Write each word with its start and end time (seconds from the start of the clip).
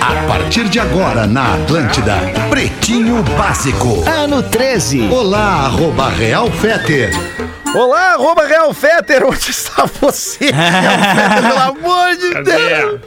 A 0.00 0.26
partir 0.26 0.64
de 0.68 0.78
agora 0.80 1.26
na 1.26 1.54
Atlântida, 1.54 2.16
Pretinho 2.50 3.22
Básico. 3.36 4.02
Ano 4.08 4.42
13. 4.42 5.08
Olá, 5.10 5.66
arroba 5.66 6.08
Real 6.08 6.50
Feter. 6.50 7.10
Olá, 7.74 8.12
arroba 8.12 8.44
Real 8.46 8.72
Fetter, 8.74 9.24
onde 9.26 9.50
está 9.50 9.86
você? 10.00 10.44
Real 10.52 10.98
Fetter, 10.98 11.42
pelo 11.42 11.58
amor 11.60 12.16
de 12.16 12.34
Deus! 12.42 13.00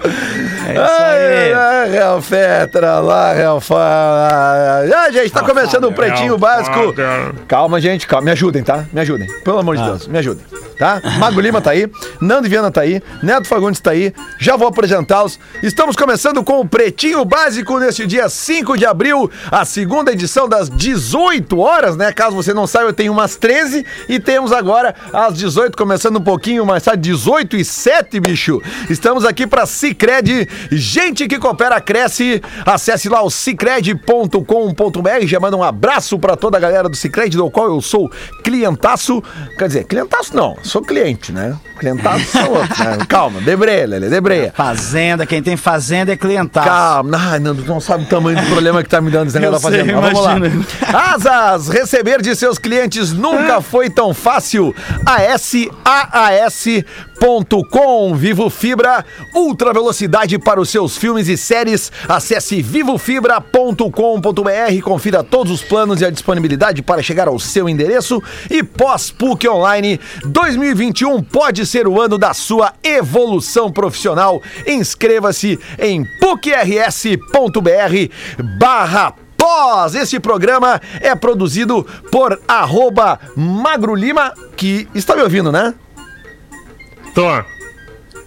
É 0.67 0.73
isso 0.73 1.03
aí. 1.03 1.53
Ai, 1.53 1.53
ai, 1.53 1.89
Real 1.91 2.21
Fetter, 2.21 2.83
olá, 2.83 3.33
Real 3.33 3.61
Fetter. 3.61 3.77
Ah, 3.79 5.07
gente, 5.11 5.31
tá 5.31 5.43
começando 5.43 5.83
o 5.85 5.93
Pretinho 5.93 6.37
Básico. 6.37 6.95
Calma, 7.47 7.79
gente, 7.79 8.07
calma, 8.07 8.25
me 8.25 8.31
ajudem, 8.31 8.63
tá? 8.63 8.85
Me 8.91 9.01
ajudem, 9.01 9.27
pelo 9.43 9.59
amor 9.59 9.77
de 9.77 9.83
Deus, 9.83 10.07
me 10.07 10.17
ajudem, 10.17 10.43
tá? 10.77 11.01
Mago 11.17 11.39
Lima 11.39 11.61
tá 11.61 11.71
aí, 11.71 11.89
Nando 12.21 12.49
Viana 12.49 12.71
tá 12.71 12.81
aí, 12.81 13.01
Neto 13.23 13.47
Fagundes 13.47 13.79
tá 13.79 13.91
aí, 13.91 14.13
já 14.39 14.55
vou 14.55 14.67
apresentá-los. 14.67 15.39
Estamos 15.63 15.95
começando 15.95 16.43
com 16.43 16.59
o 16.59 16.67
Pretinho 16.67 17.23
Básico 17.25 17.79
neste 17.79 18.05
dia 18.05 18.29
5 18.29 18.77
de 18.77 18.85
abril, 18.85 19.29
a 19.51 19.65
segunda 19.65 20.11
edição 20.11 20.47
das 20.47 20.69
18 20.69 21.57
horas, 21.57 21.95
né? 21.95 22.11
Caso 22.11 22.35
você 22.35 22.53
não 22.53 22.67
saiba, 22.67 22.89
eu 22.89 22.93
tenho 22.93 23.11
umas 23.11 23.35
13 23.35 23.85
e 24.09 24.19
temos 24.19 24.51
agora 24.51 24.95
às 25.13 25.35
18, 25.35 25.77
começando 25.77 26.17
um 26.17 26.23
pouquinho 26.23 26.65
mais 26.65 26.83
tarde, 26.83 27.01
18 27.01 27.55
e 27.57 27.65
7, 27.65 28.19
bicho. 28.19 28.61
Estamos 28.89 29.25
aqui 29.25 29.47
para 29.47 29.65
Cicred, 29.65 30.47
gente 30.71 31.27
que 31.27 31.39
coopera, 31.39 31.79
cresce. 31.79 32.41
Acesse 32.65 33.09
lá 33.09 33.21
o 33.21 33.29
cicred.com.br, 33.29 35.25
já 35.25 35.39
manda 35.39 35.57
um 35.57 35.63
abraço 35.63 36.17
para 36.19 36.35
toda 36.35 36.57
a 36.57 36.59
galera 36.59 36.89
do 36.89 36.95
Cicred, 36.95 37.35
do 37.35 37.49
qual 37.49 37.67
eu 37.67 37.81
sou 37.81 38.11
clientaço. 38.43 39.23
Quer 39.57 39.67
dizer, 39.67 39.83
clientaço 39.85 40.35
não, 40.35 40.55
sou 40.67 40.81
cliente, 40.81 41.31
né? 41.31 41.55
Clientaço 41.79 42.25
sou 42.25 42.57
outro, 42.57 42.83
né? 42.83 42.97
Calma, 43.07 43.41
debreia, 43.41 43.87
Lele, 43.87 44.09
debreia. 44.09 44.53
Fazenda, 44.55 45.25
quem 45.25 45.41
tem 45.41 45.55
fazenda 45.57 46.11
é 46.11 46.17
cliental. 46.17 46.63
Calma, 46.63 47.17
tu 47.39 47.65
não 47.67 47.79
sabe 47.79 48.03
o 48.03 48.07
tamanho 48.07 48.39
do 48.39 48.47
problema 48.47 48.83
que 48.83 48.89
tá 48.89 49.01
me 49.01 49.11
dando 49.11 49.27
esse 49.27 49.37
negócio 49.39 49.69
da 49.69 49.77
fazenda. 49.77 50.01
Mas 50.01 50.13
vamos 50.13 50.25
lá. 50.25 50.35
Asas, 51.13 51.67
receber 51.67 52.21
de 52.21 52.35
seus 52.35 52.57
clientes 52.57 53.11
nunca 53.11 53.61
foi 53.61 53.89
tão 53.89 54.13
fácil. 54.13 54.75
ASAAS.com 57.15 58.15
Vivo 58.15 58.49
Fibra, 58.49 59.05
ultra 59.33 59.73
velocidade 59.73 60.37
para 60.37 60.59
os 60.59 60.69
seus 60.69 60.97
filmes 60.97 61.27
e 61.27 61.37
séries. 61.37 61.91
Acesse 62.07 62.61
vivofibra.com.br, 62.61 64.81
confira 64.83 65.23
todos 65.23 65.51
os 65.51 65.63
planos 65.63 66.01
e 66.01 66.05
a 66.05 66.09
disponibilidade 66.09 66.81
para 66.81 67.01
chegar 67.01 67.27
ao 67.27 67.39
seu 67.39 67.67
endereço. 67.67 68.21
E 68.49 68.63
pós-PUC 68.63 69.47
Online 69.47 69.99
2021 70.25 71.23
pode 71.23 71.65
ser 71.65 71.87
o 71.87 71.99
ano 71.99 72.17
da 72.17 72.33
sua 72.33 72.73
evolução 72.83 73.71
profissional. 73.71 74.41
Inscreva-se 74.67 75.59
em 75.79 76.05
pucrs.br 76.19 77.19
barra 78.59 79.13
Pós. 79.37 79.95
Esse 79.95 80.19
programa 80.19 80.81
é 80.99 81.15
produzido 81.15 81.85
por 82.11 82.39
arroba 82.47 83.19
Magro 83.35 83.95
Lima, 83.95 84.33
que 84.55 84.87
está 84.93 85.15
me 85.15 85.21
ouvindo, 85.21 85.51
né? 85.51 85.73
Tô. 87.15 87.43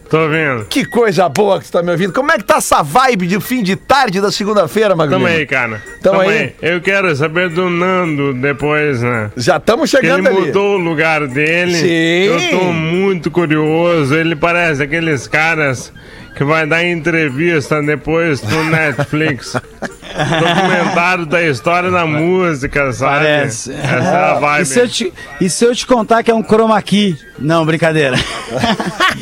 Tô 0.08 0.26
vendo. 0.26 0.64
Que 0.64 0.86
coisa 0.86 1.28
boa 1.28 1.58
que 1.58 1.66
você 1.66 1.68
está 1.68 1.82
me 1.82 1.90
ouvindo. 1.90 2.14
Como 2.14 2.32
é 2.32 2.38
que 2.38 2.44
tá 2.44 2.56
essa 2.56 2.82
vibe 2.82 3.26
de 3.26 3.38
fim 3.40 3.62
de 3.62 3.76
tarde 3.76 4.22
da 4.22 4.32
segunda-feira, 4.32 4.96
Magro 4.96 5.12
Tamo 5.16 5.26
aí, 5.26 5.46
cara. 5.46 5.82
Tamo 6.02 6.20
aí. 6.20 6.54
Eu 6.62 6.80
quero 6.80 7.14
saber 7.14 7.50
do 7.50 7.68
Nando 7.68 8.32
depois, 8.32 9.02
né? 9.02 9.30
Já 9.36 9.58
estamos 9.58 9.90
Que 9.90 9.98
ele 9.98 10.06
chegando 10.06 10.26
ali. 10.28 10.46
mudou 10.46 10.76
o 10.76 10.78
lugar 10.78 11.26
dele. 11.26 11.74
Sim. 11.74 12.46
Eu 12.54 12.58
tô 12.58 12.64
muito 12.72 13.30
curioso. 13.30 14.14
Ele 14.14 14.34
parece 14.34 14.82
aqueles 14.82 15.28
caras 15.28 15.92
que 16.34 16.42
vai 16.42 16.66
dar 16.66 16.82
entrevista 16.82 17.82
depois 17.82 18.40
no 18.42 18.64
Netflix. 18.70 19.54
Documentário 20.40 21.26
da 21.26 21.42
história 21.42 21.90
da 21.90 22.06
música, 22.06 22.92
sabe? 22.94 23.16
Parece. 23.26 23.72
Essa 23.74 23.86
é 23.92 24.30
a 24.30 24.34
vibe. 24.34 24.62
E 24.62 24.66
se, 24.66 24.80
eu 24.80 24.88
te, 24.88 25.12
e 25.42 25.50
se 25.50 25.64
eu 25.66 25.74
te 25.74 25.86
contar 25.86 26.22
que 26.22 26.30
é 26.30 26.34
um 26.34 26.42
chroma 26.42 26.80
key? 26.80 27.18
Não, 27.38 27.64
brincadeira. 27.64 28.16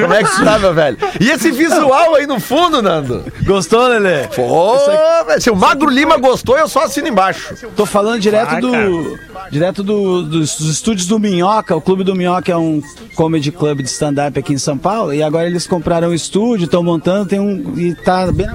como 0.00 0.14
é 0.14 0.22
que 0.22 0.28
você 0.30 0.44
tá, 0.44 0.58
meu 0.58 0.74
velho? 0.74 0.96
E 1.20 1.30
esse 1.30 1.50
visual 1.50 2.14
aí 2.14 2.26
no 2.26 2.38
fundo, 2.40 2.80
Nando? 2.82 3.24
Gostou, 3.44 3.86
Lelê? 3.88 4.26
Pô, 4.28 4.76
velho, 5.26 5.40
se 5.40 5.50
o 5.50 5.56
Magro 5.56 5.88
Lima 5.90 6.16
gostou, 6.18 6.56
eu 6.58 6.68
só 6.68 6.84
assino 6.84 7.08
embaixo. 7.08 7.54
Tô 7.76 7.84
falando 7.86 8.20
direto 8.20 8.60
do. 8.60 9.18
Direto 9.50 9.82
do- 9.82 10.22
dos, 10.22 10.60
estúdios 10.60 11.06
do 11.06 11.18
Minhoca. 11.18 11.74
O 11.74 11.80
Clube 11.80 12.04
do 12.04 12.14
Minhoca 12.14 12.52
é 12.52 12.56
um 12.56 12.82
comedy 13.14 13.50
club 13.50 13.78
de 13.82 13.88
stand-up 13.88 14.38
aqui 14.38 14.52
em 14.52 14.58
São 14.58 14.76
Paulo. 14.76 15.12
E 15.14 15.22
agora 15.22 15.46
eles 15.46 15.66
compraram 15.66 16.08
um 16.10 16.14
estúdio, 16.14 16.64
estão 16.66 16.82
montando, 16.82 17.26
tem 17.26 17.40
um. 17.40 17.78
E 17.78 17.94
tá 17.94 18.30
bem 18.30 18.46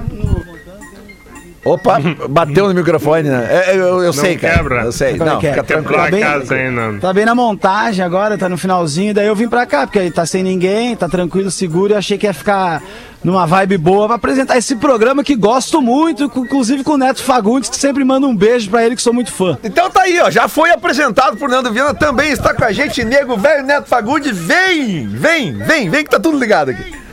Opa, 1.64 1.98
bateu 2.28 2.68
no 2.68 2.74
microfone, 2.74 3.28
né? 3.28 3.48
É, 3.50 3.70
eu, 3.74 4.02
eu 4.02 4.02
Não 4.04 4.12
sei, 4.12 4.36
cara. 4.36 4.56
quebra. 4.58 4.82
Eu 4.82 4.92
sei. 4.92 5.14
É 5.14 5.16
Não, 5.16 5.38
que 5.38 5.46
é? 5.46 5.50
fica 5.50 5.64
tranquilo. 5.64 6.02
A 6.02 6.10
bem- 6.10 6.20
casa 6.20 6.54
aí, 6.54 6.70
Nando. 6.70 7.00
Tá 7.00 7.12
bem 7.12 7.24
na 7.24 7.34
montagem 7.34 8.04
agora, 8.04 8.36
tá 8.36 8.48
no 8.48 8.58
finalzinho. 8.58 9.14
Daí 9.14 9.26
eu 9.26 9.34
vim 9.34 9.48
pra 9.48 9.64
cá, 9.64 9.86
porque 9.86 9.98
aí 9.98 10.10
tá 10.10 10.26
sem 10.26 10.42
ninguém, 10.42 10.94
tá 10.94 11.08
tranquilo, 11.08 11.50
seguro. 11.50 11.92
E 11.94 11.96
achei 11.96 12.18
que 12.18 12.26
ia 12.26 12.34
ficar 12.34 12.82
numa 13.24 13.46
vibe 13.46 13.78
boa 13.78 14.06
pra 14.06 14.16
apresentar 14.16 14.58
esse 14.58 14.76
programa 14.76 15.24
que 15.24 15.34
gosto 15.34 15.80
muito, 15.80 16.24
inclusive 16.36 16.84
com 16.84 16.92
o 16.92 16.98
Neto 16.98 17.22
Fagundes, 17.22 17.70
que 17.70 17.76
sempre 17.78 18.04
manda 18.04 18.26
um 18.26 18.36
beijo 18.36 18.68
pra 18.68 18.84
ele, 18.84 18.94
que 18.94 19.00
sou 19.00 19.14
muito 19.14 19.32
fã. 19.32 19.56
Então 19.64 19.88
tá 19.88 20.02
aí, 20.02 20.20
ó. 20.20 20.30
Já 20.30 20.46
foi 20.46 20.70
apresentado 20.70 21.38
por 21.38 21.48
Nando 21.48 21.72
Viana, 21.72 21.94
também 21.94 22.30
está 22.32 22.52
com 22.52 22.64
a 22.64 22.72
gente, 22.72 23.02
nego 23.02 23.38
velho 23.38 23.64
Neto 23.64 23.88
Fagundes. 23.88 24.36
Vem, 24.36 25.06
vem, 25.08 25.54
vem, 25.54 25.88
vem 25.88 26.04
que 26.04 26.10
tá 26.10 26.20
tudo 26.20 26.38
ligado 26.38 26.68
aqui. 26.72 27.03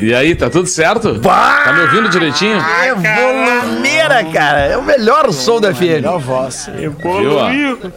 E 0.00 0.14
aí, 0.14 0.34
tá 0.34 0.48
tudo 0.50 0.66
certo? 0.68 1.14
Bah! 1.14 1.62
Tá 1.64 1.72
me 1.72 1.80
ouvindo 1.82 2.08
direitinho? 2.08 2.56
É 2.58 2.94
volumeira, 2.94 4.24
cara. 4.32 4.60
É 4.60 4.76
o 4.76 4.82
melhor 4.82 5.32
som 5.32 5.60
da 5.60 5.72
FM. 5.74 5.80
Melhor 6.02 6.18
voz. 6.18 6.68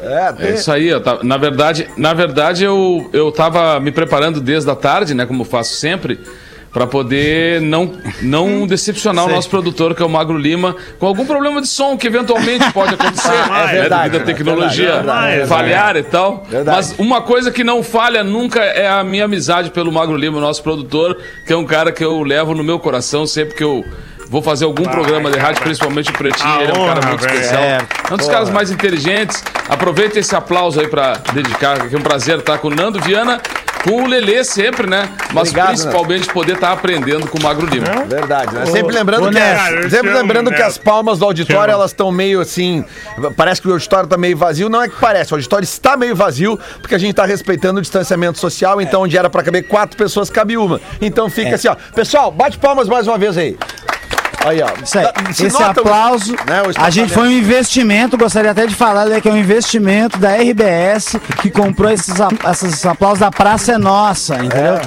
É, 0.01 0.47
É 0.47 0.53
isso 0.53 0.71
aí, 0.71 0.87
eu 0.87 1.01
tava- 1.01 1.23
na 1.23 1.37
verdade, 1.37 1.87
na 1.97 2.13
verdade 2.13 2.63
eu, 2.63 3.09
eu 3.13 3.31
tava 3.31 3.79
me 3.79 3.91
preparando 3.91 4.39
desde 4.39 4.69
a 4.69 4.75
tarde, 4.75 5.13
né, 5.13 5.25
como 5.25 5.43
faço 5.43 5.75
sempre, 5.75 6.19
pra 6.75 6.85
poder 6.85 7.61
não, 7.61 7.93
não 8.21 8.67
decepcionar 8.67 9.23
o 9.23 9.29
nosso 9.29 9.49
produtor, 9.49 9.95
que 9.95 10.03
é 10.03 10.05
o 10.05 10.09
Magro 10.09 10.37
Lima, 10.37 10.75
com 10.99 11.07
algum 11.07 11.25
problema 11.25 11.61
de 11.61 11.67
som 11.67 11.95
que 11.95 12.05
eventualmente 12.05 12.69
pode 12.73 12.95
acontecer, 12.95 13.31
É 13.31 13.65
né, 13.67 13.71
verdade, 13.71 14.09
devido 14.09 14.15
à 14.15 14.17
é 14.17 14.33
tecnologia 14.33 14.91
verdade, 14.95 15.25
é 15.25 15.29
verdade. 15.37 15.47
falhar 15.47 15.95
e 15.95 16.03
tal. 16.03 16.45
Verdade. 16.49 16.75
Mas 16.75 16.95
uma 16.99 17.21
coisa 17.21 17.49
que 17.49 17.63
não 17.63 17.81
falha 17.81 18.25
nunca 18.25 18.59
é 18.59 18.89
a 18.89 19.05
minha 19.05 19.23
amizade 19.23 19.71
pelo 19.71 19.89
Magro 19.89 20.17
Lima, 20.17 20.37
o 20.37 20.41
nosso 20.41 20.61
produtor, 20.61 21.17
que 21.47 21.53
é 21.53 21.55
um 21.55 21.63
cara 21.63 21.93
que 21.93 22.03
eu 22.03 22.21
levo 22.23 22.53
no 22.53 22.61
meu 22.61 22.77
coração 22.77 23.25
sempre 23.25 23.55
que 23.55 23.63
eu 23.63 23.85
vou 24.35 24.41
fazer 24.41 24.65
algum 24.65 24.83
programa 24.83 25.31
de 25.31 25.39
rádio, 25.39 25.61
principalmente 25.61 26.09
o 26.09 26.13
Pretinho, 26.13 26.49
A 26.49 26.61
ele 26.61 26.71
é 26.73 26.75
um 26.75 26.85
cara 26.85 27.07
muito 27.07 27.21
velho. 27.21 27.35
especial. 27.35 27.63
É, 27.63 27.77
É 28.09 28.13
um 28.13 28.17
dos 28.17 28.27
caras 28.27 28.49
mais 28.49 28.69
inteligentes. 28.69 29.41
Aproveita 29.69 30.19
esse 30.19 30.35
aplauso 30.35 30.77
aí 30.81 30.89
pra 30.89 31.13
dedicar, 31.31 31.87
que 31.87 31.95
é 31.95 31.97
um 31.97 32.01
prazer 32.01 32.39
estar 32.39 32.57
com 32.57 32.67
o 32.67 32.71
Nando 32.75 32.99
Viana, 32.99 33.41
com 33.85 34.03
o 34.03 34.07
Lelê 34.07 34.43
sempre, 34.43 34.89
né? 34.89 35.07
Mas 35.31 35.49
Obrigado, 35.49 35.67
principalmente 35.67 36.27
poder 36.33 36.55
estar 36.55 36.73
aprendendo 36.73 37.27
com 37.27 37.37
o 37.37 37.41
Magro 37.41 37.65
Lima. 37.65 37.85
Verdade, 38.09 38.53
né? 38.53 38.65
Sempre 38.65 38.93
lembrando, 38.93 39.27
ô, 39.27 39.31
que, 39.31 39.37
eu 39.37 39.89
sempre 39.89 40.11
lembrando 40.11 40.51
que 40.51 40.61
as 40.61 40.77
palmas 40.77 41.19
do 41.19 41.25
auditório, 41.25 41.71
elas 41.71 41.91
estão 41.91 42.11
meio 42.11 42.41
assim. 42.41 42.83
Parece 43.37 43.61
que 43.61 43.69
o 43.69 43.71
auditório 43.71 44.09
tá 44.09 44.17
meio 44.17 44.35
vazio. 44.35 44.67
Não 44.67 44.81
é 44.83 44.89
que 44.89 44.97
parece, 44.99 45.31
o 45.31 45.35
auditório 45.35 45.63
está 45.63 45.95
meio 45.95 46.13
vazio, 46.13 46.59
porque 46.81 46.95
a 46.95 46.97
gente 46.97 47.13
tá 47.13 47.25
respeitando 47.25 47.79
o 47.79 47.81
distanciamento 47.81 48.37
social. 48.37 48.81
Então, 48.81 49.03
onde 49.03 49.17
era 49.17 49.29
pra 49.29 49.41
caber 49.41 49.65
quatro 49.65 49.95
pessoas, 49.95 50.29
cabe 50.29 50.57
uma. 50.57 50.81
Então 50.99 51.29
fica 51.29 51.55
assim, 51.55 51.69
ó. 51.69 51.75
Pessoal, 51.95 52.31
bate 52.31 52.57
palmas 52.57 52.89
mais 52.89 53.07
uma 53.07 53.17
vez 53.17 53.37
aí. 53.37 53.57
Aí, 54.47 54.61
ó. 54.61 54.67
Isso 54.83 54.99
aí. 54.99 55.07
Se 55.33 55.45
Esse 55.47 55.59
nota 55.59 55.81
aplauso, 55.81 56.33
né, 56.45 56.61
a 56.77 56.89
gente 56.89 57.11
foi 57.13 57.27
um 57.27 57.31
investimento, 57.31 58.17
gostaria 58.17 58.51
até 58.51 58.65
de 58.67 58.75
falar 58.75 59.05
né, 59.05 59.19
que 59.19 59.27
é 59.27 59.31
um 59.31 59.37
investimento 59.37 60.17
da 60.19 60.35
RBS 60.35 61.15
que 61.41 61.49
comprou 61.49 61.89
esses, 61.91 62.19
a- 62.21 62.29
esses 62.51 62.85
aplausos 62.85 63.19
da 63.19 63.31
Praça 63.31 63.73
é 63.73 63.77
Nossa, 63.77 64.35
entendeu? 64.35 64.79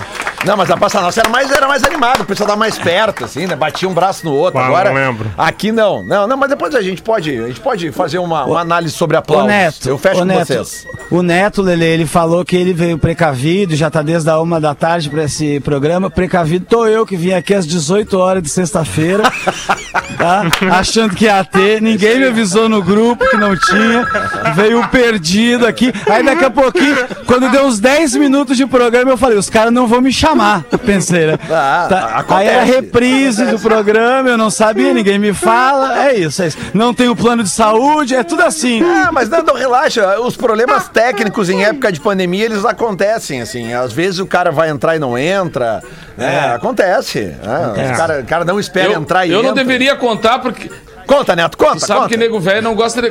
Não, 0.44 0.56
mas 0.56 0.70
a 0.70 0.76
Praça 0.76 1.00
Nossa 1.00 1.20
era 1.20 1.28
mais, 1.28 1.50
era 1.50 1.66
mais 1.66 1.82
animado, 1.84 2.22
o 2.22 2.24
pessoal 2.24 2.46
tava 2.48 2.58
mais 2.58 2.78
perto, 2.78 3.24
assim, 3.24 3.46
né? 3.46 3.56
Batia 3.56 3.88
um 3.88 3.92
braço 3.92 4.24
no 4.24 4.32
outro. 4.32 4.58
Ah, 4.60 4.66
Agora, 4.66 4.90
não 4.90 4.96
lembro. 4.96 5.30
aqui 5.36 5.72
não. 5.72 6.02
Não, 6.02 6.26
não, 6.28 6.36
mas 6.36 6.48
depois 6.48 6.74
a 6.74 6.80
gente 6.80 7.02
pode, 7.02 7.30
a 7.36 7.48
gente 7.48 7.60
pode 7.60 7.90
fazer 7.90 8.18
uma, 8.18 8.44
uma 8.44 8.60
análise 8.60 8.94
sobre 8.94 9.16
O 9.16 9.18
aplausos. 9.18 9.48
Neto, 9.48 9.88
Eu 9.88 9.98
fecho 9.98 10.16
o 10.16 10.18
com 10.20 10.24
Neto, 10.24 10.46
vocês. 10.46 10.86
O 11.10 11.22
Neto, 11.22 11.60
Lele, 11.60 11.84
ele 11.84 12.06
falou 12.06 12.44
que 12.44 12.56
ele 12.56 12.72
veio 12.72 12.96
precavido, 12.96 13.74
já 13.74 13.90
tá 13.90 14.00
desde 14.00 14.30
a 14.30 14.38
uma 14.40 14.60
da 14.60 14.74
tarde 14.74 15.10
pra 15.10 15.24
esse 15.24 15.58
programa. 15.60 16.08
Precavido 16.08 16.64
tô 16.66 16.86
eu 16.86 17.04
que 17.04 17.16
vim 17.16 17.32
aqui 17.32 17.52
às 17.52 17.66
18 17.66 18.16
horas 18.16 18.42
de 18.42 18.48
sexta-feira, 18.48 19.24
tá? 20.16 20.44
Achando 20.78 21.16
que 21.16 21.24
ia 21.24 21.42
ter, 21.44 21.82
ninguém 21.82 22.20
me 22.20 22.28
avisou 22.28 22.68
no 22.68 22.80
grupo 22.82 23.28
que 23.28 23.36
não 23.36 23.56
tinha. 23.56 24.06
Veio 24.54 24.86
perdido 24.88 25.66
aqui. 25.66 25.92
Aí 26.08 26.22
daqui 26.22 26.44
a 26.44 26.50
pouquinho, 26.50 26.96
quando 27.26 27.50
deu 27.50 27.66
uns 27.66 27.80
10 27.80 28.14
minutos 28.14 28.56
de 28.56 28.64
programa, 28.66 29.10
eu 29.10 29.16
falei, 29.16 29.36
os 29.36 29.50
caras 29.50 29.72
não 29.72 29.86
vão 29.88 30.00
me 30.00 30.12
chamar. 30.12 30.27
Eu 30.70 30.78
pensei, 30.78 31.26
né? 31.26 31.38
Ah, 31.50 31.86
Tá, 31.88 32.04
acontece. 32.18 32.48
Aí 32.50 32.54
era 32.56 32.64
reprise 32.64 33.44
do 33.46 33.58
programa, 33.58 34.28
eu 34.28 34.36
não 34.38 34.50
sabia, 34.50 34.92
ninguém 34.92 35.18
me 35.18 35.32
fala. 35.32 36.06
É 36.06 36.14
isso, 36.16 36.42
é 36.42 36.46
isso. 36.48 36.58
Não 36.74 36.92
tem 36.94 37.08
o 37.08 37.16
plano 37.16 37.42
de 37.42 37.48
saúde, 37.48 38.14
é 38.14 38.22
tudo 38.22 38.42
assim. 38.42 38.82
Ah, 38.82 39.10
mas 39.12 39.28
não, 39.28 39.42
não, 39.42 39.54
relaxa. 39.54 40.20
Os 40.20 40.36
problemas 40.36 40.88
técnicos 40.88 41.48
em 41.48 41.64
época 41.64 41.90
de 41.92 42.00
pandemia, 42.00 42.44
eles 42.44 42.64
acontecem, 42.64 43.40
assim. 43.40 43.72
Às 43.72 43.92
vezes 43.92 44.18
o 44.20 44.26
cara 44.26 44.50
vai 44.50 44.68
entrar 44.70 44.96
e 44.96 44.98
não 44.98 45.16
entra. 45.18 45.82
né? 46.16 46.54
Acontece. 46.54 47.34
né? 47.42 47.92
O, 47.92 47.96
cara, 47.96 48.20
o 48.20 48.24
cara 48.26 48.44
não 48.44 48.58
espera 48.60 48.92
Eu, 48.92 49.00
entrar 49.00 49.26
e 49.26 49.30
eu 49.32 49.42
não 49.42 49.50
entra. 49.50 49.64
deveria 49.64 49.96
contar 49.96 50.38
porque 50.40 50.70
Conta, 51.06 51.34
Neto, 51.34 51.56
conta, 51.56 51.78
sabe 51.80 52.00
conta. 52.00 52.08
que 52.10 52.16
nego 52.18 52.38
velho 52.38 52.60
não 52.60 52.74
gosta 52.74 53.00
de 53.00 53.10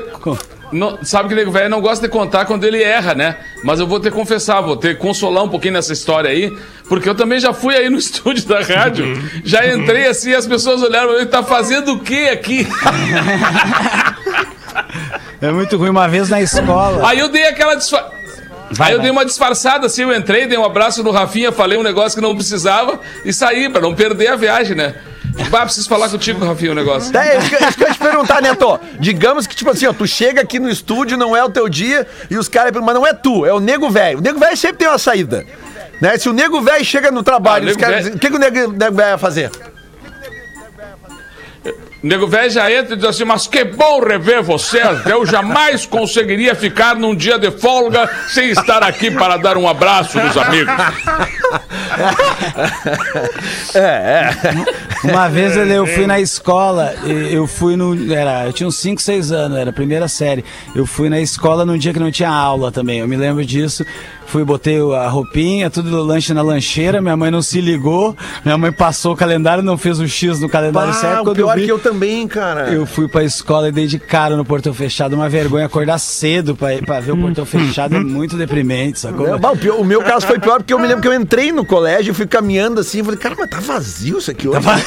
não- 0.71 0.97
sabe 1.03 1.29
que 1.29 1.35
nego 1.35 1.51
velho 1.51 1.69
não 1.69 1.81
gosta 1.81 2.05
de 2.07 2.11
contar 2.11 2.45
quando 2.45 2.63
ele 2.63 2.81
erra, 2.81 3.13
né? 3.15 3.37
Mas 3.63 3.79
eu 3.79 3.87
vou 3.87 3.99
ter 3.99 4.09
que 4.11 4.15
confessar, 4.17 4.61
vou 4.61 4.75
ter 4.77 4.95
que 4.95 5.01
consolar 5.01 5.43
um 5.43 5.49
pouquinho 5.49 5.73
nessa 5.73 5.93
história 5.93 6.29
aí, 6.29 6.55
porque 6.89 7.07
eu 7.09 7.15
também 7.15 7.39
já 7.39 7.53
fui 7.53 7.75
aí 7.75 7.89
no 7.89 7.97
estúdio 7.99 8.45
da 8.47 8.61
rádio, 8.61 9.05
já 9.43 9.65
entrei 9.73 10.07
assim, 10.07 10.33
as 10.33 10.45
pessoas 10.47 10.81
olharam, 10.81 11.13
ele 11.15 11.25
tá 11.27 11.41
fazendo 11.43 11.93
o 11.93 11.99
quê 11.99 12.29
aqui? 12.31 12.67
É 15.41 15.51
muito 15.51 15.77
ruim. 15.77 15.89
Uma 15.89 16.07
vez 16.07 16.29
na 16.29 16.41
escola. 16.41 17.07
Aí 17.07 17.19
eu 17.19 17.29
dei 17.29 17.47
aquela 17.47 17.75
disfa... 17.75 18.03
Vai, 18.71 18.87
Aí 18.89 18.93
eu 18.93 18.97
vai. 18.97 19.03
dei 19.03 19.11
uma 19.11 19.23
disfarçada 19.23 19.85
assim, 19.85 20.01
eu 20.03 20.13
entrei, 20.13 20.45
dei 20.45 20.57
um 20.57 20.65
abraço 20.65 21.01
no 21.01 21.11
Rafinha, 21.11 21.51
falei 21.53 21.77
um 21.77 21.83
negócio 21.83 22.17
que 22.17 22.21
não 22.21 22.35
precisava 22.35 22.99
e 23.23 23.31
saí, 23.31 23.69
pra 23.69 23.79
não 23.81 23.95
perder 23.95 24.27
a 24.27 24.35
viagem, 24.35 24.75
né? 24.75 24.95
Bah, 25.49 25.61
preciso 25.63 25.87
falar 25.87 26.09
contigo, 26.09 26.43
Rafinha, 26.45 26.71
um 26.71 26.75
negócio. 26.75 27.15
É 27.17 27.37
isso 27.37 27.49
que, 27.49 27.55
isso 27.63 27.77
que 27.77 27.83
eu 27.83 27.87
ia 27.87 27.93
te 27.93 27.99
perguntar, 27.99 28.41
Neto. 28.41 28.79
Digamos 28.99 29.47
que, 29.47 29.55
tipo 29.55 29.69
assim, 29.71 29.85
ó, 29.85 29.93
tu 29.93 30.05
chega 30.07 30.41
aqui 30.41 30.59
no 30.59 30.69
estúdio, 30.69 31.17
não 31.17 31.35
é 31.35 31.43
o 31.43 31.49
teu 31.49 31.69
dia, 31.69 32.05
e 32.29 32.37
os 32.37 32.49
caras 32.49 32.71
mas 32.83 32.93
não 32.93 33.05
é 33.07 33.13
tu, 33.13 33.45
é 33.45 33.53
o 33.53 33.59
nego 33.59 33.89
velho. 33.89 34.19
O 34.19 34.21
nego 34.21 34.39
velho 34.39 34.57
sempre 34.57 34.77
tem 34.77 34.87
uma 34.87 34.97
saída. 34.97 35.45
Né? 36.01 36.17
Se 36.17 36.27
o 36.29 36.33
nego 36.33 36.61
velho 36.61 36.83
chega 36.83 37.09
no 37.11 37.23
trabalho, 37.23 37.69
Ah, 37.69 37.73
o 37.73 37.77
velho- 38.03 38.15
o 38.15 38.19
que, 38.19 38.29
que 38.29 38.35
o 38.35 38.39
nego, 38.39 38.57
nego 38.71 38.95
velho 38.95 39.09
vai 39.09 39.17
fazer? 39.17 39.49
O 42.03 42.07
nego 42.07 42.27
velho 42.27 42.49
já 42.51 42.71
entra 42.71 42.93
e 42.93 42.97
diz 42.97 43.05
assim, 43.05 43.23
mas 43.25 43.47
que 43.47 43.63
bom 43.63 43.99
rever 44.01 44.43
vocês. 44.43 45.05
Eu 45.05 45.25
jamais 45.25 45.85
conseguiria 45.85 46.53
ficar 46.53 46.95
num 46.95 47.15
dia 47.15 47.39
de 47.39 47.49
folga 47.51 48.07
sem 48.29 48.49
estar 48.51 48.83
aqui 48.83 49.09
para 49.09 49.37
dar 49.37 49.57
um 49.57 49.67
abraço 49.67 50.19
nos 50.19 50.37
amigos. 50.37 50.73
Uma 55.03 55.27
vez 55.29 55.55
ele- 55.57 55.73
eu 55.73 55.85
fui 55.87 56.07
na 56.07 56.19
escola, 56.19 56.93
e 57.05 57.33
eu 57.33 57.47
fui 57.47 57.75
no. 57.75 58.13
Era, 58.13 58.45
eu 58.45 58.53
tinha 58.53 58.67
uns 58.67 58.75
5, 58.77 59.01
6 59.01 59.31
anos, 59.31 59.57
era 59.57 59.69
a 59.69 59.73
primeira 59.73 60.07
série. 60.07 60.43
Eu 60.75 60.85
fui 60.85 61.09
na 61.09 61.19
escola 61.19 61.65
num 61.65 61.77
dia 61.77 61.93
que 61.93 61.99
não 61.99 62.11
tinha 62.11 62.29
aula 62.29 62.71
também. 62.71 62.99
Eu 62.99 63.07
me 63.07 63.15
lembro 63.17 63.45
disso. 63.45 63.85
Fui, 64.27 64.43
botei 64.43 64.77
a 64.93 65.07
roupinha, 65.07 65.69
tudo 65.69 65.89
do 65.89 66.03
lanche 66.03 66.33
na 66.33 66.41
lancheira. 66.41 67.01
Minha 67.01 67.15
mãe 67.15 67.31
não 67.31 67.41
se 67.41 67.61
ligou. 67.61 68.15
Minha 68.43 68.57
mãe 68.57 68.71
passou 68.71 69.13
o 69.13 69.15
calendário, 69.15 69.63
não 69.63 69.77
fez 69.77 69.99
o 69.99 70.07
X 70.07 70.39
no 70.39 70.49
calendário 70.49 70.93
certo. 70.93 71.31
o 71.31 71.33
pior 71.33 71.53
eu 71.53 71.59
vi, 71.59 71.65
que 71.65 71.71
eu 71.71 71.79
também, 71.79 72.27
cara. 72.27 72.69
Eu 72.69 72.85
fui 72.85 73.07
pra 73.07 73.23
escola 73.23 73.69
e 73.69 73.71
dei 73.71 73.87
de 73.87 73.97
cara 73.97 74.35
no 74.35 74.43
portão 74.45 74.73
fechado. 74.73 75.15
Uma 75.15 75.29
vergonha 75.29 75.65
acordar 75.65 75.97
cedo 75.97 76.55
pra, 76.55 76.69
pra 76.85 76.99
ver 76.99 77.13
o 77.13 77.17
portão 77.17 77.45
fechado. 77.45 77.95
É 77.95 77.99
muito 77.99 78.35
deprimente, 78.35 78.99
sacou? 78.99 79.33
É, 79.33 79.37
bah, 79.37 79.51
o, 79.51 79.57
pior- 79.57 79.79
o 79.79 79.83
meu 79.85 80.01
caso 80.03 80.27
foi 80.27 80.39
pior 80.39 80.57
porque 80.57 80.73
eu 80.73 80.79
me 80.79 80.87
lembro 80.87 81.01
que 81.01 81.07
eu 81.07 81.13
entrei 81.13 81.51
no 81.51 81.65
colégio, 81.65 82.13
fui 82.13 82.27
caminhando 82.27 82.81
assim, 82.81 83.03
falei, 83.03 83.19
cara, 83.19 83.35
mas 83.39 83.49
tá 83.49 83.59
vazio 83.59 84.17
isso 84.17 84.29
aqui 84.29 84.47
hoje. 84.47 84.59
Tá 84.61 84.77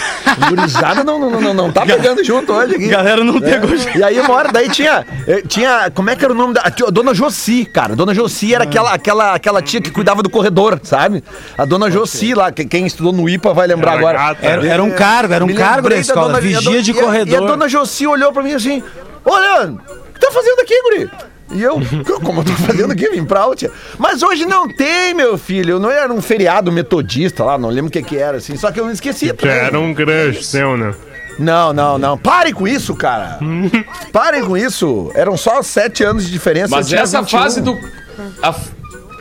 Gurizada 0.49 1.03
não, 1.05 1.19
não, 1.19 1.41
não, 1.41 1.55
não, 1.55 1.73
tá 1.73 1.85
pegando 1.87 2.23
junto 2.25 2.53
hoje 2.53 2.75
aqui. 2.77 2.89
Galera 2.89 3.25
não 3.25 3.41
pegou 3.41 3.71
É. 3.75 3.99
E 3.99 4.03
aí 4.03 4.21
uma 4.21 4.35
hora, 4.35 4.53
daí 4.53 4.69
tinha, 4.69 5.05
eh, 5.27 5.43
tinha, 5.47 5.91
como 5.95 6.11
é 6.11 6.17
que 6.17 6.25
era 6.25 6.33
o 6.33 6.37
nome 6.37 6.55
da, 6.55 6.63
Dona 6.93 7.15
Josi, 7.15 7.65
cara, 7.65 7.97
Dona 7.97 8.15
Josi 8.15 8.55
era 8.55 8.65
aquela, 8.65 8.93
aquela, 8.93 9.30
aquela 9.35 9.61
tia 9.63 9.81
que 9.81 9.91
cuidava 9.91 10.23
do 10.23 10.31
corredor, 10.31 10.81
sabe? 10.83 11.23
A 11.57 11.65
Dona 11.65 11.91
Josi 11.91 12.35
lá, 12.35 12.51
que- 12.53 12.65
quem 12.65 12.87
estudou 12.87 13.13
no 13.13 13.29
IPA 13.29 13.53
vai 13.55 13.67
lembrar 13.67 13.93
Era 13.93 13.99
agora. 14.01 14.19
gata. 14.19 14.47
Era, 14.47 14.67
era 14.67 14.83
um 14.83 14.91
cargo, 14.91 15.33
era 15.35 15.45
um 15.45 15.49
Me 15.49 15.55
cargo 15.55 15.89
da 15.89 15.97
escola, 15.97 16.27
dona- 16.29 16.41
vigia 16.41 16.57
e 16.57 16.61
a 16.61 16.65
dona- 16.71 16.83
de 16.83 16.91
e 16.93 16.99
a- 16.99 17.03
corredor. 17.03 17.33
E 17.41 17.45
a 17.45 17.47
Dona 17.47 17.69
Josi 17.69 18.07
olhou 18.07 18.33
pra 18.33 18.43
mim 18.43 18.53
assim, 18.55 18.83
olha, 19.25 19.71
o 19.73 20.13
que 20.15 20.21
tá 20.21 20.31
fazendo 20.33 20.61
aqui, 20.61 20.83
guri? 20.83 21.11
E 21.53 21.63
eu, 21.63 21.81
como 22.23 22.41
eu 22.41 22.45
tô 22.45 22.53
fazendo 22.53 22.93
aqui, 22.93 23.09
vim 23.11 23.25
pra 23.25 23.41
Altia. 23.41 23.73
Mas 23.99 24.23
hoje 24.23 24.47
não 24.47 24.69
tem, 24.69 25.13
meu 25.15 25.37
filho. 25.37 25.81
Não 25.81 25.91
era 25.91 26.13
um 26.13 26.23
feriado 26.23 26.71
metodista 26.71 27.43
lá, 27.43 27.59
não 27.59 27.69
lembro 27.69 27.89
o 27.89 27.91
que 27.91 28.01
que 28.05 28.17
era, 28.17 28.37
assim. 28.37 28.57
Só 28.57 28.71
que 28.71 28.79
eu 28.79 28.85
não 28.85 28.93
esqueci. 28.93 29.33
Também. 29.33 29.57
era 29.57 29.81
um 29.81 29.93
crush 29.93 30.45
seu, 30.47 30.77
né? 30.77 30.95
Não, 31.41 31.73
não, 31.73 31.99
não. 31.99 32.17
Parem 32.17 32.53
com 32.55 32.69
isso, 32.69 32.95
cara. 32.95 33.39
Parem 34.13 34.45
com 34.45 34.57
isso. 34.57 35.11
Eram 35.15 35.37
só 35.37 35.61
sete 35.63 36.05
anos 36.05 36.25
de 36.25 36.31
diferença. 36.31 36.67
eu 36.73 36.77
Mas 36.77 36.93
essa 36.93 37.21
21. 37.23 37.39
fase 37.41 37.61
do. 37.61 37.77
A, 38.43 38.55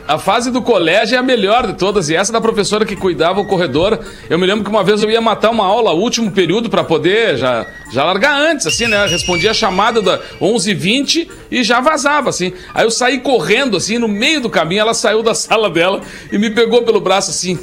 a 0.06 0.18
fase 0.18 0.50
do 0.50 0.62
colégio 0.62 1.16
é 1.16 1.18
a 1.18 1.22
melhor 1.22 1.66
de 1.66 1.74
todas. 1.74 2.08
E 2.08 2.16
essa 2.16 2.32
da 2.32 2.40
professora 2.40 2.84
que 2.84 2.96
cuidava 2.96 3.40
o 3.40 3.44
corredor. 3.44 3.98
Eu 4.28 4.38
me 4.38 4.46
lembro 4.46 4.64
que 4.64 4.70
uma 4.70 4.82
vez 4.82 5.02
eu 5.02 5.10
ia 5.10 5.20
matar 5.20 5.50
uma 5.50 5.64
aula, 5.64 5.92
último 5.92 6.30
período, 6.30 6.68
pra 6.68 6.84
poder 6.84 7.36
já, 7.36 7.66
já 7.92 8.04
largar 8.04 8.40
antes, 8.40 8.66
assim, 8.66 8.86
né? 8.86 9.06
Respondia 9.06 9.50
a 9.50 9.54
chamada 9.54 10.02
da 10.02 10.18
11h20 10.40 11.28
e 11.50 11.62
já 11.62 11.80
vazava, 11.80 12.30
assim. 12.30 12.52
Aí 12.74 12.84
eu 12.84 12.90
saí 12.90 13.20
correndo, 13.20 13.76
assim, 13.76 13.98
no 13.98 14.08
meio 14.08 14.40
do 14.40 14.50
caminho. 14.50 14.80
Ela 14.80 14.94
saiu 14.94 15.22
da 15.22 15.34
sala 15.34 15.70
dela 15.70 16.00
e 16.32 16.38
me 16.38 16.50
pegou 16.50 16.82
pelo 16.82 17.00
braço 17.00 17.30
assim: 17.30 17.58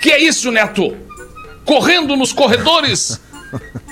Que 0.00 0.10
é 0.10 0.22
isso, 0.22 0.50
Neto? 0.50 0.96
Correndo 1.64 2.16
nos 2.16 2.32
corredores? 2.32 3.20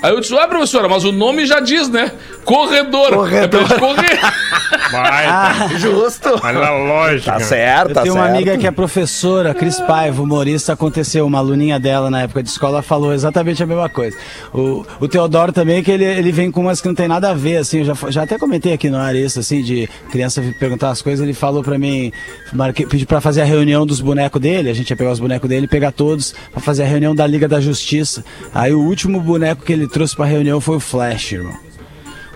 Aí 0.03 0.11
eu 0.13 0.19
disse, 0.21 0.33
ué, 0.33 0.47
professora, 0.47 0.87
mas 0.87 1.03
o 1.03 1.11
nome 1.11 1.45
já 1.45 1.59
diz, 1.59 1.89
né? 1.89 2.11
Corredor. 2.45 3.33
É 3.33 3.47
pra 3.47 3.59
gente 3.61 3.75
correr. 3.79 4.19
Vai, 4.91 5.25
Ah. 5.25 5.67
Justo. 5.77 6.39
olha 6.41 6.59
a 6.59 6.71
lógica. 6.71 7.33
Tá 7.33 7.39
certo, 7.41 7.89
Eu 7.89 7.93
tá 7.95 8.01
tenho 8.03 8.13
certo. 8.13 8.25
uma 8.25 8.33
amiga 8.35 8.57
que 8.57 8.65
é 8.67 8.71
professora, 8.71 9.53
Cris 9.53 9.79
Paiva, 9.81 10.21
humorista, 10.21 10.73
aconteceu, 10.73 11.25
uma 11.25 11.39
aluninha 11.39 11.77
dela 11.79 12.09
na 12.09 12.21
época 12.21 12.41
de 12.41 12.49
escola 12.49 12.81
falou 12.81 13.13
exatamente 13.13 13.61
a 13.61 13.65
mesma 13.65 13.89
coisa. 13.89 14.15
O, 14.53 14.85
o 14.99 15.07
Teodoro 15.07 15.51
também, 15.51 15.83
que 15.83 15.91
ele, 15.91 16.05
ele 16.05 16.31
vem 16.31 16.51
com 16.51 16.61
umas 16.61 16.79
que 16.79 16.87
não 16.87 16.95
tem 16.95 17.07
nada 17.07 17.31
a 17.31 17.33
ver, 17.33 17.57
assim, 17.57 17.79
eu 17.79 17.85
já, 17.85 17.93
já 18.09 18.23
até 18.23 18.37
comentei 18.37 18.71
aqui 18.73 18.89
no 18.89 18.97
ar 18.97 19.13
isso, 19.15 19.39
assim, 19.39 19.61
de 19.61 19.89
criança 20.09 20.41
perguntar 20.59 20.89
as 20.91 21.01
coisas, 21.01 21.23
ele 21.23 21.33
falou 21.33 21.61
pra 21.63 21.77
mim, 21.77 22.11
marquei, 22.53 22.85
pediu 22.85 23.07
pra 23.07 23.19
fazer 23.19 23.41
a 23.41 23.45
reunião 23.45 23.85
dos 23.85 23.99
bonecos 23.99 24.39
dele, 24.41 24.69
a 24.69 24.73
gente 24.73 24.89
ia 24.89 24.95
pegar 24.95 25.11
os 25.11 25.19
bonecos 25.19 25.49
dele, 25.49 25.67
pegar 25.67 25.91
todos, 25.91 26.33
pra 26.51 26.61
fazer 26.61 26.83
a 26.83 26.87
reunião 26.87 27.13
da 27.13 27.27
Liga 27.27 27.47
da 27.47 27.59
Justiça. 27.59 28.23
Aí 28.53 28.71
o 28.73 28.79
último 28.79 29.19
boneco 29.19 29.63
que 29.65 29.73
ele 29.73 29.86
trouxe 29.87 30.15
pra 30.15 30.25
reunião 30.25 30.59
foi 30.61 30.77
o 30.77 30.79
Flash, 30.79 31.33
irmão. 31.33 31.57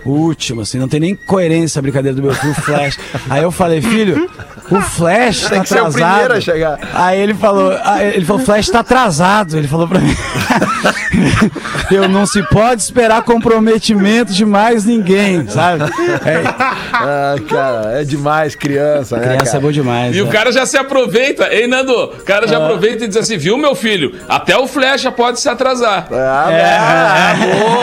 O 0.04 0.10
último, 0.10 0.62
assim, 0.62 0.78
não 0.78 0.88
tem 0.88 0.98
nem 0.98 1.14
coerência 1.14 1.78
a 1.78 1.82
brincadeira 1.82 2.16
do 2.16 2.22
meu 2.22 2.34
filho, 2.34 2.54
Flash. 2.54 2.98
Aí 3.30 3.42
eu 3.42 3.52
falei, 3.52 3.80
filho, 3.80 4.28
o 4.78 4.80
Flash 4.80 5.48
tá 5.48 5.60
que 5.60 5.68
ser 5.68 5.74
o 5.82 5.86
atrasado. 5.86 6.10
primeiro 6.10 6.34
a 6.34 6.40
chegar. 6.40 6.78
Aí 6.94 7.20
ele 7.20 7.34
falou, 7.34 7.72
aí 7.84 8.14
ele 8.14 8.24
falou, 8.24 8.42
o 8.42 8.44
Flash 8.44 8.68
tá 8.68 8.80
atrasado. 8.80 9.56
Ele 9.56 9.68
falou 9.68 9.86
pra 9.88 9.98
mim. 9.98 10.14
eu 11.90 12.08
não 12.08 12.26
se 12.26 12.42
pode 12.44 12.82
esperar 12.82 13.22
comprometimento 13.22 14.32
de 14.32 14.44
mais 14.44 14.84
ninguém, 14.84 15.46
sabe? 15.48 15.84
É, 16.24 16.42
Ah, 16.92 17.34
cara, 17.48 18.00
é 18.00 18.04
demais 18.04 18.54
criança, 18.54 19.16
né, 19.16 19.22
criança 19.24 19.42
é 19.42 19.46
cara? 19.46 19.60
boa 19.60 19.72
demais. 19.72 20.16
E 20.16 20.20
o 20.20 20.26
né? 20.26 20.32
cara 20.32 20.52
já 20.52 20.64
se 20.66 20.76
aproveita, 20.76 21.52
hein, 21.52 21.66
Nando? 21.66 21.92
O 21.92 22.08
cara 22.24 22.46
já 22.46 22.58
aproveita 22.58 23.04
e 23.04 23.08
diz 23.08 23.16
assim, 23.16 23.36
viu, 23.36 23.56
meu 23.58 23.74
filho? 23.74 24.14
Até 24.28 24.56
o 24.56 24.66
flecha 24.66 25.10
pode 25.10 25.40
se 25.40 25.48
atrasar. 25.48 26.06
Ah, 26.10 26.48
É. 26.52 26.76
ah, 26.78 27.34
boa, 27.38 27.81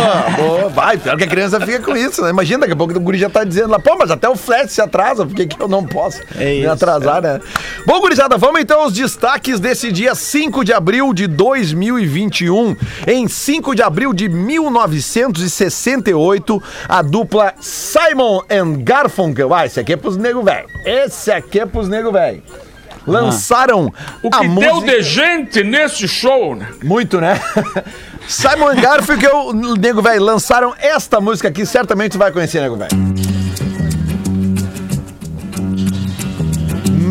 Vai, 0.89 0.97
pior 0.97 1.17
que 1.17 1.23
a 1.23 1.27
criança 1.27 1.61
fica 1.61 1.79
com 1.81 1.95
isso, 1.95 2.23
né? 2.23 2.31
Imagina, 2.31 2.61
daqui 2.61 2.73
a 2.73 2.75
pouco 2.75 2.97
o 2.97 2.99
guri 2.99 3.19
já 3.19 3.29
tá 3.29 3.43
dizendo 3.43 3.69
lá, 3.69 3.77
pô, 3.77 3.95
mas 3.95 4.09
até 4.09 4.27
o 4.27 4.35
flash 4.35 4.71
se 4.71 4.81
atrasa, 4.81 5.23
por 5.23 5.35
que, 5.35 5.45
que 5.45 5.61
eu 5.61 5.67
não 5.67 5.85
posso 5.85 6.19
É 6.35 6.45
me 6.45 6.61
isso, 6.61 6.71
atrasar, 6.71 7.21
né? 7.21 7.39
Bom, 7.85 7.99
gurizada, 7.99 8.39
vamos 8.39 8.59
então 8.59 8.81
aos 8.81 8.91
destaques 8.91 9.59
desse 9.59 9.91
dia 9.91 10.15
5 10.15 10.65
de 10.65 10.73
abril 10.73 11.13
de 11.13 11.27
2021. 11.27 12.75
Em 13.05 13.27
5 13.27 13.75
de 13.75 13.83
abril 13.83 14.13
de 14.13 14.27
1968, 14.27 16.63
a 16.87 17.03
dupla 17.03 17.53
Simon 17.61 18.41
and 18.49 18.83
Garfunkel, 18.83 19.53
ah, 19.53 19.67
esse 19.67 19.79
aqui 19.79 19.93
é 19.93 19.95
pros 19.95 20.17
nego 20.17 20.41
velho, 20.41 20.67
esse 20.83 21.31
aqui 21.31 21.59
é 21.59 21.67
pros 21.67 21.87
nego 21.87 22.11
velho. 22.11 22.41
Lançaram 23.09 23.91
O 24.23 24.27
a 24.27 24.39
que 24.39 24.47
música... 24.47 24.71
deu 24.73 24.81
de 24.81 25.01
gente 25.01 25.63
nesse 25.63 26.07
show, 26.07 26.55
né? 26.55 26.67
Muito, 26.83 27.19
né? 27.19 27.39
Simon 28.27 28.75
Garfunkel, 28.79 29.53
nego 29.79 30.01
velho, 30.01 30.23
lançaram 30.23 30.73
esta 30.77 31.19
música 31.19 31.47
aqui, 31.47 31.65
certamente 31.65 32.11
tu 32.13 32.19
vai 32.19 32.31
conhecer, 32.31 32.61
nego 32.61 32.75
velho. 32.75 32.91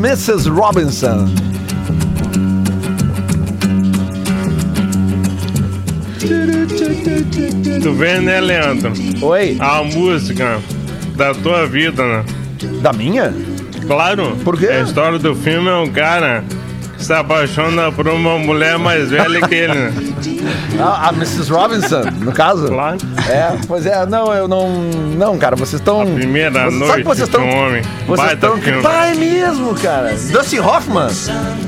Mrs. 0.01 0.49
Robinson. 0.49 1.27
Tu 7.83 7.93
vê, 7.95 8.21
né, 8.21 8.41
Leandro? 8.41 8.93
Oi, 9.23 9.57
A 9.61 9.83
música 9.83 10.61
da 11.17 11.33
tua 11.35 11.67
vida, 11.67 12.03
né? 12.05 12.25
da 12.83 12.93
minha? 12.93 13.33
Claro. 13.89 14.37
Por 14.45 14.59
quê? 14.59 14.67
A 14.67 14.83
história 14.83 15.19
do 15.19 15.35
filme 15.35 15.69
é 15.69 15.75
um 15.77 15.91
cara 15.91 16.45
se 16.99 17.13
apaixona 17.13 17.91
por 17.93 18.09
uma 18.09 18.39
mulher 18.39 18.79
mais 18.79 19.11
velha 19.11 19.41
que 19.47 19.55
ele, 19.55 19.75
né? 19.75 19.93
A, 20.81 21.09
a 21.09 21.13
Mrs. 21.13 21.51
Robinson, 21.51 22.03
no 22.21 22.33
caso? 22.33 22.69
Claro. 22.69 22.97
É, 23.29 23.53
pois 23.67 23.85
é, 23.85 24.07
não, 24.07 24.33
eu 24.33 24.47
não. 24.47 24.69
Não, 25.17 25.37
cara, 25.37 25.57
vocês 25.57 25.81
estão. 25.81 26.07
Primeira 26.15 26.51
Vocês- 26.65 26.75
noite 26.75 26.89
sabe 26.91 27.03
que 27.03 27.09
vocês 27.09 27.29
estão. 27.29 27.43
um 27.45 27.67
homem. 27.67 27.83
Vocês 28.07 28.33
estão. 28.33 28.57
filme. 28.59 28.83
Pai 28.83 29.15
mesmo, 29.15 29.75
cara. 29.75 30.15
Dustin 30.31 30.59
Hoffman. 30.61 31.09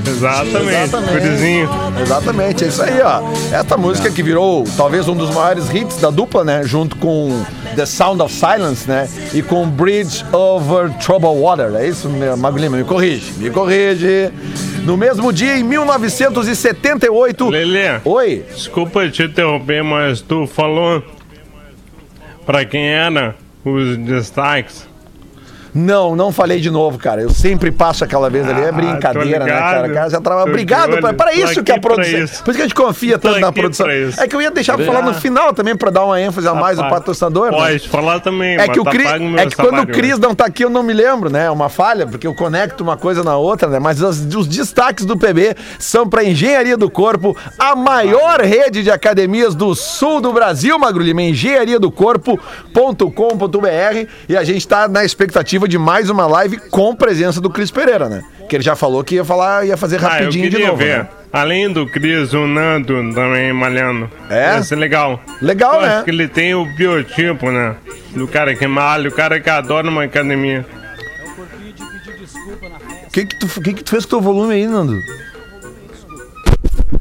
Exatamente. 0.06 0.90
Gurizinho. 1.12 1.68
Exatamente, 2.00 2.64
é 2.64 2.68
isso 2.68 2.82
aí, 2.82 3.00
ó. 3.02 3.20
Essa 3.52 3.76
música 3.76 4.10
que 4.10 4.22
virou 4.22 4.64
talvez 4.76 5.08
um 5.08 5.14
dos 5.16 5.34
maiores 5.34 5.68
hits 5.75 5.96
da 6.00 6.10
dupla, 6.10 6.44
né? 6.44 6.62
Junto 6.64 6.96
com 6.96 7.42
The 7.76 7.87
Sound 7.87 8.22
of 8.22 8.32
Silence, 8.32 8.88
né? 8.88 9.08
E 9.34 9.42
com 9.42 9.68
Bridge 9.68 10.25
Over 10.32 10.90
Troubled 10.99 11.40
Water. 11.40 11.75
É 11.75 11.87
isso, 11.87 12.08
meu 12.08 12.37
Mago 12.37 12.56
Lima? 12.58 12.76
Me 12.76 12.84
corrige, 12.84 13.32
me 13.38 13.50
corrige. 13.50 14.30
No 14.84 14.96
mesmo 14.96 15.32
dia, 15.32 15.58
em 15.58 15.62
1978. 15.62 17.49
Lelê. 17.49 18.00
Oi. 18.04 18.44
Desculpa 18.49 19.08
te 19.08 19.22
interromper, 19.22 19.84
mas 19.84 20.20
tu 20.20 20.46
falou 20.46 21.02
pra 22.46 22.64
quem 22.64 22.88
era 22.88 23.37
os 23.64 23.96
destaques. 23.99 24.88
Não, 25.74 26.14
não 26.16 26.32
falei 26.32 26.60
de 26.60 26.70
novo, 26.70 26.98
cara. 26.98 27.22
Eu 27.22 27.30
sempre 27.30 27.70
passo 27.70 28.02
aquela 28.04 28.28
vez 28.28 28.46
ali. 28.48 28.60
É 28.62 28.68
Ah, 28.68 28.72
brincadeira, 28.72 29.10
tô 29.12 29.20
né, 29.20 29.38
ligado. 29.54 29.72
cara? 29.72 29.88
cara 29.90 30.10
já 30.10 30.20
trava... 30.20 30.42
Obrigado, 30.44 30.98
pra- 30.98 31.12
para 31.12 31.32
isso 31.34 31.62
que 31.62 31.70
a 31.72 31.78
pra 31.78 31.94
produção. 31.94 32.18
Por 32.20 32.24
isso 32.26 32.44
que 32.44 32.50
a 32.50 32.62
gente 32.62 32.74
confia 32.74 33.18
Tô 33.18 33.28
tanto 33.28 33.40
na 33.40 33.52
produção. 33.52 33.86
pra. 33.86 34.24
É 34.24 34.28
que 34.28 34.34
eu 34.34 34.40
ia 34.42 34.50
deixar 34.50 34.76
pra 34.76 34.84
falar 34.86 35.02
no 35.02 35.14
final 35.14 35.52
também, 35.54 35.76
pra 35.76 35.90
dar 35.90 36.04
uma 36.04 36.20
ênfase 36.20 36.46
a 36.48 36.54
mais 36.54 36.76
do 36.76 36.82
Rapaz, 36.82 37.00
patrocinador. 37.00 37.50
né? 37.52 37.58
Pode 37.58 37.88
falar 37.88 38.20
também, 38.20 38.54
É 38.54 38.58
mas 38.66 38.70
que, 38.70 38.80
o 38.80 38.84
tá 38.84 38.90
o 38.90 38.94
meu 39.20 39.38
é 39.38 39.46
que 39.46 39.56
quando 39.56 39.82
o 39.82 39.86
Cris 39.86 40.18
né? 40.18 40.26
não 40.26 40.34
tá 40.34 40.46
aqui, 40.46 40.64
eu 40.64 40.70
não 40.70 40.82
me 40.82 40.92
lembro, 40.92 41.30
né? 41.30 41.46
É 41.46 41.50
uma 41.50 41.68
falha, 41.68 42.06
porque 42.06 42.26
eu 42.26 42.34
conecto 42.34 42.82
uma 42.82 42.96
coisa 42.96 43.22
na 43.22 43.36
outra, 43.36 43.68
né? 43.68 43.78
Mas 43.78 44.02
as- 44.02 44.20
os 44.34 44.46
destaques 44.48 45.04
do 45.04 45.16
PB 45.16 45.54
são 45.78 46.08
para 46.08 46.24
Engenharia 46.24 46.76
do 46.76 46.90
Corpo, 46.90 47.36
a 47.58 47.76
maior 47.76 48.40
rede 48.40 48.82
de 48.82 48.90
academias 48.90 49.54
do 49.54 49.74
sul 49.74 50.20
do 50.20 50.32
Brasil, 50.32 50.78
Magro 50.78 51.02
Lima, 51.02 51.22
engenhariadocorpo.com.br. 51.22 54.06
E 54.28 54.36
a 54.36 54.44
gente 54.44 54.66
tá 54.66 54.88
na 54.88 55.04
expectativa 55.04 55.59
de 55.68 55.78
mais 55.78 56.10
uma 56.10 56.26
live 56.26 56.58
com 56.70 56.94
presença 56.94 57.40
do 57.40 57.50
Cris 57.50 57.70
Pereira, 57.70 58.08
né? 58.08 58.22
Que 58.48 58.56
ele 58.56 58.62
já 58.64 58.74
falou 58.76 59.02
que 59.04 59.14
ia 59.16 59.24
falar, 59.24 59.66
ia 59.66 59.76
fazer 59.76 59.96
Ah, 59.96 60.00
eu 60.00 60.08
rapidinho 60.08 60.44
queria 60.50 60.58
de 60.60 60.66
novo. 60.66 60.76
ver. 60.78 60.98
né? 60.98 61.08
Além 61.32 61.72
do 61.72 61.86
Cris, 61.86 62.32
o 62.32 62.46
Nando 62.46 62.94
também 63.14 63.52
malhando. 63.52 64.10
É? 64.28 64.54
Ia 64.56 64.62
ser 64.64 64.76
legal. 64.76 65.20
Legal, 65.40 65.76
eu 65.76 65.82
né? 65.82 65.94
Acho 65.96 66.04
que 66.04 66.10
ele 66.10 66.26
tem 66.26 66.54
o 66.54 66.64
biotipo, 66.64 67.50
né? 67.50 67.76
Do 68.14 68.26
cara 68.26 68.54
que 68.56 68.66
malha, 68.66 69.08
o 69.08 69.12
cara 69.12 69.38
que 69.38 69.48
adora 69.48 69.88
uma 69.88 70.02
academia. 70.04 70.66
O 73.06 73.10
que 73.12 73.26
que, 73.26 73.36
tu, 73.38 73.60
que 73.60 73.72
que 73.74 73.84
tu 73.84 73.90
fez 73.90 74.04
com 74.04 74.16
o 74.16 74.20
teu 74.20 74.20
volume 74.20 74.54
aí, 74.54 74.66
Nando? 74.66 75.00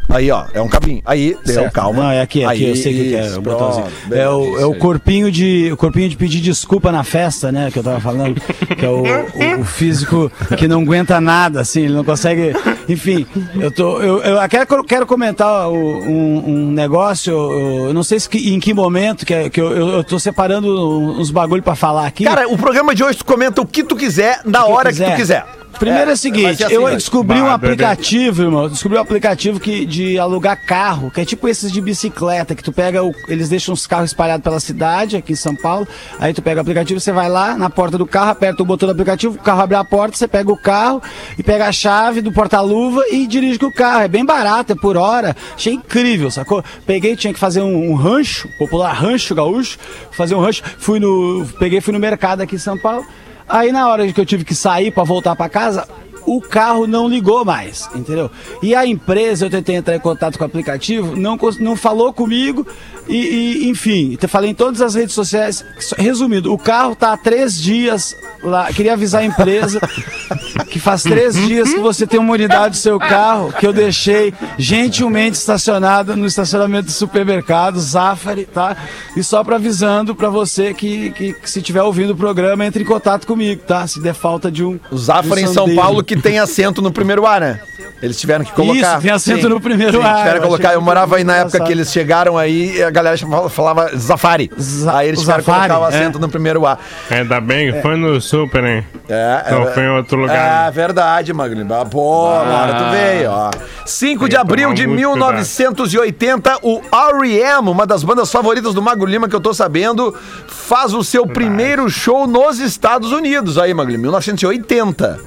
Aí, 0.10 0.31
ó, 0.31 0.46
é 0.53 0.62
um 0.62 0.67
cabinho. 0.67 1.01
Aí, 1.05 1.38
deu, 1.46 1.53
Certo. 1.55 1.74
calma. 1.74 2.03
Não, 2.03 2.12
é 2.12 2.22
aqui, 2.22 2.43
aqui, 2.43 2.63
Aí, 2.65 2.69
eu 2.69 2.75
sei 2.75 2.93
o 2.93 2.96
que 2.98 3.10
que 3.10 3.15
é 3.15 3.25
isso, 3.27 3.41
pronto, 3.41 3.84
É 4.12 4.27
o, 4.29 4.60
é 4.60 4.65
o 4.65 4.75
corpinho 4.75 5.31
de, 5.31 5.69
o 5.72 5.77
corpinho 5.77 6.10
de 6.10 6.17
pedir 6.17 6.39
desculpa 6.41 6.91
na 6.91 7.03
festa, 7.03 7.51
né? 7.51 7.69
Que 7.72 7.79
eu 7.79 7.84
tava 7.84 8.00
falando. 8.00 8.39
Que 8.77 8.86
é 8.86 8.89
o, 8.89 9.03
o- 9.03 9.62
o 9.62 9.65
físico 9.65 10.31
que 10.58 10.67
não 10.67 10.81
aguenta 10.81 11.19
nada, 11.22 11.62
assim, 11.62 11.81
ele 11.84 11.93
não 11.93 12.03
consegue. 12.03 12.53
Enfim, 12.88 13.25
eu 13.60 13.72
tô. 13.72 14.00
Eu, 14.01 14.19
eu 14.19 14.50
quero, 14.50 14.84
quero 14.84 15.05
comentar 15.05 15.69
o- 15.69 15.74
um, 15.75 16.43
um 16.50 16.72
negócio, 16.72 17.31
eu, 17.34 17.93
não 17.93 18.03
sei 18.03 18.19
se 18.19 18.29
em 18.53 18.60
que 18.60 18.74
momento, 18.74 19.25
que, 19.25 19.34
é- 19.34 19.50
que 19.50 19.62
eu, 19.62 19.72
eu, 19.75 19.88
eu 19.89 20.03
tô 20.03 20.19
separando 20.19 21.00
uns 21.19 21.29
bagulho 21.31 21.62
pra 21.63 21.75
falar 21.75 22.08
aqui. 22.08 22.24
Cara, 22.24 22.48
o 22.48 22.58
programa 22.58 22.96
de 22.96 23.03
hoje 23.03 23.17
tu 23.19 23.25
comenta 23.25 23.62
o 23.62 23.65
que 23.65 23.84
tu 23.84 23.96
quiser, 23.96 24.41
na 24.46 24.63
que 24.63 24.72
hora 24.72 24.91
que 24.93 25.03
tu 25.03 25.15
quiser. 25.15 25.46
Primeiro 25.77 26.01
é, 26.01 26.03
o 26.03 26.07
vai 26.07 26.15
seguinte, 26.17 26.63
assim, 26.63 26.73
eu 26.73 26.81
vai. 26.83 26.95
descobri 26.95 27.39
um 27.39 27.45
Bah, 27.45 27.53
aplicativo, 27.53 28.41
irmão. 28.41 28.67
Descobri 28.67 28.97
um 28.97 29.01
aplicativo 29.01 29.59
que, 29.59 29.85
de 29.85 30.17
alugar 30.19 30.65
carro, 30.65 31.09
que 31.11 31.21
é 31.21 31.25
tipo 31.25 31.47
esses 31.47 31.71
de 31.71 31.79
bicicleta, 31.79 32.55
que 32.55 32.63
tu 32.63 32.71
pega, 32.73 33.03
o- 33.03 33.13
eles 33.27 33.47
deixam 33.49 33.73
os 33.73 33.85
carros 33.88 34.09
espalhados 34.09 34.43
pela 34.43 34.59
cidade, 34.59 35.15
aqui 35.15 35.33
em 35.33 35.35
São 35.35 35.55
Paulo. 35.55 35.88
Aí 36.19 36.33
tu 36.33 36.41
pega 36.41 36.59
o 36.59 36.61
aplicativo, 36.61 36.99
você 36.99 37.11
vai 37.11 37.29
lá 37.29 37.55
na 37.57 37.69
porta 37.69 37.97
do 37.97 38.05
carro, 38.05 38.31
aperta 38.31 38.61
o 38.61 38.65
botão 38.65 38.88
do 38.88 38.91
aplicativo, 38.91 39.35
o 39.35 39.41
carro 39.41 39.61
abre 39.61 39.75
a 39.77 39.83
porta, 39.83 40.17
você 40.17 40.27
pega 40.27 40.51
o 40.51 40.57
carro 40.57 41.01
e 41.38 41.43
pega 41.43 41.67
a 41.67 41.71
chave 41.71 42.19
do 42.21 42.31
porta-luva 42.31 43.01
e 43.11 43.25
dirige 43.27 43.57
com 43.59 43.67
o 43.67 43.73
carro. 43.73 44.01
É 44.01 44.07
bem 44.07 44.25
barato, 44.25 44.73
é 44.73 44.75
por 44.75 44.97
hora. 44.97 45.35
Achei 45.55 45.73
incrível, 45.73 46.29
sacou? 46.29 46.63
Peguei, 46.85 47.15
tinha 47.15 47.31
que 47.33 47.39
fazer 47.39 47.61
um, 47.61 47.91
um 47.91 47.95
rancho, 47.95 48.49
popular 48.57 48.91
rancho 48.93 49.33
gaúcho, 49.33 49.77
fazer 50.11 50.35
um 50.35 50.41
rancho. 50.41 50.61
Fui 50.77 50.99
no, 50.99 51.45
peguei, 51.59 51.79
fui 51.79 51.93
no 51.93 51.99
mercado 51.99 52.41
aqui 52.41 52.55
em 52.55 52.59
São 52.59 52.77
Paulo. 52.77 53.05
Aí 53.50 53.72
na 53.72 53.89
hora 53.89 54.13
que 54.13 54.22
eu 54.22 54.25
tive 54.25 54.46
que 54.46 54.53
sair 54.53 54.91
pra 54.91 55.03
voltar 55.03 55.36
pra 55.36 55.50
casa, 55.50 55.88
o 56.36 56.41
carro 56.41 56.88
não 56.88 57.07
ligou 57.07 57.45
mais, 57.45 57.89
entendeu? 57.95 58.29
E 58.62 58.75
a 58.75 58.86
empresa, 58.86 59.45
eu 59.45 59.50
tentei 59.50 59.75
entrar 59.75 59.95
em 59.95 60.00
contato 60.00 60.38
com 60.38 60.43
o 60.43 60.48
aplicativo, 60.48 61.15
não, 61.15 61.38
não 61.59 61.75
falou 61.75 62.12
comigo 62.12 62.65
e, 63.07 63.63
e, 63.63 63.69
enfim, 63.69 64.17
eu 64.21 64.29
falei 64.29 64.51
em 64.51 64.53
todas 64.53 64.81
as 64.81 64.93
redes 64.93 65.15
sociais. 65.15 65.65
Resumindo, 65.98 66.53
o 66.53 66.57
carro 66.57 66.95
tá 66.95 67.13
há 67.13 67.17
três 67.17 67.59
dias 67.59 68.15
lá. 68.43 68.71
Queria 68.71 68.93
avisar 68.93 69.21
a 69.21 69.25
empresa 69.25 69.79
que 70.69 70.79
faz 70.79 71.01
três 71.01 71.36
dias 71.36 71.74
que 71.74 71.79
você 71.79 72.05
tem 72.05 72.19
uma 72.19 72.33
unidade 72.33 72.75
do 72.75 72.77
seu 72.77 73.00
carro 73.00 73.51
que 73.51 73.65
eu 73.65 73.74
deixei 73.74 74.31
gentilmente 74.57 75.38
estacionada 75.38 76.15
no 76.15 76.25
estacionamento 76.25 76.86
do 76.86 76.91
supermercado 76.91 77.79
Zafari, 77.79 78.45
tá? 78.45 78.77
E 79.17 79.24
só 79.24 79.43
para 79.43 79.55
avisando 79.55 80.15
para 80.15 80.29
você 80.29 80.74
que, 80.74 81.12
que, 81.12 81.33
que 81.33 81.50
se 81.50 81.59
estiver 81.59 81.81
ouvindo 81.81 82.12
o 82.12 82.15
programa, 82.15 82.65
entre 82.65 82.83
em 82.83 82.86
contato 82.86 83.25
comigo, 83.25 83.62
tá? 83.67 83.88
Se 83.88 84.00
der 84.00 84.13
falta 84.13 84.51
de 84.51 84.63
um. 84.63 84.79
O 84.91 84.98
Zafra 84.98 85.36
de 85.36 85.48
um 85.48 85.50
em 85.50 85.53
São. 85.53 85.75
Paulo 85.75 86.03
que 86.03 86.18
tem 86.21 86.39
assento 86.39 86.81
no 86.81 86.91
primeiro 86.91 87.25
ar, 87.25 87.41
né? 87.41 87.59
Eles 88.01 88.17
tiveram 88.19 88.45
que 88.45 88.51
colocar. 88.53 88.93
Isso, 88.93 89.01
tem 89.01 89.11
assento 89.11 89.49
no 89.49 89.59
primeiro 89.59 90.01
ar, 90.01 90.17
Tiveram 90.19 90.35
eu 90.38 90.41
que 90.41 90.47
colocar. 90.47 90.73
Eu 90.73 90.81
morava 90.81 91.17
aí 91.17 91.23
na 91.23 91.33
muito 91.33 91.41
época 91.41 91.51
que 91.51 91.57
engraçado. 91.57 91.71
eles 91.77 91.91
chegaram 91.91 92.38
aí 92.38 92.77
e 92.77 92.83
a 92.83 92.89
galera 92.89 93.17
chamava- 93.17 93.49
falava 93.49 93.91
Zafari. 93.97 94.49
Za- 94.57 94.97
aí 94.99 95.07
eles 95.09 95.19
o 95.19 95.23
tiveram 95.23 95.39
que 95.43 95.45
colocar 95.51 95.79
o 95.79 95.85
é. 95.85 95.88
assento 95.89 96.17
no 96.17 96.29
primeiro 96.29 96.65
ar. 96.65 96.79
Ainda 97.09 97.41
bem 97.41 97.73
que 97.73 97.81
foi 97.81 97.97
no 97.97 98.21
super, 98.21 98.63
hein? 98.63 98.85
É, 99.09 99.45
Não 99.51 99.63
é, 99.67 99.71
foi 99.73 99.83
em 99.83 99.89
outro 99.89 100.17
lugar. 100.17 100.67
É 100.69 100.71
verdade, 100.71 101.33
Magno. 101.33 101.73
Ah, 101.73 101.85
Pô, 101.85 102.29
agora 102.29 102.73
tu 102.75 102.91
veio, 102.91 103.31
ó. 103.31 103.49
5 103.85 104.29
de 104.29 104.38
abril 104.38 104.73
de 104.73 104.88
muito 104.88 104.97
1980, 104.99 106.59
o 106.61 106.81
R.E.M., 106.91 107.69
uma 107.69 107.85
das 107.85 108.03
bandas 108.03 108.31
favoritas 108.31 108.73
do 108.73 108.81
Magro 108.81 109.05
Lima 109.05 109.27
que 109.27 109.35
eu 109.35 109.41
tô 109.41 109.53
sabendo, 109.53 110.15
faz 110.47 110.93
o 110.93 111.03
seu 111.03 111.25
primeiro 111.27 111.89
show 111.89 112.25
nos 112.27 112.59
Estados 112.59 113.11
Unidos. 113.11 113.57
Aí, 113.57 113.73
Magro 113.73 113.91
Lima, 113.91 114.03
1980. 114.03 115.19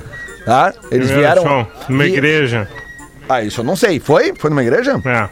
Tá? 0.44 0.72
Eles 0.90 1.10
Primeiro 1.10 1.20
vieram. 1.20 1.42
show, 1.42 1.66
numa 1.88 2.04
e- 2.06 2.12
igreja. 2.12 2.68
Ah, 3.28 3.42
isso 3.42 3.60
eu 3.60 3.64
não 3.64 3.76
sei. 3.76 4.00
Foi? 4.00 4.34
Foi 4.36 4.50
numa 4.50 4.62
igreja? 4.62 5.00
É, 5.04 5.28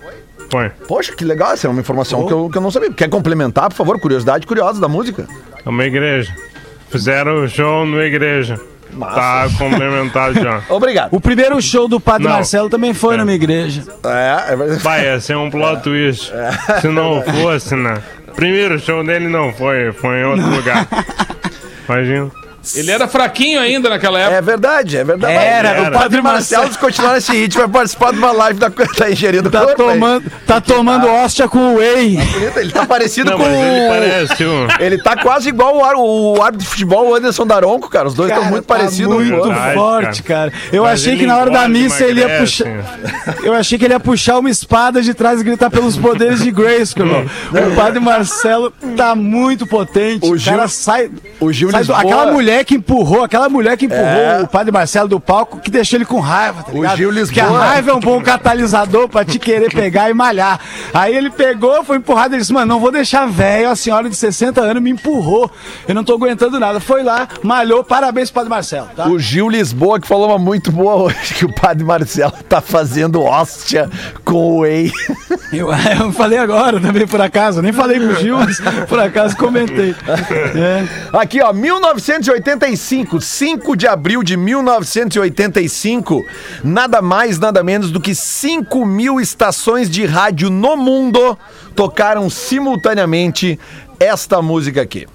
foi. 0.51 0.71
Poxa, 0.87 1.13
que 1.15 1.25
legal. 1.25 1.53
Essa 1.53 1.67
é 1.67 1.71
uma 1.71 1.81
informação 1.81 2.27
que, 2.27 2.33
eu, 2.33 2.49
que 2.49 2.57
eu 2.57 2.63
não 2.63 2.71
sabia. 2.71 2.91
Quer 2.93 3.09
complementar, 3.09 3.69
por 3.69 3.75
favor? 3.75 3.99
Curiosidade 4.01 4.47
curiosa 4.47 4.81
da 4.81 4.89
música. 4.89 5.27
É 5.65 5.69
uma 5.69 5.85
igreja. 5.85 6.35
Fizeram 6.89 7.45
o 7.45 7.49
show 7.49 7.85
numa 7.85 8.05
igreja. 8.05 8.59
Tá 8.99 9.49
complementado 9.59 10.35
já. 10.41 10.63
Obrigado. 10.71 11.13
O 11.15 11.21
primeiro 11.21 11.61
show 11.63 11.87
do 11.87 12.01
Padre 12.01 12.27
Não. 12.27 12.35
Marcelo 12.35 12.69
também 12.69 12.93
foi 12.95 13.15
É. 13.15 13.19
numa 13.19 13.33
igreja. 13.33 13.85
É, 14.05 14.53
é. 14.53 14.57
Vai, 14.79 15.05
ia 15.05 15.21
ser 15.21 15.37
um 15.37 15.49
plot 15.51 15.83
twist. 15.83 16.33
Se 16.81 16.89
não 16.89 17.23
fosse, 17.23 17.77
né? 17.77 17.95
Primeiro 18.35 18.79
show 18.79 19.05
dele 19.05 19.29
não 19.29 19.53
foi, 19.53 19.93
foi 19.93 20.21
em 20.21 20.25
outro 20.25 20.49
lugar. 20.49 20.87
Imagina. 21.89 22.31
Ele 22.75 22.91
era 22.91 23.09
fraquinho 23.09 23.59
ainda 23.61 23.89
naquela 23.89 24.19
época. 24.21 24.37
É 24.37 24.43
verdade, 24.43 24.97
é 24.99 25.05
verdade. 25.05 25.33
Era, 25.35 25.69
o 25.83 25.85
era. 25.87 25.99
Padre 25.99 26.21
Marcelo, 26.21 26.71
se 26.71 26.79
continuar 26.79 27.15
nesse 27.15 27.33
hit, 27.33 27.57
vai 27.57 27.67
participar 27.69 28.13
de 28.13 28.19
uma 28.19 28.33
live 28.33 28.59
da, 28.61 28.69
da 28.69 29.11
engenharia 29.11 29.43
do 29.43 29.51
Tá 29.51 29.65
corpo. 29.65 29.83
aí. 29.89 29.89
tomando, 29.95 30.33
tá 30.47 30.61
tomando 30.61 31.07
hóstia 31.09 31.49
com 31.49 31.77
whey. 31.77 32.17
Bonito, 32.17 32.59
Ele 32.59 32.71
tá 32.73 32.85
parecido 32.87 33.31
Não, 33.31 33.39
com 33.39 33.47
ele 33.47 33.87
o- 33.87 33.89
parece 33.89 34.45
um. 34.45 34.69
Ele 34.79 34.99
tá 35.03 35.17
quase 35.17 35.49
igual 35.49 35.77
o, 35.79 35.85
ar- 35.85 35.95
o 35.97 36.43
árbitro 36.43 36.65
de 36.67 36.71
futebol, 36.71 37.09
o 37.09 37.15
Anderson 37.15 37.47
Daronco, 37.47 37.89
cara. 37.89 38.09
Os 38.09 38.15
dois 38.15 38.31
estão 38.31 38.45
muito 38.45 38.65
tá 38.67 38.75
parecidos. 38.75 39.15
o 39.15 39.21
Muito 39.21 39.55
forte, 39.75 40.23
cara. 40.23 40.53
Eu 40.73 40.83
Mas 40.85 41.01
achei 41.01 41.17
que 41.17 41.27
na 41.27 41.39
hora 41.39 41.51
da 41.51 41.67
missa 41.69 42.05
ele 42.05 42.21
ia 42.21 42.39
puxar. 42.39 42.67
Eu 43.43 43.55
achei 43.55 43.79
que 43.79 43.85
ele 43.87 43.95
ia 43.95 44.01
puxar 44.01 44.39
uma 44.39 44.51
espada 44.51 45.01
de 45.01 45.15
trás 45.15 45.41
e 45.41 45.45
gritar 45.45 45.71
pelos 45.71 45.97
poderes 45.97 46.41
de 46.43 46.51
Grace, 46.51 46.95
irmão. 46.99 47.25
O 47.71 47.75
padre 47.75 48.01
Marcelo 48.01 48.71
tá 48.97 49.15
muito 49.15 49.67
potente. 49.67 50.27
O 50.27 50.33
O 50.33 50.37
Gil- 50.39 50.53
cara 50.53 50.69
sai. 50.69 51.11
o 51.41 51.53
Gil 51.53 51.71
sai 51.71 51.85
do- 51.85 51.95
Aquela 51.95 52.27
mulher 52.33 52.50
mulher 52.51 52.65
que 52.65 52.75
empurrou, 52.75 53.23
aquela 53.23 53.49
mulher 53.49 53.77
que 53.77 53.87
empurrou 53.87 54.03
É. 54.05 54.41
o 54.43 54.47
padre 54.49 54.73
Marcelo 54.73 55.09
do 55.09 55.21
palco, 55.21 55.59
que 55.61 55.71
deixou 55.71 55.97
ele 55.97 56.05
com 56.05 56.19
raiva, 56.19 56.63
tá 56.65 56.73
O 56.73 56.77
ligado? 56.77 56.97
Gil 56.97 57.13
Porque 57.13 57.41
a 57.41 57.45
Lisboa. 57.45 57.65
raiva 57.65 57.91
é 57.91 57.95
um 57.95 58.01
bom 58.01 58.21
catalisador 58.23 59.09
pra 59.09 59.25
te 59.25 59.39
querer 59.39 59.73
pegar 59.73 60.11
e 60.11 60.15
malhar. 60.15 60.59
Aí 60.93 61.15
ele 61.15 61.31
pegou, 61.31 61.85
foi 61.85 61.99
empurrado, 61.99 62.35
ele 62.35 62.41
disse, 62.41 62.53
mano, 62.53 62.67
não 62.67 62.81
vou 62.81 62.91
deixar 62.91 63.27
velho, 63.29 63.71
a 63.71 63.77
senhora 63.77 64.09
de 64.09 64.17
60 64.17 64.61
anos 64.61 64.83
me 64.83 64.91
empurrou. 64.91 65.51
Eu 65.87 65.95
não 65.95 66.03
tô 66.03 66.15
aguentando 66.15 66.59
nada. 66.59 66.81
Foi 66.81 67.03
lá, 67.03 67.29
malhou, 67.43 67.85
parabéns, 67.85 68.31
padre 68.31 68.51
Marcelo, 68.51 68.89
tá? 68.97 69.07
O 69.09 69.19
Gil 69.19 69.49
Lisboa 69.49 70.01
que 70.01 70.07
falou 70.09 70.29
uma 70.29 70.39
muito 70.39 70.73
boa 70.73 70.95
hoje, 70.97 71.35
que 71.35 71.45
o 71.45 71.53
padre 71.55 71.85
Marcelo 71.85 72.33
tá 72.49 72.61
fazendo 72.61 73.23
hóstia 73.23 73.89
com 74.25 74.35
o 74.35 74.61
whey. 74.61 74.91
Eu, 75.53 75.69
eu 75.73 76.13
falei 76.13 76.39
agora 76.39 76.79
também, 76.79 77.09
por 77.09 77.21
acaso, 77.21 77.61
nem 77.61 77.73
falei 77.73 77.99
com 77.99 78.07
o 78.07 78.15
Gil, 78.15 78.37
mas 78.39 78.61
por 78.89 79.01
acaso 79.01 79.37
comentei. 79.37 79.95
É. 80.55 80.85
Aqui, 81.13 81.41
ó, 81.43 81.53
1985, 82.41 83.21
5 83.21 83.77
de 83.77 83.87
abril 83.87 84.23
de 84.23 84.37
1985, 84.37 86.25
nada 86.65 87.03
mais, 87.03 87.39
nada 87.39 87.63
menos 87.63 87.91
do 87.91 88.01
que 88.01 88.15
5 88.15 88.85
mil 88.85 89.21
estações 89.21 89.89
de 89.91 90.05
rádio 90.07 90.51
no 90.51 90.77
mundo 90.77 91.39
tocaram 91.75 92.29
simultaneamente 92.31 93.59
esta 93.99 94.41
música 94.41 94.81
aqui. 94.81 95.07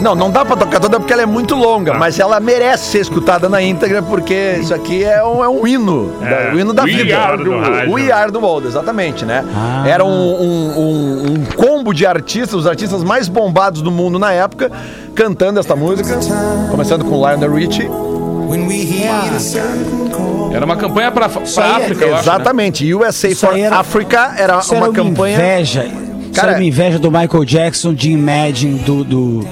Não, 0.00 0.14
não 0.14 0.30
dá 0.30 0.44
pra 0.44 0.56
tocar 0.56 0.80
toda 0.80 0.98
porque 0.98 1.12
ela 1.12 1.22
é 1.22 1.26
muito 1.26 1.54
longa, 1.54 1.92
mas 1.94 2.18
ela 2.18 2.40
merece 2.40 2.86
ser 2.92 3.00
escutada 3.00 3.48
na 3.48 3.60
íntegra 3.62 4.00
porque 4.02 4.56
isso 4.60 4.72
aqui 4.72 5.04
é 5.04 5.22
um, 5.22 5.44
é 5.44 5.48
um 5.48 5.66
hino, 5.66 6.10
da- 6.20 6.26
É. 6.30 6.52
o 6.54 6.58
hino 6.58 6.72
da 6.72 6.84
We 6.84 6.92
vida. 6.92 7.18
are 7.18 7.44
do 7.44 7.58
rádio. 7.58 7.92
We 7.92 8.10
are 8.10 8.30
do 8.32 8.40
world, 8.40 8.66
exatamente, 8.66 9.24
né? 9.26 9.44
Era 9.86 10.02
um, 10.04 10.08
um- 10.10 10.78
um- 10.78 11.32
um 11.32 11.44
combo 11.56 11.92
de 11.92 12.06
artistas, 12.06 12.54
os 12.54 12.66
artistas 12.66 13.04
mais 13.04 13.28
bombados 13.28 13.82
do 13.82 13.90
mundo 13.90 14.18
na 14.18 14.32
época, 14.32 14.70
cantando 15.14 15.60
esta 15.60 15.76
música, 15.76 16.18
começando 16.70 17.04
com 17.04 17.16
Lionel 17.16 17.52
Richie. 17.54 17.90
Era 20.52 20.64
uma 20.64 20.76
campanha 20.76 21.10
pra, 21.12 21.28
pra 21.28 21.40
aí 21.42 21.70
é- 21.70 21.84
África, 21.84 22.04
eu 22.04 22.14
acho. 22.16 22.26
né? 22.28 22.34
Exatamente, 22.34 22.94
USA 22.94 23.28
Isso 23.28 23.46
for 23.46 23.56
era- 23.58 23.76
Africa 23.78 24.32
era 24.36 24.58
Isso 24.58 24.74
uma 24.74 24.86
era 24.86 24.92
campanha... 24.94 25.34
inveja. 25.36 25.84
Isso 25.84 26.32
Cara- 26.34 26.52
era 26.52 26.60
uma 26.60 26.64
inveja 26.66 26.98
do 26.98 27.10
Michael 27.10 27.44
Jackson 27.44 27.92
de 27.94 28.10
Imagine 28.12 28.78
do, 28.80 29.04
do, 29.04 29.46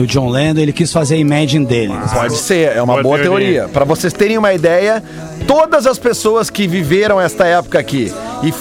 do 0.00 0.06
John 0.06 0.28
Lennon. 0.30 0.60
Ele 0.60 0.72
quis 0.72 0.92
fazer 0.92 1.16
a 1.16 1.18
Imagine 1.18 1.66
dele. 1.66 1.94
Pode 2.12 2.36
ser, 2.36 2.76
é 2.76 2.82
uma 2.82 2.94
boa, 2.94 3.02
Boa 3.02 3.18
teoria. 3.18 3.46
teoria. 3.48 3.68
Pra 3.68 3.84
vocês 3.84 4.12
terem 4.12 4.38
uma 4.38 4.52
ideia, 4.54 5.02
todas 5.46 5.86
as 5.86 5.98
pessoas 5.98 6.48
que 6.48 6.66
viveram 6.66 7.20
esta 7.20 7.46
época 7.46 7.78
aqui 7.78 8.12
e 8.42 8.52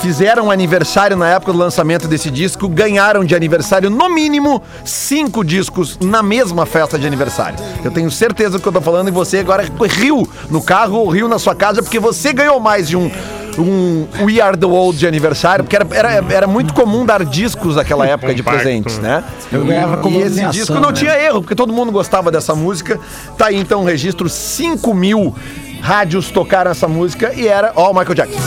fizeram 0.00 0.50
aniversário 0.50 1.16
na 1.16 1.28
época 1.28 1.52
do 1.52 1.58
lançamento 1.58 2.06
desse 2.06 2.30
disco 2.30 2.68
ganharam 2.68 3.24
de 3.24 3.34
aniversário 3.34 3.90
no 3.90 4.08
mínimo 4.08 4.62
cinco 4.84 5.44
discos 5.44 5.98
na 6.00 6.22
mesma 6.22 6.64
festa 6.64 6.98
de 6.98 7.06
aniversário. 7.06 7.58
Eu 7.84 7.90
tenho 7.90 8.10
certeza 8.10 8.58
do 8.58 8.60
que 8.62 8.68
eu 8.68 8.72
tô 8.72 8.80
falando 8.80 9.08
e 9.08 9.10
você 9.10 9.38
agora 9.38 9.64
riu 9.90 10.28
no 10.50 10.62
carro 10.62 10.98
ou 10.98 11.08
riu 11.08 11.28
na 11.28 11.38
sua 11.38 11.54
casa 11.54 11.82
porque 11.82 11.98
você 11.98 12.32
ganhou 12.32 12.60
mais 12.60 12.88
de 12.88 12.96
um 12.96 13.10
um 13.58 14.06
We 14.20 14.40
Are 14.40 14.56
The 14.56 14.66
World 14.66 14.98
de 14.98 15.06
aniversário, 15.06 15.64
porque 15.64 15.76
era, 15.76 15.86
era, 15.92 16.24
era 16.32 16.46
muito 16.46 16.72
comum 16.72 17.04
dar 17.04 17.24
discos 17.24 17.76
naquela 17.76 18.06
época 18.06 18.34
de 18.34 18.42
presentes, 18.42 18.98
né? 18.98 19.24
Eu 19.50 19.64
ganhava 19.64 19.98
como 19.98 20.18
E 20.18 20.22
esse 20.22 20.44
disco 20.46 20.74
não 20.74 20.90
né? 20.90 20.92
tinha 20.92 21.18
erro, 21.18 21.40
porque 21.40 21.54
todo 21.54 21.72
mundo 21.72 21.90
gostava 21.92 22.30
dessa 22.30 22.54
música. 22.54 22.98
Tá 23.36 23.46
aí 23.46 23.56
então 23.56 23.82
o 23.82 23.84
registro: 23.84 24.28
5 24.28 24.94
mil 24.94 25.34
rádios 25.80 26.30
tocaram 26.30 26.70
essa 26.70 26.88
música 26.88 27.32
e 27.34 27.46
era. 27.46 27.72
Ó, 27.74 27.90
o 27.90 27.94
Michael 27.94 28.14
Jackson. 28.14 28.38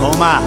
Toma! 0.00 0.40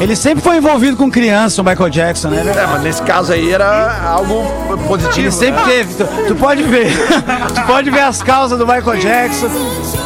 Ele 0.00 0.16
sempre 0.16 0.42
foi 0.42 0.56
envolvido 0.56 0.96
com 0.96 1.10
criança, 1.10 1.62
o 1.62 1.64
Michael 1.64 1.88
Jackson, 1.88 2.28
né? 2.28 2.42
É, 2.46 2.66
mas 2.66 2.82
nesse 2.82 3.02
caso 3.02 3.32
aí 3.32 3.52
era 3.52 4.06
algo 4.06 4.44
positivo. 4.86 5.20
Ele 5.20 5.30
sempre 5.30 5.62
né? 5.62 5.68
teve. 5.68 5.94
Tu, 5.94 6.04
tu 6.28 6.34
pode 6.34 6.62
ver. 6.64 6.92
tu 7.54 7.66
pode 7.66 7.90
ver 7.90 8.00
as 8.00 8.22
causas 8.22 8.58
do 8.58 8.66
Michael 8.66 8.98
Jackson. 8.98 9.48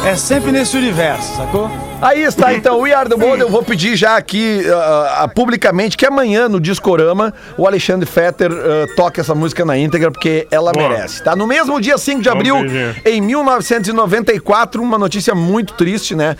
É 0.05 0.15
sempre 0.15 0.51
nesse 0.51 0.77
universo, 0.77 1.35
sacou? 1.35 1.69
Aí 2.01 2.23
está, 2.23 2.53
então, 2.53 2.83
Are 2.85 3.09
The 3.09 3.15
World. 3.15 3.41
Eu 3.41 3.49
vou 3.49 3.61
pedir 3.61 3.95
já 3.97 4.15
aqui 4.15 4.61
ah, 4.73 5.29
publicamente 5.35 5.97
que 5.97 6.05
amanhã 6.05 6.47
no 6.47 6.57
Discorama 6.59 7.33
o 7.57 7.67
Alexandre 7.67 8.07
Fetter 8.07 8.49
ah, 8.51 8.85
toque 8.95 9.19
essa 9.19 9.35
música 9.35 9.65
na 9.65 9.77
íntegra, 9.77 10.09
porque 10.09 10.47
ela 10.49 10.71
Boa. 10.71 10.87
merece, 10.87 11.21
tá? 11.21 11.35
No 11.35 11.45
mesmo 11.45 11.79
dia 11.81 11.97
5 11.97 12.21
de 12.21 12.29
abril, 12.29 12.55
em 13.05 13.19
1994, 13.19 14.81
uma 14.81 14.97
notícia 14.97 15.35
muito 15.35 15.73
triste, 15.73 16.15
né? 16.15 16.37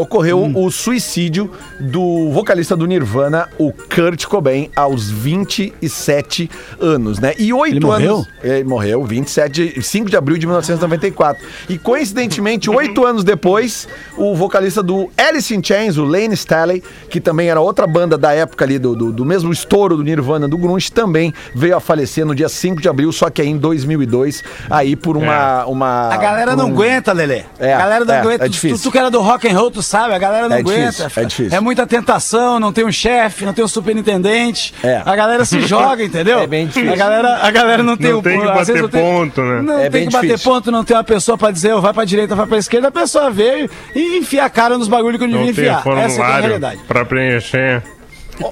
Ocorreu 0.00 0.44
Hum. 0.44 0.52
o 0.54 0.70
suicídio 0.70 1.50
do 1.80 2.30
vocalista 2.30 2.76
do 2.76 2.86
Nirvana, 2.86 3.48
o 3.58 3.72
Kurt 3.72 4.24
Cobain, 4.26 4.70
aos 4.76 5.10
27 5.10 6.48
anos, 6.80 7.18
né? 7.18 7.34
E 7.38 7.52
oito 7.52 7.76
Ele 7.76 7.84
morreu? 7.86 8.14
anos. 8.16 8.28
Ele 8.42 8.64
morreu 8.64 9.04
27, 9.04 9.82
5 9.82 10.08
de 10.10 10.16
abril 10.16 10.38
de 10.38 10.46
1994. 10.46 11.44
E 11.68 11.78
coincidentemente, 11.78 12.70
oito 12.70 13.04
anos 13.06 13.24
depois, 13.24 13.88
o 14.16 14.34
vocalista 14.36 14.83
do 14.84 15.10
Alice 15.16 15.54
in 15.54 15.62
Chains, 15.62 15.96
o 15.96 16.04
Lane 16.04 16.34
Staley, 16.34 16.82
que 17.08 17.20
também 17.20 17.48
era 17.48 17.60
outra 17.60 17.86
banda 17.86 18.16
da 18.18 18.32
época 18.32 18.64
ali, 18.64 18.78
do, 18.78 18.94
do, 18.94 19.12
do 19.12 19.24
mesmo 19.24 19.52
estouro 19.52 19.96
do 19.96 20.02
Nirvana, 20.04 20.46
do 20.46 20.56
Grunge, 20.58 20.92
também 20.92 21.32
veio 21.54 21.76
a 21.76 21.80
falecer 21.80 22.24
no 22.26 22.34
dia 22.34 22.48
5 22.48 22.80
de 22.80 22.88
abril, 22.88 23.10
só 23.12 23.30
que 23.30 23.40
aí 23.42 23.48
em 23.48 23.56
2002, 23.56 24.44
aí 24.70 24.94
por 24.96 25.16
uma... 25.16 25.64
uma 25.66 26.08
A 26.12 26.16
galera 26.16 26.50
por 26.52 26.58
não 26.58 26.66
um- 26.68 26.72
aguenta, 26.72 27.12
Lelê. 27.12 27.42
É, 27.58 27.72
a 27.74 27.78
galera 27.78 28.04
não 28.04 28.14
é, 28.14 28.18
aguenta. 28.20 28.44
é 28.44 28.48
Tu- 28.48 28.52
difícil. 28.52 28.76
Tu, 28.78 28.82
tu 28.84 28.92
que 28.92 28.98
era 28.98 29.10
do 29.10 29.20
rock 29.20 29.48
and 29.48 29.56
roll, 29.58 29.70
tu 29.70 29.82
sabe, 29.82 30.14
a 30.14 30.18
galera 30.18 30.48
não 30.48 30.56
É 30.56 30.60
aguenta. 30.60 30.90
difícil, 30.90 31.22
é 31.22 31.24
difícil. 31.24 31.56
É 31.56 31.60
muita 31.60 31.86
tentação, 31.86 32.60
não 32.60 32.72
tem 32.72 32.84
um 32.84 32.92
chefe, 32.92 33.44
não 33.44 33.52
tem 33.52 33.64
um 33.64 33.68
superintendente. 33.68 34.74
É. 34.82 35.02
A 35.04 35.16
galera 35.16 35.44
se 35.44 35.60
joga, 35.62 36.02
entendeu? 36.04 36.40
É 36.40 36.46
bem 36.46 36.66
difícil. 36.66 36.92
A 36.92 36.96
galera, 36.96 37.38
a 37.42 37.50
galera 37.50 37.82
não 37.82 37.96
tem 37.96 38.10
Não 38.12 38.18
o 38.18 38.22
tem 38.22 38.38
que 38.40 38.46
bater 38.46 38.64
vezes 38.66 38.82
não 38.82 38.88
tem- 38.88 39.02
ponto, 39.02 39.40
né? 39.40 39.62
Não 39.62 39.78
É 39.78 39.82
tem 39.82 39.90
bem 39.90 40.06
que 40.06 40.12
bater 40.12 40.26
difícil. 40.28 40.50
ponto, 40.52 40.70
não 40.70 40.84
tem 40.84 40.96
uma 40.96 41.04
pessoa 41.04 41.38
pra 41.38 41.50
dizer, 41.50 41.72
ó, 41.72 41.80
vai 41.80 41.92
pra 41.92 42.04
direita, 42.04 42.34
vai 42.34 42.46
pra 42.46 42.58
esquerda, 42.58 42.88
a 42.88 42.92
pessoa 42.92 43.30
veio 43.30 43.68
e 43.94 44.18
enfia 44.18 44.44
a 44.44 44.50
cara 44.50 44.73
nos 44.78 44.88
bagulhos 44.88 45.18
que 45.18 45.24
eu 45.24 45.28
não 45.28 45.44
devia 45.44 45.72
enfiar. 45.72 45.98
Essa 45.98 46.20
é, 46.20 46.24
é 46.24 46.26
a 46.26 46.40
realidade. 46.40 46.80
pra 46.86 47.04
preencher. 47.04 47.82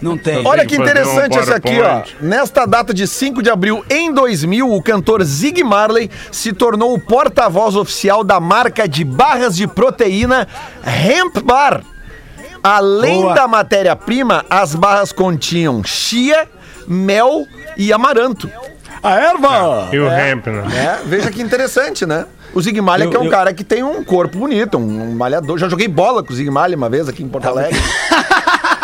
Não 0.00 0.16
tem. 0.16 0.46
Olha 0.46 0.60
Tem 0.60 0.68
que 0.68 0.76
interessante 0.76 1.36
um 1.36 1.40
essa 1.40 1.56
aqui, 1.56 1.80
ó. 1.80 2.02
Nesta 2.20 2.66
data 2.66 2.94
de 2.94 3.06
5 3.06 3.42
de 3.42 3.50
abril, 3.50 3.84
em 3.90 4.12
2000, 4.12 4.72
o 4.72 4.82
cantor 4.82 5.22
Zig 5.24 5.62
Marley 5.64 6.10
se 6.30 6.52
tornou 6.52 6.94
o 6.94 7.00
porta-voz 7.00 7.74
oficial 7.74 8.22
da 8.22 8.38
marca 8.38 8.88
de 8.88 9.04
barras 9.04 9.56
de 9.56 9.66
proteína 9.66 10.46
Hemp 10.86 11.38
Bar. 11.44 11.82
Além 12.62 13.22
Boa. 13.22 13.34
da 13.34 13.48
matéria-prima, 13.48 14.44
as 14.48 14.74
barras 14.74 15.12
continham 15.12 15.82
chia, 15.82 16.48
mel 16.86 17.44
e 17.76 17.92
amaranto. 17.92 18.48
A 19.02 19.10
erva! 19.18 19.88
E 19.92 19.98
o 19.98 20.06
hemp, 20.10 20.46
né? 20.46 20.62
É, 21.02 21.08
veja 21.08 21.30
que 21.30 21.42
interessante, 21.42 22.06
né? 22.06 22.24
O 22.54 22.60
Zig 22.60 22.80
Marley 22.80 23.06
Eu- 23.06 23.10
que 23.10 23.16
é 23.16 23.20
um 23.20 23.24
eu- 23.24 23.30
cara 23.30 23.52
que 23.52 23.64
tem 23.64 23.82
um 23.82 24.04
corpo 24.04 24.38
bonito, 24.38 24.78
um, 24.78 25.10
um 25.10 25.14
malhador. 25.14 25.58
Já 25.58 25.68
joguei 25.68 25.88
bola 25.88 26.22
com 26.22 26.32
o 26.32 26.36
Zig 26.36 26.50
Marley 26.50 26.76
uma 26.76 26.88
vez 26.88 27.08
aqui 27.08 27.22
em 27.22 27.28
Porto 27.28 27.46
Alegre. 27.48 27.80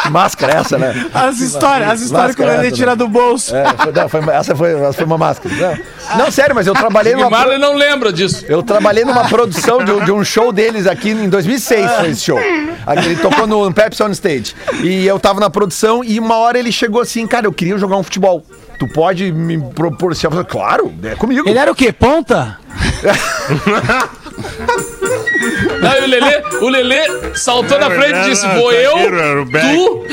Que 0.02 0.10
máscara 0.10 0.54
é 0.54 0.56
essa, 0.56 0.78
né? 0.78 1.06
As 1.12 1.38
histórias, 1.38 1.90
as 1.90 2.00
histórias 2.00 2.34
que 2.34 2.40
o 2.42 2.46
Lelê 2.46 2.68
essa, 2.68 2.76
tira 2.76 2.92
né? 2.92 2.96
do 2.96 3.06
bolso. 3.08 3.54
É, 3.54 3.64
foi, 3.76 3.92
não, 3.92 4.08
foi- 4.08 4.34
essa, 4.34 4.56
foi, 4.56 4.72
essa 4.80 4.92
foi 4.94 5.04
uma 5.04 5.18
máscara. 5.18 5.54
Não, 5.54 6.16
Não, 6.24 6.30
sério, 6.30 6.54
mas 6.54 6.66
eu 6.66 6.72
trabalhei 6.72 7.14
numa. 7.14 7.28
Marley 7.28 7.58
não 7.58 7.74
lembra 7.74 8.10
disso. 8.12 8.44
Eu 8.48 8.62
trabalhei 8.62 9.04
numa 9.04 9.28
produção 9.28 9.84
de, 9.84 9.92
um- 9.92 10.04
de 10.04 10.10
um 10.10 10.24
show 10.24 10.50
deles 10.50 10.86
aqui 10.86 11.10
em 11.10 11.28
2006, 11.28 11.90
foi 11.92 12.08
esse 12.10 12.22
show. 12.22 12.38
Aqui, 12.86 13.04
Ele 13.06 13.16
tocou 13.16 13.46
no 13.46 13.70
Pepsi 13.72 14.02
on 14.02 14.10
Stage. 14.12 14.54
E 14.82 15.06
eu 15.06 15.20
tava 15.20 15.40
na 15.40 15.50
produção 15.50 16.02
e 16.02 16.18
uma 16.18 16.36
hora 16.38 16.58
ele 16.58 16.72
chegou 16.72 17.02
assim, 17.02 17.26
cara, 17.26 17.46
eu 17.46 17.52
queria 17.52 17.76
jogar 17.76 17.96
um 17.98 18.02
futebol. 18.02 18.42
Tu 18.78 18.86
pode 18.86 19.32
me 19.32 19.58
proporcionar? 19.74 20.44
Claro, 20.44 20.92
é 21.02 21.14
comigo. 21.16 21.48
Ele 21.48 21.58
era 21.58 21.70
o 21.70 21.74
quê? 21.74 21.92
Ponta? 21.92 22.58
Aí 25.82 26.04
o 26.04 26.06
Lelê, 26.06 26.42
o 26.60 26.68
Lelê 26.68 27.34
saltou 27.34 27.78
na 27.78 27.90
frente 27.90 28.18
e 28.18 28.30
disse: 28.30 28.46
Vou 28.48 28.72
eu, 28.72 28.94
tu. 29.50 30.06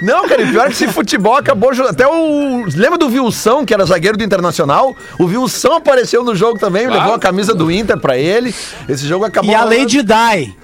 Não, 0.02 0.28
cara, 0.28 0.42
e 0.42 0.50
pior 0.50 0.66
que 0.66 0.72
esse 0.72 0.88
futebol 0.88 1.36
acabou. 1.36 1.70
Até 1.88 2.06
o. 2.06 2.64
Lembra 2.74 2.98
do 2.98 3.06
Wilson, 3.06 3.64
que 3.64 3.72
era 3.72 3.84
zagueiro 3.86 4.18
do 4.18 4.24
Internacional? 4.24 4.94
O 5.18 5.24
Wilson 5.24 5.72
apareceu 5.74 6.22
no 6.22 6.34
jogo 6.34 6.58
também, 6.58 6.84
Claro. 6.86 7.00
levou 7.00 7.14
a 7.14 7.18
camisa 7.18 7.54
do 7.54 7.70
Inter 7.70 7.98
pra 7.98 8.16
ele. 8.18 8.54
Esse 8.88 9.06
jogo 9.06 9.24
acabou. 9.24 9.50
E 9.50 9.54
a 9.54 9.64
Lady 9.64 10.02
Di. 10.02 10.54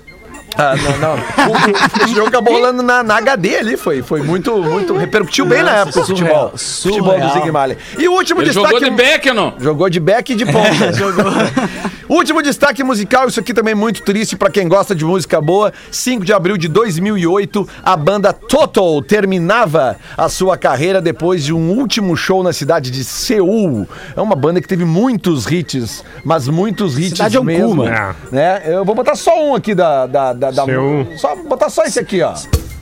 Ah, 0.56 0.74
não, 0.76 0.98
não. 0.98 1.14
O, 1.14 1.52
o- 1.52 2.04
esse 2.04 2.14
jogo 2.14 2.28
acabou 2.28 2.54
rolando 2.54 2.82
na, 2.82 3.02
na 3.02 3.16
HD 3.18 3.56
ali, 3.56 3.76
foi, 3.76 4.02
foi 4.02 4.22
muito, 4.22 4.56
muito. 4.62 4.96
Repercutiu 4.96 5.46
bem 5.46 5.62
na 5.62 5.84
Nossa, 5.84 5.88
época 5.88 6.00
o 6.00 6.06
futebol. 6.06 6.52
surreal, 6.56 6.58
Futebol 6.58 7.12
do 7.14 7.18
surreal. 7.20 7.32
Zig 7.34 7.50
Marley. 7.52 7.78
E 7.98 8.08
o 8.08 8.12
último 8.12 8.40
Ele 8.42 8.50
destaque. 8.50 8.74
jogou 8.74 8.90
de 8.90 8.96
back 8.96 9.28
ou 9.28 9.34
não? 9.34 9.54
Jogou 9.58 9.90
de 9.90 10.00
back 10.00 10.32
e 10.32 10.36
de 10.36 10.44
ponta. 10.50 10.60
Último 12.08 12.42
destaque 12.42 12.82
musical, 12.82 13.28
isso 13.28 13.38
aqui 13.38 13.54
também 13.54 13.70
é 13.72 13.74
muito 13.74 14.02
triste 14.02 14.36
pra 14.36 14.50
quem 14.50 14.66
gosta 14.68 14.94
de 14.96 15.04
música 15.04 15.40
boa. 15.40 15.72
5 15.92 16.24
de 16.24 16.32
abril 16.32 16.56
de 16.56 16.66
2008, 16.66 17.68
a 17.84 17.96
banda 17.96 18.32
Total 18.32 19.00
terminava 19.02 19.96
a 20.16 20.28
sua 20.28 20.56
carreira 20.56 21.00
depois 21.00 21.44
de 21.44 21.54
um 21.54 21.70
último 21.70 22.16
show 22.16 22.42
na 22.42 22.52
cidade 22.52 22.90
de 22.90 23.04
Seul. 23.04 23.86
É 24.16 24.20
uma 24.20 24.34
banda 24.34 24.60
que 24.60 24.66
teve 24.66 24.84
muitos 24.84 25.46
hits, 25.46 26.04
mas 26.24 26.48
muitos 26.48 26.98
hits 26.98 27.10
Cidade 27.10 27.36
é 27.36 27.40
um 27.40 27.44
mesmo. 27.44 27.68
cu, 27.68 27.76
mano. 27.76 28.16
Né? 28.32 28.62
Eu 28.66 28.84
vou 28.84 28.94
botar 28.96 29.14
só 29.14 29.40
um 29.44 29.54
aqui 29.54 29.72
da 29.74 30.06
da, 30.06 30.32
da, 30.40 30.50
da- 30.50 30.64
Seul. 30.64 31.06
só 31.16 31.36
botar 31.36 31.68
só 31.70 31.84
esse 31.84 31.98
aqui, 32.00 32.22
ó. 32.22 32.32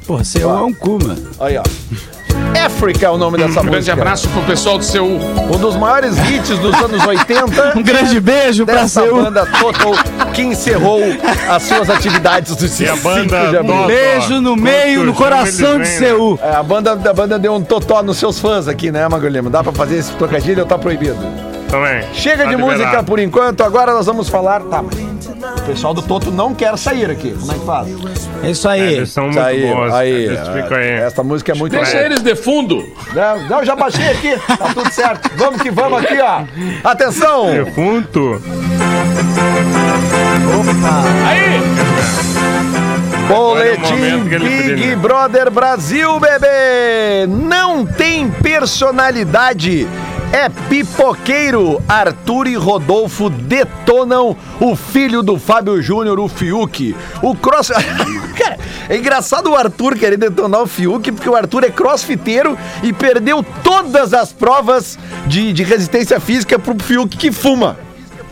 Pô, 0.06 0.16
você 0.18 0.40
é 0.42 0.46
um 0.46 0.72
cu, 0.72 0.98
mano. 1.02 1.22
Aí, 1.40 1.58
ó. 1.58 1.62
África 2.64 3.06
é 3.06 3.10
o 3.10 3.18
nome 3.18 3.36
dessa 3.36 3.60
Um 3.60 3.64
grande 3.64 3.76
música. 3.76 3.92
abraço 3.92 4.28
pro 4.28 4.42
pessoal 4.42 4.78
do 4.78 4.84
seu. 4.84 5.04
Um 5.04 5.58
dos 5.58 5.76
maiores 5.76 6.16
hits 6.28 6.56
dos 6.58 6.74
anos 6.74 7.04
80. 7.06 7.72
Um 7.78 7.82
grande 7.82 8.18
beijo 8.20 8.64
pra 8.64 8.76
dessa 8.82 9.02
seu. 9.02 9.14
banda 9.22 9.44
Total 9.46 9.92
que 10.32 10.42
encerrou 10.42 11.00
as 11.48 11.62
suas 11.64 11.90
atividades 11.90 12.56
do 12.56 12.64
E 12.64 12.88
a 12.88 12.96
5 12.96 13.02
banda 13.02 13.46
de 13.48 13.56
abril. 13.58 13.86
Beijo 13.86 14.40
no 14.40 14.56
meio, 14.56 15.04
no 15.04 15.12
coração 15.14 15.78
de 15.78 15.84
vêm, 15.88 15.98
Seul. 15.98 16.38
É, 16.42 16.54
a 16.56 16.62
banda, 16.62 16.92
a 16.92 17.12
banda 17.12 17.38
deu 17.38 17.52
um 17.54 17.60
totó 17.62 18.02
nos 18.02 18.16
seus 18.18 18.38
fãs 18.38 18.66
aqui, 18.68 18.90
né, 18.90 19.06
Magulhema? 19.08 19.50
Dá 19.50 19.62
pra 19.62 19.72
fazer 19.72 19.96
esse 19.98 20.12
trocadilho 20.12 20.60
ou 20.60 20.66
tá 20.66 20.78
proibido? 20.78 21.16
Também. 21.68 22.02
Chega 22.14 22.44
Tá 22.44 22.50
de 22.50 22.56
liberado. 22.56 22.78
música 22.82 23.02
por 23.02 23.18
enquanto, 23.18 23.62
agora 23.62 23.92
nós 23.92 24.06
vamos 24.06 24.28
falar. 24.28 24.62
Tá, 24.62 24.82
mas 24.82 24.96
o 25.32 25.62
pessoal 25.62 25.94
do 25.94 26.02
Toto 26.02 26.30
não 26.30 26.54
quer 26.54 26.76
sair 26.78 27.10
aqui. 27.10 27.32
Como 27.38 27.52
é 27.52 27.54
que 27.54 27.64
faz? 27.64 27.88
É 28.42 28.50
isso 28.50 28.68
aí. 28.68 28.94
Eles 28.94 29.10
são 29.10 29.24
muito 29.24 29.40
aí, 29.40 29.66
bons. 29.66 29.92
aí. 29.92 30.28
Aí. 30.28 30.90
Essa 31.00 31.22
música 31.22 31.52
é 31.52 31.54
muito 31.54 31.72
Deixa 31.72 31.92
legal. 31.92 32.04
eles 32.06 32.22
de 32.22 32.34
fundo. 32.36 32.88
Não, 33.14 33.48
não, 33.48 33.64
já 33.64 33.76
baixei 33.76 34.08
aqui, 34.08 34.36
tá 34.46 34.72
tudo 34.74 34.90
certo. 34.92 35.30
Vamos 35.36 35.62
que 35.62 35.70
vamos 35.70 36.02
aqui, 36.02 36.18
ó. 36.20 36.42
Atenção! 36.84 37.46
Defunto. 37.50 38.40
Aí! 41.26 41.60
Boletim 43.28 44.32
é 44.32 44.38
Big. 44.38 44.96
Brother 44.96 45.50
Brasil, 45.50 46.18
bebê! 46.18 47.26
Não 47.28 47.84
tem 47.84 48.30
personalidade. 48.30 49.86
É 50.32 50.48
pipoqueiro. 50.68 51.82
Arthur 51.88 52.46
e 52.48 52.54
Rodolfo 52.54 53.30
detonam 53.30 54.36
o 54.60 54.76
filho 54.76 55.22
do 55.22 55.38
Fábio 55.38 55.80
Júnior, 55.80 56.20
o 56.20 56.28
Fiuk. 56.28 56.94
O 57.22 57.34
cross. 57.34 57.68
Cara, 58.36 58.58
é 58.88 58.96
engraçado 58.96 59.50
o 59.50 59.56
Arthur 59.56 59.96
querer 59.96 60.18
detonar 60.18 60.62
o 60.62 60.66
Fiuk, 60.66 61.10
porque 61.12 61.28
o 61.28 61.34
Arthur 61.34 61.64
é 61.64 61.70
crossfiteiro 61.70 62.58
e 62.82 62.92
perdeu 62.92 63.44
todas 63.62 64.12
as 64.12 64.32
provas 64.32 64.98
de, 65.26 65.52
de 65.52 65.62
resistência 65.64 66.20
física 66.20 66.58
pro 66.58 66.76
Fiuk 66.78 67.16
que 67.16 67.32
fuma, 67.32 67.78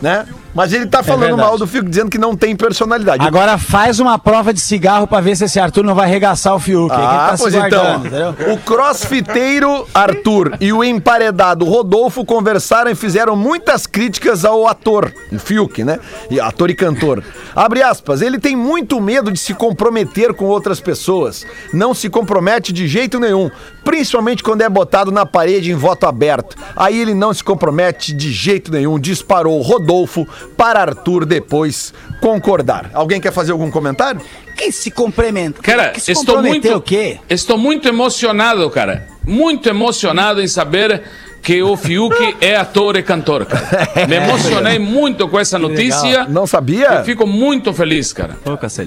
né? 0.01 0.25
Mas 0.57 0.73
ele 0.73 0.87
tá 0.87 1.03
falando 1.03 1.27
verdade. 1.27 1.49
mal 1.49 1.55
do 1.55 1.67
Fiuk, 1.67 1.87
dizendo 1.87 2.09
que 2.09 2.17
não 2.17 2.35
tem 2.35 2.55
personalidade. 2.55 3.23
Agora 3.23 3.59
faz 3.59 3.99
uma 3.99 4.17
prova 4.17 4.51
de 4.51 4.59
cigarro 4.59 5.05
pra 5.05 5.21
ver 5.21 5.37
se 5.37 5.43
esse 5.43 5.59
Arthur 5.59 5.83
não 5.83 5.93
vai 5.93 6.05
arregaçar 6.05 6.55
o 6.55 6.59
Fiuk. 6.59 6.91
Ah, 6.91 7.27
tá 7.29 7.35
pois 7.37 7.53
então. 7.53 7.97
entendeu? 7.97 8.35
O 8.51 8.57
crossfiteiro 8.57 9.87
Arthur 9.93 10.57
e 10.59 10.73
o 10.73 10.83
emparedado 10.83 11.63
Rodolfo 11.63 12.25
conversaram 12.25 12.89
e 12.89 12.95
fizeram 12.95 13.35
muitas 13.35 13.85
críticas 13.85 14.43
ao 14.43 14.67
ator, 14.67 15.13
o 15.31 15.37
Fiuk, 15.37 15.83
né? 15.83 15.99
E 16.27 16.39
ator 16.39 16.71
e 16.71 16.73
cantor. 16.73 17.23
Abre 17.55 17.83
aspas, 17.83 18.23
ele 18.23 18.39
tem 18.39 18.55
muito 18.55 18.99
medo 18.99 19.31
de 19.31 19.37
se 19.37 19.53
comprometer 19.53 20.33
com 20.33 20.45
outras 20.45 20.79
pessoas. 20.79 21.45
Não 21.71 21.93
se 21.93 22.09
compromete 22.09 22.73
de 22.73 22.87
jeito 22.87 23.19
nenhum, 23.19 23.51
principalmente 23.83 24.41
quando 24.41 24.63
é 24.63 24.69
botado 24.69 25.11
na 25.11 25.23
parede 25.23 25.71
em 25.71 25.75
voto 25.75 26.07
aberto. 26.07 26.57
Aí 26.75 26.99
ele 26.99 27.13
não 27.13 27.31
se 27.31 27.43
compromete 27.43 28.11
de 28.11 28.31
jeito 28.31 28.71
nenhum, 28.71 28.99
disparou 28.99 29.61
Rodolfo 29.61 30.27
para 30.55 30.81
Arthur 30.81 31.25
depois 31.25 31.93
concordar. 32.21 32.89
Alguém 32.93 33.19
quer 33.21 33.31
fazer 33.31 33.51
algum 33.51 33.69
comentário? 33.69 34.21
Que 34.55 34.71
se 34.71 34.89
complementa. 34.89 35.61
Cara, 35.61 35.89
que 35.89 35.99
se 35.99 36.11
estou 36.11 36.41
muito, 36.41 36.73
o 36.75 36.81
quê? 36.81 37.19
estou 37.29 37.57
muito 37.57 37.87
emocionado, 37.87 38.69
cara. 38.69 39.07
Muito 39.23 39.67
emocionado 39.69 40.41
em 40.41 40.47
saber 40.47 41.03
que 41.43 41.61
o 41.61 41.77
Fiuk 41.77 42.35
é 42.41 42.55
ator 42.55 42.97
e 42.97 43.03
cantor, 43.03 43.45
cara. 43.45 43.67
Me 44.07 44.15
emocionei 44.15 44.79
muito 44.79 45.27
com 45.29 45.39
essa 45.39 45.57
notícia. 45.59 46.25
Não 46.25 46.47
sabia? 46.47 46.87
Eu 46.87 47.03
fico 47.05 47.25
muito 47.27 47.73
feliz, 47.73 48.11
cara. 48.11 48.35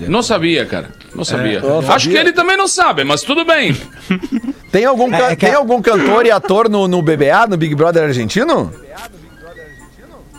Não 0.08 0.22
sabia, 0.22 0.66
cara. 0.66 0.90
Não 1.14 1.24
sabia. 1.24 1.60
não 1.60 1.78
Acho 1.78 1.86
sabia. 1.88 2.10
que 2.10 2.16
ele 2.18 2.32
também 2.32 2.56
não 2.56 2.68
sabe, 2.68 3.04
mas 3.04 3.22
tudo 3.22 3.44
bem. 3.44 3.76
Tem 4.70 4.84
algum, 4.84 5.12
É, 5.14 5.32
é 5.32 5.36
que 5.36 5.46
tem 5.46 5.54
algum 5.54 5.80
cantor 5.80 6.26
e 6.26 6.30
ator 6.30 6.68
no, 6.68 6.86
no 6.86 7.00
BBA, 7.00 7.46
no 7.48 7.56
Big 7.56 7.74
Brother 7.74 8.04
argentino? 8.04 8.72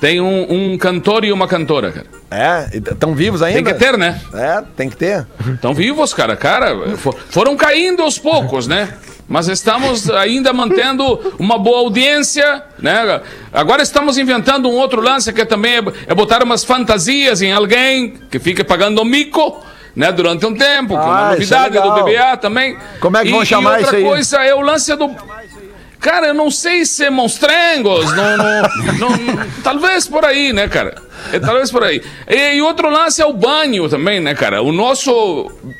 Tem 0.01 0.19
um, 0.19 0.73
um 0.73 0.77
cantor 0.79 1.23
e 1.23 1.31
uma 1.31 1.47
cantora, 1.47 1.91
cara. 1.91 2.07
É, 2.31 2.75
estão 2.75 3.13
vivos 3.13 3.41
ainda? 3.43 3.61
Tem 3.63 3.73
que 3.73 3.79
ter, 3.79 3.97
né? 3.97 4.19
É, 4.33 4.63
tem 4.75 4.89
que 4.89 4.97
ter. 4.97 5.25
Estão 5.53 5.73
vivos, 5.75 6.11
cara. 6.13 6.35
Cara, 6.35 6.97
fo- 6.97 7.15
foram 7.29 7.55
caindo 7.55 8.01
aos 8.01 8.17
poucos, 8.17 8.65
né? 8.67 8.95
Mas 9.29 9.47
estamos 9.47 10.09
ainda 10.09 10.51
mantendo 10.51 11.35
uma 11.37 11.57
boa 11.59 11.79
audiência, 11.81 12.63
né? 12.79 13.21
Agora 13.53 13.83
estamos 13.83 14.17
inventando 14.17 14.67
um 14.67 14.73
outro 14.73 14.99
lance 15.01 15.31
que 15.31 15.45
também 15.45 15.75
é, 15.75 15.83
é 16.07 16.15
botar 16.15 16.43
umas 16.43 16.63
fantasias 16.65 17.41
em 17.43 17.53
alguém 17.53 18.15
que 18.29 18.39
fica 18.39 18.65
pagando 18.65 19.05
mico, 19.05 19.63
né? 19.95 20.11
Durante 20.11 20.45
um 20.45 20.53
tempo, 20.55 20.89
que 20.95 20.99
é 20.99 21.05
uma 21.05 21.27
Ah, 21.27 21.27
é 21.27 21.33
novidade 21.33 21.77
do 21.77 21.93
legal. 21.93 22.03
BBA 22.03 22.37
também. 22.37 22.75
Como 22.99 23.15
é 23.17 23.21
que 23.21 23.29
E- 23.29 23.31
vão 23.31 23.45
chamar 23.45 23.79
e 23.79 23.83
outra 23.83 23.97
isso 23.99 24.05
aí? 24.07 24.11
coisa 24.11 24.37
é 24.43 24.55
o 24.55 24.61
lance 24.61 24.95
do 24.95 25.15
Cara, 26.01 26.27
eu 26.27 26.33
não 26.33 26.49
sei 26.49 26.83
se 26.83 27.05
é 27.05 27.09
monstrengos, 27.11 28.05
não, 28.15 28.37
não, 28.37 28.61
não- 28.97 29.47
talvez 29.63 30.07
por 30.07 30.25
aí, 30.25 30.51
né, 30.51 30.67
cara? 30.67 30.95
É, 31.31 31.39
talvez 31.39 31.69
por 31.71 31.83
aí. 31.83 32.01
E, 32.27 32.55
e 32.55 32.61
outro 32.61 32.89
lance 32.89 33.21
é 33.21 33.25
o 33.25 33.31
banho 33.33 33.87
também, 33.87 34.19
né, 34.19 34.33
cara? 34.33 34.61
O 34.63 34.71
nosso, 34.71 35.11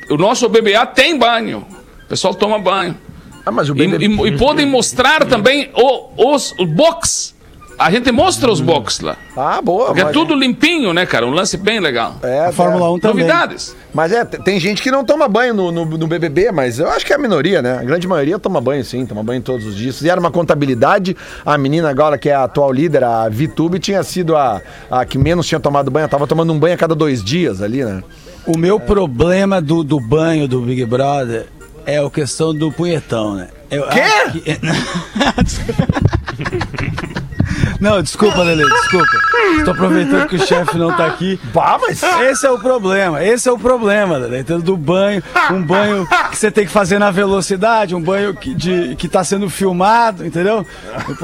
o 0.08 0.16
nosso 0.16 0.48
BBA 0.48 0.86
tem 0.86 1.18
banho. 1.18 1.66
O 2.04 2.08
pessoal 2.08 2.34
toma 2.34 2.58
banho. 2.58 2.96
Ah, 3.44 3.50
mas 3.50 3.68
o 3.68 3.72
E, 3.72 3.74
BBB... 3.74 4.04
e- 4.06 4.26
e 4.28 4.38
podem 4.38 4.64
mostrar 4.64 5.24
também 5.26 5.70
o, 5.74 6.34
os 6.34 6.52
o 6.58 6.64
box. 6.66 7.34
A 7.78 7.90
gente 7.90 8.12
mostra 8.12 8.50
os 8.50 8.60
box 8.60 9.00
lá. 9.00 9.16
Ah, 9.36 9.60
boa. 9.60 9.86
Porque 9.86 10.02
é 10.02 10.04
tudo 10.06 10.34
limpinho, 10.34 10.92
né, 10.92 11.04
cara? 11.04 11.26
Um 11.26 11.30
lance 11.30 11.56
bem 11.56 11.80
legal. 11.80 12.16
É, 12.22 12.46
A 12.46 12.52
Fórmula 12.52 12.86
é. 12.86 12.90
1 12.90 12.98
também. 13.00 13.16
Novidades. 13.24 13.74
Mas 13.92 14.12
é, 14.12 14.24
tem 14.24 14.60
gente 14.60 14.80
que 14.82 14.90
não 14.90 15.04
toma 15.04 15.26
banho 15.26 15.52
no, 15.52 15.72
no, 15.72 15.84
no 15.84 16.06
BBB, 16.06 16.52
mas 16.52 16.78
eu 16.78 16.88
acho 16.88 17.04
que 17.04 17.12
é 17.12 17.16
a 17.16 17.18
minoria, 17.18 17.60
né? 17.60 17.78
A 17.78 17.82
grande 17.82 18.06
maioria 18.06 18.38
toma 18.38 18.60
banho, 18.60 18.84
sim, 18.84 19.04
toma 19.04 19.22
banho 19.22 19.42
todos 19.42 19.66
os 19.66 19.76
dias. 19.76 19.96
Fizeram 19.98 20.20
uma 20.20 20.30
contabilidade, 20.30 21.16
a 21.44 21.58
menina 21.58 21.90
agora, 21.90 22.16
que 22.16 22.28
é 22.28 22.34
a 22.34 22.44
atual 22.44 22.72
líder, 22.72 23.02
a 23.04 23.28
VTube, 23.28 23.78
tinha 23.80 24.02
sido 24.02 24.36
a, 24.36 24.62
a 24.90 25.04
que 25.04 25.18
menos 25.18 25.46
tinha 25.46 25.60
tomado 25.60 25.90
banho. 25.90 26.02
Ela 26.04 26.10
tava 26.10 26.26
tomando 26.26 26.52
um 26.52 26.58
banho 26.58 26.74
a 26.74 26.78
cada 26.78 26.94
dois 26.94 27.22
dias 27.24 27.60
ali, 27.60 27.84
né? 27.84 28.02
O 28.46 28.56
meu 28.56 28.78
problema 28.78 29.60
do, 29.60 29.82
do 29.82 29.98
banho 30.00 30.46
do 30.46 30.60
Big 30.60 30.84
Brother 30.84 31.46
é 31.84 31.98
a 31.98 32.08
questão 32.10 32.54
do 32.54 32.70
punhetão, 32.70 33.34
né? 33.34 33.48
Eu 33.70 33.88
Quê? 33.88 34.02
que- 34.32 34.60
Não, 37.80 38.02
desculpa, 38.02 38.42
Lele, 38.42 38.64
desculpa. 38.64 39.18
Estou 39.58 39.74
aproveitando 39.74 40.28
que 40.28 40.36
o 40.36 40.46
chefe 40.46 40.78
não 40.78 40.92
tá 40.96 41.06
aqui. 41.06 41.38
Bah, 41.52 41.78
mas... 41.80 42.02
Esse 42.02 42.46
é 42.46 42.50
o 42.50 42.58
problema, 42.58 43.22
esse 43.24 43.48
é 43.48 43.52
o 43.52 43.58
problema, 43.58 44.16
Lele, 44.16 44.38
entendeu? 44.40 44.62
Do 44.62 44.76
banho, 44.76 45.22
um 45.50 45.62
banho 45.62 46.06
que 46.30 46.36
você 46.36 46.50
tem 46.50 46.64
que 46.64 46.72
fazer 46.72 46.98
na 46.98 47.10
velocidade, 47.10 47.94
um 47.94 48.02
banho 48.02 48.34
que, 48.34 48.54
de, 48.54 48.94
que 48.96 49.08
tá 49.08 49.24
sendo 49.24 49.50
filmado, 49.50 50.24
entendeu? 50.24 50.66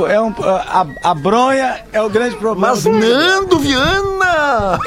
É 0.09 0.21
um, 0.21 0.35
a, 0.43 0.87
a 1.03 1.15
bronha 1.15 1.81
é 1.93 2.01
o 2.03 2.11
grande 2.11 2.37
problema. 2.37 2.75
Mas. 2.75 2.85
Nando 2.85 3.59
Viana! 3.59 4.79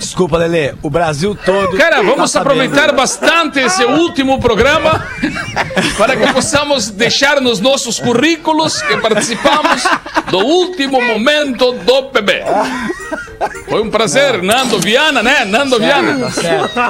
Desculpa, 0.00 0.38
Lele, 0.38 0.74
o 0.82 0.88
Brasil 0.88 1.36
todo. 1.44 1.76
Cara, 1.76 1.96
tá 1.96 2.02
vamos 2.02 2.30
sabendo. 2.30 2.52
aproveitar 2.62 2.92
bastante 2.92 3.60
esse 3.60 3.84
último 3.84 4.40
programa 4.40 5.06
para 5.98 6.16
que 6.16 6.32
possamos 6.32 6.88
deixar 6.88 7.38
nos 7.38 7.60
nossos 7.60 8.00
currículos 8.00 8.80
que 8.80 8.96
participamos 8.96 9.82
do 10.30 10.38
último 10.38 11.02
momento 11.02 11.72
do 11.72 12.04
PB. 12.04 12.44
Foi 13.68 13.82
um 13.82 13.90
prazer, 13.90 14.42
Nando 14.42 14.80
Viana, 14.80 15.22
né? 15.22 15.44
Nando 15.44 15.78
Viana. 15.78 16.18
Tá 16.26 16.30
certo. 16.30 16.80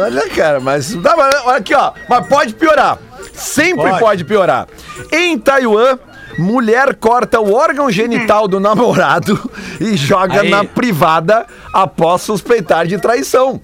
Olha, 0.00 0.28
cara, 0.30 0.60
mas. 0.60 0.94
Tá, 0.94 1.14
mas 1.16 1.34
olha 1.44 1.58
aqui, 1.58 1.74
ó. 1.74 1.92
Mas 2.08 2.26
pode 2.28 2.54
piorar. 2.54 2.98
Sempre 3.32 3.88
pode. 3.88 4.00
Pode. 4.00 4.24
piorar. 4.24 4.68
Em 5.12 5.36
Taiwan, 5.36 5.98
mulher 6.40 6.94
corta 6.94 7.38
o 7.38 7.54
órgão 7.54 7.90
genital 7.90 8.48
do 8.48 8.58
namorado 8.58 9.38
e 9.80 9.96
joga 9.96 10.40
Aí. 10.40 10.50
na 10.50 10.64
privada 10.64 11.46
após 11.72 12.22
suspeitar 12.22 12.86
de 12.86 12.98
traição. 12.98 13.60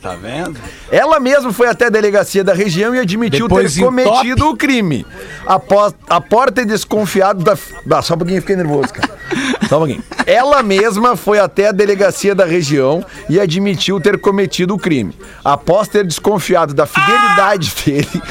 Tá 0.00 0.14
vendo? 0.14 0.58
Ela 0.90 1.20
mesma 1.20 1.52
foi 1.52 1.68
até 1.68 1.86
a 1.86 1.90
delegacia 1.90 2.42
da 2.42 2.54
região 2.54 2.94
e 2.94 2.98
admitiu 2.98 3.46
Depois 3.46 3.74
ter 3.74 3.84
cometido 3.84 4.48
o 4.48 4.56
crime. 4.56 5.04
Após 5.46 5.94
a 6.08 6.18
porta 6.18 6.62
é 6.62 6.64
desconfiado 6.64 7.44
da. 7.44 7.52
Ah, 7.90 8.00
só 8.00 8.14
um 8.14 8.18
pouquinho, 8.18 8.40
fiquei 8.40 8.56
nervoso, 8.56 8.94
cara. 8.94 9.20
Só 9.68 9.76
um 9.76 9.80
pouquinho. 9.80 10.02
Ela 10.26 10.62
mesma 10.62 11.16
foi 11.16 11.38
até 11.38 11.68
a 11.68 11.72
delegacia 11.72 12.34
da 12.34 12.44
região 12.46 13.04
e 13.28 13.38
admitiu 13.38 14.00
ter 14.00 14.18
cometido 14.18 14.74
o 14.74 14.78
crime. 14.78 15.14
Após 15.44 15.86
ter 15.86 16.04
desconfiado 16.04 16.72
da 16.72 16.86
fidelidade 16.86 17.72
dele, 17.84 18.22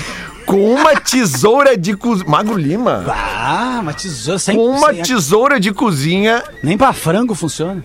com 0.50 0.74
uma 0.74 0.96
tesoura 0.96 1.78
de 1.78 1.96
cozinha. 1.96 2.28
Magro 2.30 2.58
Lima. 2.58 3.06
Ah, 3.08 3.80
uma 3.82 3.94
tesoura 3.94 4.40
sem... 4.40 4.56
Com 4.56 4.66
uma 4.70 4.94
sem- 4.94 5.04
tesoura 5.04 5.60
de 5.60 5.72
cozinha, 5.72 6.44
Nem 6.64 6.76
pra 6.78 6.92
frango 6.92 7.36
funciona. 7.36 7.84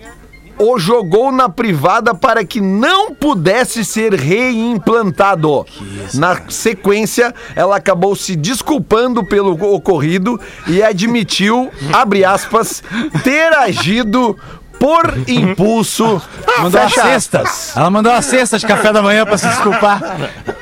o 0.57 0.79
jogou 0.79 1.31
na 1.31 1.47
privada 1.47 2.15
para 2.15 2.43
que 2.43 2.59
não 2.61 3.13
pudesse 3.13 3.85
ser 3.85 4.13
reimplantado. 4.15 5.65
Na 6.13 6.41
sequência, 6.49 7.33
ela 7.55 7.75
acabou 7.77 8.15
se 8.15 8.35
desculpando 8.35 9.23
pelo 9.23 9.51
ocorrido 9.73 10.39
e 10.67 10.81
admitiu, 10.81 11.69
abre 11.93 12.25
aspas, 12.25 12.81
ter 13.23 13.53
agido 13.53 14.37
por 14.85 15.17
impulso. 15.27 16.21
Mandou 16.59 16.79
uma 16.79 16.89
fecha 16.89 17.01
cesta. 17.07 17.41
aspas. 17.41 17.73
Ela 17.75 17.89
mandou 17.89 18.11
uma 18.11 18.21
cesta 18.21 18.59
de 18.59 18.67
café 18.67 18.93
da 18.93 19.01
manhã 19.01 19.25
pra 19.25 19.35
se 19.37 19.47
desculpar. 19.47 19.99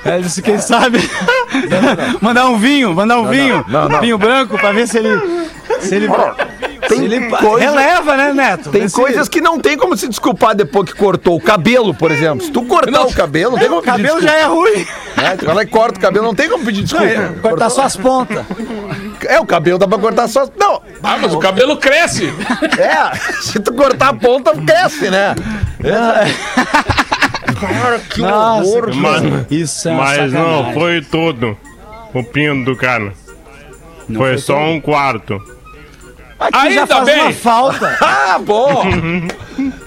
Ela 0.05 0.21
disse, 0.21 0.41
quem 0.41 0.57
sabe, 0.59 0.97
mandar 2.21 2.45
um 2.47 2.57
vinho, 2.57 2.93
mandar 2.93 3.19
um 3.19 3.27
vinho, 3.27 3.65
não, 3.67 3.89
não. 3.89 3.99
vinho 3.99 4.17
branco 4.17 4.57
pra 4.57 4.71
ver 4.71 4.87
se 4.87 4.97
ele... 4.97 5.51
Se 5.81 5.95
ele, 5.95 6.07
Tem 6.87 7.03
ele 7.05 7.29
coisa- 7.29 7.65
releva, 7.69 8.15
né, 8.15 8.33
Neto? 8.33 8.69
Tem 8.69 8.81
Vê 8.83 8.89
se- 8.89 8.95
coisas 8.95 9.27
que 9.27 9.41
não 9.41 9.59
tem 9.59 9.77
como 9.77 9.97
se 9.97 10.07
desculpar 10.07 10.55
depois 10.55 10.89
que 10.91 10.97
cortou 10.97 11.35
o 11.35 11.41
cabelo, 11.41 11.93
por 11.93 12.11
exemplo. 12.11 12.45
Se 12.45 12.51
tu 12.51 12.61
cortar 12.63 12.91
Não, 12.91 13.07
o 13.07 13.13
cabelo, 13.13 13.51
não 13.51 13.59
tem 13.59 13.67
como 13.67 13.81
O 13.81 13.83
cabelo 13.83 14.15
pedir 14.19 14.27
já 14.27 14.35
é 14.37 14.45
ruim. 14.45 14.71
desculpa. 14.71 15.21
né? 15.21 15.35
Tu 15.37 15.45
vai 15.45 15.55
lá 15.55 15.63
e 15.63 15.65
corta 15.65 15.97
o 15.99 16.01
cabelo, 16.01 16.25
não 16.25 16.35
tem 16.35 16.49
como 16.49 16.63
pedir 16.63 16.83
desculpa. 16.83 17.33
Cortar 17.41 17.69
só 17.69 17.81
as 17.83 17.97
pontas. 17.97 18.45
É, 19.27 19.39
o 19.39 19.45
cabelo 19.45 19.77
dá 19.77 19.87
pra 19.87 19.97
cortar 19.97 20.27
só. 20.27 20.47
Não, 20.57 20.81
Ah, 21.01 21.17
mas 21.21 21.33
o 21.33 21.39
cabelo 21.39 21.77
cresce. 21.77 22.31
é. 22.79 23.15
Se 23.41 23.59
tu 23.59 23.73
cortar 23.73 24.09
a 24.09 24.13
ponta, 24.13 24.51
cresce, 24.55 25.09
né? 25.09 25.35
Cara, 27.59 27.99
que 27.99 28.21
Nossa, 28.21 28.67
horror, 28.69 28.93
Mano, 28.95 29.45
Isso 29.49 29.87
é 29.87 29.91
uma 29.91 30.03
mas 30.03 30.11
sacanagem. 30.31 30.41
não 30.65 30.73
foi 30.73 31.01
todo 31.01 31.57
o 32.13 32.23
pino 32.23 32.65
do 32.65 32.75
cara. 32.75 33.13
Não 34.09 34.19
foi, 34.19 34.29
foi 34.31 34.37
só 34.37 34.55
todo? 34.55 34.65
um 34.65 34.81
quarto. 34.81 35.41
Aqui 36.39 36.73
já 36.73 36.81
Ainda 36.81 36.87
faz 36.87 37.05
bem. 37.05 37.21
uma 37.21 37.31
falta. 37.31 37.97
Ah, 38.01 38.39
bom! 38.39 38.83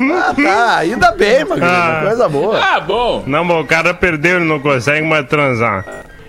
Ah, 0.01 0.35
tá, 0.35 0.77
ainda 0.79 1.11
bem, 1.13 1.45
mano. 1.45 1.65
Ah. 1.65 2.03
Coisa 2.07 2.29
boa. 2.29 2.61
Ah, 2.63 2.81
bom. 2.81 3.25
Não, 3.27 3.45
mas 3.45 3.57
o 3.59 3.65
cara 3.67 3.93
perdeu, 3.93 4.37
ele 4.37 4.45
não 4.49 4.61
consegue 4.61 5.07
mais 5.07 5.27
transar. 5.27 5.85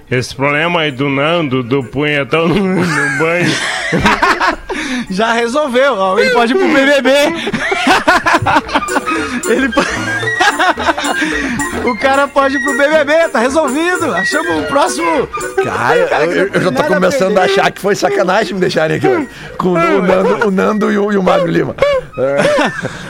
Esse 0.09 0.33
problema 0.35 0.81
aí 0.81 0.91
do 0.91 1.09
Nando, 1.09 1.61
do 1.61 1.83
punhetão 1.83 2.47
no, 2.47 2.55
no 2.55 3.17
banho. 3.19 3.51
Já 5.11 5.33
resolveu. 5.33 5.93
Ó, 5.95 6.17
Ele 6.19 6.29
pode 6.31 6.53
ir 6.53 6.55
pro 6.55 6.67
BBB. 6.67 7.09
Ele 9.49 9.69
po- 9.69 9.81
O 11.85 11.97
cara 11.99 12.27
pode 12.27 12.55
ir 12.55 12.63
pro 12.63 12.77
BBB, 12.77 13.29
tá 13.29 13.39
resolvido. 13.39 14.13
Achamos 14.13 14.59
o 14.63 14.67
próximo. 14.67 15.27
Cara, 15.63 15.95
eu, 16.25 16.31
eu- 16.31 16.49
eu 16.53 16.61
já 16.61 16.71
tô 16.71 16.81
a 16.81 16.85
começando 16.85 17.37
a 17.37 17.41
perder. 17.41 17.59
achar 17.59 17.71
que 17.71 17.81
foi 17.81 17.95
sacanagem 17.95 18.53
me 18.53 18.59
deixarem 18.59 18.97
aqui 18.97 19.07
hoje. 19.07 19.29
Com 19.57 19.69
o 19.69 19.73
Nando, 20.01 20.47
o 20.47 20.51
Nando 20.51 20.91
e, 20.91 20.97
o, 20.97 21.11
e 21.11 21.17
o 21.17 21.23
Magro 21.23 21.47
Lima. 21.47 21.75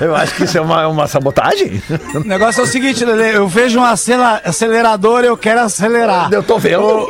Eu 0.02 0.14
acho 0.16 0.36
que 0.36 0.44
isso 0.44 0.58
é 0.58 0.62
uma, 0.62 0.86
uma 0.88 1.08
sabotagem. 1.08 1.82
O 2.14 2.20
negócio 2.28 2.60
é 2.62 2.64
o 2.64 2.68
seguinte, 2.68 3.06
Lele. 3.06 3.38
Eu 3.38 3.48
vejo 3.48 3.80
um 3.80 3.84
acelerador 3.84 5.24
e 5.24 5.28
eu 5.28 5.38
quero 5.38 5.62
acelerar. 5.62 6.30
Eu 6.32 6.44
tô 6.44 6.60
vendo. 6.60 7.08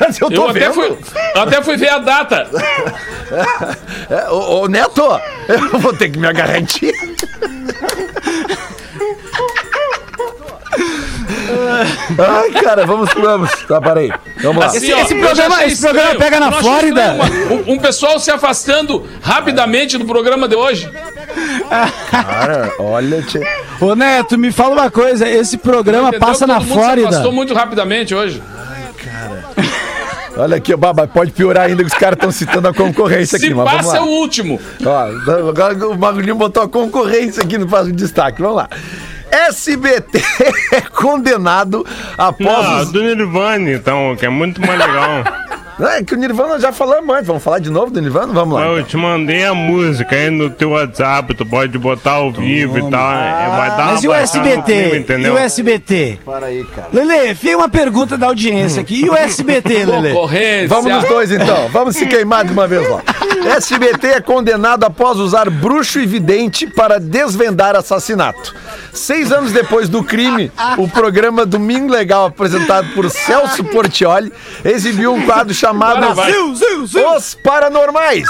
Mas 0.00 0.18
eu 0.20 0.28
tô 0.28 0.34
Eu 0.44 0.48
até 0.50 0.58
vendo. 0.60 0.74
fui, 0.74 0.98
eu 1.34 1.40
até 1.42 1.62
fui 1.62 1.76
ver 1.76 1.90
a 1.90 1.98
data. 1.98 2.48
É, 4.10 4.30
ô, 4.30 4.62
ô, 4.62 4.68
Neto, 4.68 5.02
eu 5.48 5.78
vou 5.78 5.92
ter 5.94 6.08
que 6.08 6.18
me 6.18 6.26
agarrar 6.26 6.58
Ai, 12.18 12.50
cara, 12.62 12.86
vamos, 12.86 13.10
vamos. 13.14 13.50
Tá, 13.66 13.80
parei. 13.80 14.12
Vamos 14.42 14.58
lá. 14.60 14.66
Assim, 14.66 14.76
Esse- 14.78 14.92
ó, 14.94 14.98
esse 15.00 15.14
programa- 15.14 15.64
esse 15.64 15.80
programa 15.82 16.14
pega 16.16 16.40
na 16.40 16.52
Flórida. 16.52 17.16
estranho 17.22 17.64
Um, 17.68 17.74
um 17.74 17.78
pessoal 17.78 18.18
se 18.18 18.30
afastando 18.30 19.06
rapidamente 19.22 19.96
do 19.98 20.04
programa 20.04 20.46
de 20.48 20.54
hoje. 20.56 20.90
Cara, 22.10 22.72
olha, 22.78 23.22
tchê. 23.22 23.40
Ô 23.80 23.94
Neto, 23.94 24.36
me 24.38 24.50
fala 24.52 24.74
uma 24.74 24.90
coisa. 24.90 25.28
Esse 25.28 25.56
programa 25.58 26.08
Entendeu? 26.08 26.20
passa 26.26 26.46
na 26.46 26.54
Todo 26.58 26.66
se 26.68 26.72
Flórida. 26.72 27.08
afastou 27.08 27.32
muito 27.32 27.54
rapidamente 27.54 28.14
hoje. 28.14 28.42
Olha 30.36 30.56
aqui, 30.56 30.74
Baba, 30.76 31.04
pode 31.08 31.32
piorar 31.32 31.66
ainda 31.66 31.82
que 31.82 31.88
os 31.90 31.98
caras 31.98 32.16
estão 32.16 32.30
citando 32.30 32.68
a 32.68 32.72
concorrência 32.74 33.36
Se 33.38 33.46
aqui, 33.46 33.54
mas 33.54 33.64
vamos 33.68 33.86
passa 33.86 33.96
é 33.96 34.00
o 34.00 34.04
último. 34.06 34.60
Ó, 34.86 35.48
agora 35.48 35.88
o 35.88 35.98
Magrinho 35.98 36.36
botou 36.36 36.62
a 36.62 36.68
concorrência 36.68 37.42
aqui 37.42 37.58
no 37.58 37.68
faz 37.68 37.92
destaque. 37.92 38.40
Vamos 38.40 38.56
lá. 38.58 38.68
SBT 39.30 40.22
é 40.72 40.80
condenado 40.80 41.84
após 42.16 42.66
Ah, 42.66 42.82
os... 42.82 42.92
do 42.92 43.02
Nirvana, 43.02 43.70
então, 43.72 44.16
que 44.16 44.26
é 44.26 44.28
muito 44.28 44.60
mais 44.60 44.78
legal. 44.78 45.24
É 45.80 46.02
que 46.02 46.12
o 46.12 46.16
Nirvana 46.18 46.58
já 46.58 46.72
falamos 46.72 47.08
antes. 47.14 47.28
Vamos 47.28 47.40
falar 47.40 47.60
de 47.60 47.70
novo 47.70 47.88
do 47.88 48.02
Nirvana? 48.02 48.32
Vamos 48.32 48.58
lá. 48.58 48.66
Eu 48.66 48.78
então. 48.78 48.84
te 48.88 48.96
mandei 48.96 49.44
a 49.44 49.54
música 49.54 50.16
aí 50.16 50.28
no 50.28 50.50
teu 50.50 50.70
WhatsApp, 50.70 51.32
tu 51.36 51.46
pode 51.46 51.78
botar 51.78 52.14
ao 52.14 52.32
vivo 52.32 52.80
e 52.80 52.90
tal. 52.90 53.12
é, 53.12 53.48
vai 53.56 53.68
dar 53.70 53.92
Mas 53.92 54.02
e 54.02 54.08
o 54.08 54.12
SBT? 54.12 55.04
clima, 55.04 55.28
e 55.28 55.30
o 55.30 55.38
SBT? 55.38 56.18
Para 56.24 56.46
aí, 56.46 56.64
cara. 56.64 56.88
Lele, 56.92 57.32
fica 57.36 57.56
uma 57.56 57.68
pergunta 57.68 58.18
da 58.18 58.26
audiência 58.26 58.80
aqui. 58.82 59.04
E 59.04 59.08
o 59.08 59.14
SBT, 59.14 59.84
Lele? 59.86 60.08
Concorrência. 60.14 60.66
Vamos 60.68 60.92
nos 60.92 61.04
dois 61.04 61.30
então. 61.30 61.68
Vamos 61.68 61.94
se 61.94 62.06
queimar 62.06 62.44
de 62.44 62.52
uma 62.52 62.66
vez 62.66 62.90
lá. 62.90 63.00
SBT 63.56 64.06
é 64.08 64.20
condenado 64.20 64.82
após 64.82 65.16
usar 65.20 65.48
bruxo 65.48 66.00
e 66.00 66.06
vidente 66.06 66.66
para 66.66 66.98
desvendar 66.98 67.76
assassinato. 67.76 68.52
Seis 68.92 69.30
anos 69.32 69.52
depois 69.52 69.88
do 69.88 70.02
crime, 70.02 70.50
o 70.76 70.88
programa 70.88 71.46
Domingo 71.46 71.92
Legal, 71.92 72.26
apresentado 72.26 72.88
por 72.94 73.10
Celso 73.10 73.64
Portioli, 73.64 74.32
exibiu 74.64 75.14
um 75.14 75.24
quadro 75.24 75.54
chamado 75.54 76.06
zil, 76.54 76.86
zil. 76.86 77.10
Os 77.16 77.34
Paranormais. 77.34 78.26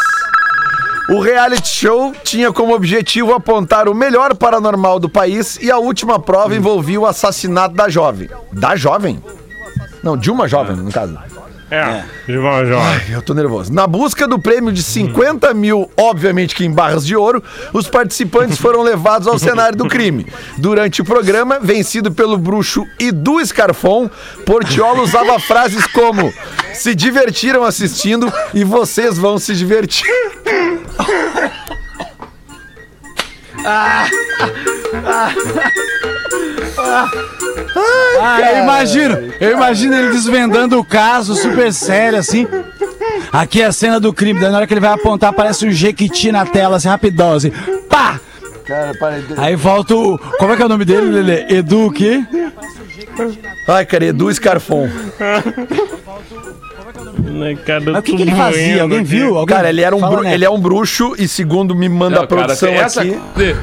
O 1.11 1.21
reality 1.21 1.69
show 1.69 2.13
tinha 2.23 2.53
como 2.53 2.75
objetivo 2.75 3.33
apontar 3.33 3.89
o 3.89 3.95
melhor 3.95 4.35
paranormal 4.37 5.01
do 5.01 5.09
país 5.09 5.59
e 5.63 5.71
a 5.71 5.79
última 5.79 6.19
prova 6.19 6.55
envolvia 6.55 7.01
o 7.01 7.07
assassinato 7.07 7.75
da 7.75 7.89
jovem. 7.89 8.29
Da 8.53 8.77
jovem? 8.77 9.23
Não, 10.03 10.19
de 10.19 10.31
uma 10.31 10.47
jovem, 10.47 10.77
no 10.77 10.93
caso. 10.93 11.19
É, 11.71 12.03
João 12.27 12.65
Jorge. 12.65 13.13
Eu 13.13 13.21
tô 13.21 13.35
nervoso. 13.35 13.73
Na 13.73 13.87
busca 13.87 14.27
do 14.27 14.39
prêmio 14.39 14.73
de 14.73 14.83
50 14.83 15.53
mil, 15.53 15.91
obviamente 15.97 16.55
que 16.55 16.65
em 16.65 16.73
barras 16.73 17.05
de 17.05 17.15
ouro, 17.15 17.43
os 17.75 17.87
participantes 17.87 18.57
foram 18.59 18.83
levados 18.83 19.29
ao 19.29 19.39
cenário 19.39 19.77
do 19.77 19.87
crime. 19.87 20.27
Durante 20.57 21.03
o 21.03 21.05
programa, 21.05 21.61
vencido 21.61 22.11
pelo 22.11 22.39
bruxo 22.39 22.87
Edu 22.99 23.45
Scarfon, 23.45 24.09
Portiola 24.47 25.03
usava 25.03 25.39
frases 25.39 25.87
como: 25.87 26.33
se 26.73 26.95
divertiram 26.95 27.63
assistindo 27.63 28.33
e 28.55 28.65
vocês 28.65 29.19
vão 29.19 29.39
se 29.39 29.55
divertir. 29.55 30.07
Ah, 33.65 34.09
eu 38.53 38.63
imagino, 38.63 39.33
eu 39.41 39.53
imagino 39.53 39.95
ele 39.95 40.11
desvendando 40.11 40.79
o 40.79 40.85
caso 40.85 41.35
super 41.35 41.73
sério, 41.73 42.19
assim. 42.19 42.47
Aqui 43.33 43.63
é 43.63 43.67
a 43.67 43.73
cena 43.73 43.99
do 44.01 44.13
crime, 44.13 44.41
daí 44.41 44.51
na 44.51 44.59
hora 44.59 44.67
que 44.67 44.73
ele 44.75 44.81
vai 44.81 44.93
apontar, 44.93 45.31
aparece 45.31 45.67
um 45.67 45.71
jequiti 45.71 46.33
na 46.33 46.45
tela, 46.47 46.77
assim, 46.77 46.89
rapidão, 46.89 47.35
assim. 47.35 47.51
Pá! 47.89 48.19
Cara, 48.67 48.93
parei. 48.99 49.23
Aí 49.39 49.57
volta 49.57 49.95
o. 49.95 50.19
Como 50.19 50.53
é 50.53 50.57
que 50.57 50.63
é 50.63 50.67
o 50.67 50.69
nome 50.69 50.85
dele, 50.85 51.07
Lele? 51.23 51.47
Edu 51.55 51.87
o 51.87 51.93
quê? 51.93 52.23
Ai, 53.67 53.87
cara, 53.87 54.05
Edu 54.07 54.33
Scarfon. 54.33 54.89
Né, 57.19 57.57
cara, 57.67 57.81
Mas 57.81 57.99
o 57.99 58.03
que, 58.03 58.17
que 58.17 58.23
ele 58.23 58.31
fazia? 58.33 58.83
Alguém 58.83 58.99
aqui. 58.99 59.07
viu? 59.09 59.37
Alguém... 59.39 59.57
Cara, 59.57 59.69
ele, 59.69 59.81
era 59.83 59.95
um 59.95 60.01
Fala, 60.01 60.17
bru- 60.19 60.29
ele 60.29 60.45
é 60.45 60.51
um 60.51 60.61
bruxo 60.61 61.15
e, 61.19 61.27
segundo 61.29 61.75
me 61.75 61.89
manda 61.89 62.17
Não, 62.17 62.25
a 62.25 62.27
produção 62.27 62.73
cara, 62.73 62.87
essa 62.87 63.01
aqui, 63.03 63.19
de- 63.37 63.57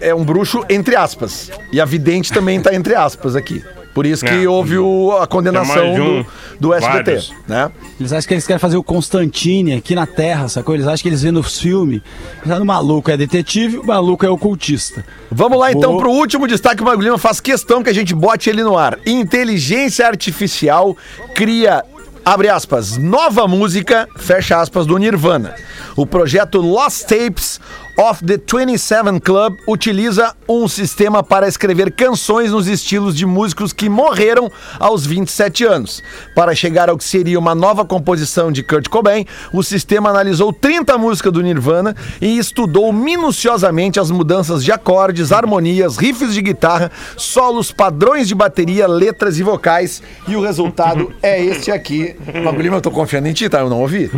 é 0.00 0.14
um 0.14 0.24
bruxo 0.24 0.64
entre 0.68 0.96
aspas. 0.96 1.50
E 1.72 1.80
a 1.80 1.84
vidente 1.84 2.32
também 2.32 2.60
tá 2.60 2.74
entre 2.74 2.94
aspas 2.94 3.34
aqui. 3.36 3.64
Por 3.94 4.06
isso 4.06 4.24
que 4.24 4.44
É. 4.44 4.48
houve 4.48 4.78
o- 4.78 5.16
a 5.20 5.26
condenação 5.26 5.92
um. 5.92 6.22
do, 6.22 6.26
do 6.60 6.74
SBT, 6.74 7.04
Vários. 7.10 7.32
né? 7.48 7.68
Eles 7.98 8.12
acham 8.12 8.28
que 8.28 8.34
eles 8.34 8.46
querem 8.46 8.60
fazer 8.60 8.76
o 8.76 8.82
Constantine 8.82 9.74
aqui 9.74 9.92
na 9.96 10.06
Terra, 10.06 10.46
sacou? 10.48 10.74
Eles 10.76 10.86
acham 10.86 11.02
que 11.02 11.08
eles 11.08 11.22
vêem 11.22 11.32
no 11.32 11.42
filme. 11.42 12.00
O 12.46 12.64
maluco 12.64 13.10
é 13.10 13.16
detetive, 13.16 13.78
o 13.78 13.84
maluco 13.84 14.24
é 14.24 14.30
ocultista. 14.30 15.04
Vamos 15.32 15.58
lá 15.58 15.72
então 15.72 15.92
Boa. 15.92 16.02
pro 16.02 16.12
último 16.12 16.46
destaque. 16.46 16.80
O 16.80 16.84
Magro 16.84 17.02
Lima 17.02 17.18
faz 17.18 17.40
questão 17.40 17.82
que 17.82 17.90
a 17.90 17.94
gente 17.94 18.14
bote 18.14 18.48
ele 18.48 18.62
no 18.62 18.78
ar. 18.78 18.98
Inteligência 19.04 20.06
artificial 20.06 20.96
cria, 21.34 21.82
abre 22.24 22.48
aspas, 22.48 22.96
nova 22.96 23.48
música, 23.48 24.08
fecha 24.16 24.60
aspas, 24.60 24.86
do 24.86 24.96
Nirvana. 24.96 25.54
O 25.96 26.06
projeto 26.06 26.60
Lost 26.60 27.02
Tapes 27.08 27.58
of 27.98 28.24
the 28.24 28.38
27 28.38 29.18
Club 29.18 29.56
utiliza 29.66 30.32
um 30.48 30.68
sistema 30.68 31.20
para 31.20 31.48
escrever 31.48 31.90
canções 31.90 32.52
nos 32.52 32.68
estilos 32.68 33.16
de 33.16 33.26
músicos 33.26 33.72
que 33.72 33.88
morreram 33.88 34.48
aos 34.78 35.04
27 35.04 35.64
anos. 35.64 36.00
Para 36.32 36.54
chegar 36.54 36.88
ao 36.88 36.96
que 36.96 37.02
seria 37.02 37.36
uma 37.36 37.56
nova 37.56 37.84
composição 37.84 38.52
de 38.52 38.62
Kurt 38.62 38.88
Cobain, 38.88 39.26
o 39.52 39.64
sistema 39.64 40.10
analisou 40.10 40.52
30 40.52 40.96
músicas 40.96 41.32
do 41.32 41.42
Nirvana 41.42 41.96
e 42.20 42.38
estudou 42.38 42.92
minuciosamente 42.92 43.98
as 43.98 44.12
mudanças 44.12 44.62
de 44.62 44.70
acordes, 44.70 45.32
harmonias, 45.32 45.96
riffs 45.96 46.32
de 46.32 46.40
guitarra, 46.40 46.92
solos, 47.16 47.72
padrões 47.72 48.28
de 48.28 48.34
bateria, 48.34 48.86
letras 48.86 49.40
e 49.40 49.42
vocais. 49.42 50.00
E 50.28 50.36
o 50.36 50.40
resultado 50.40 51.12
é 51.20 51.44
este 51.44 51.72
aqui. 51.72 52.14
Lima, 52.56 52.76
eu 52.76 52.80
tô 52.80 52.92
confiando 52.92 53.26
em 53.26 53.32
ti, 53.32 53.48
tá? 53.48 53.58
Eu 53.58 53.68
não 53.68 53.80
ouvi, 53.80 54.08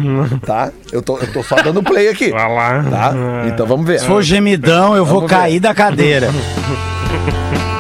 tá? 0.45 0.71
Eu 0.93 1.01
tô, 1.01 1.17
eu 1.17 1.33
tô 1.33 1.43
só 1.43 1.57
dando 1.57 1.83
play 1.83 2.09
aqui. 2.09 2.31
Tá? 2.91 3.13
Então 3.47 3.70
vamos 3.71 3.87
ver. 3.87 4.01
Se 4.01 4.07
for 4.07 4.21
gemidão, 4.23 4.97
eu 4.97 5.07
vou 5.07 5.23
cair 5.27 5.61
da 5.61 5.73
cadeira. 5.73 6.31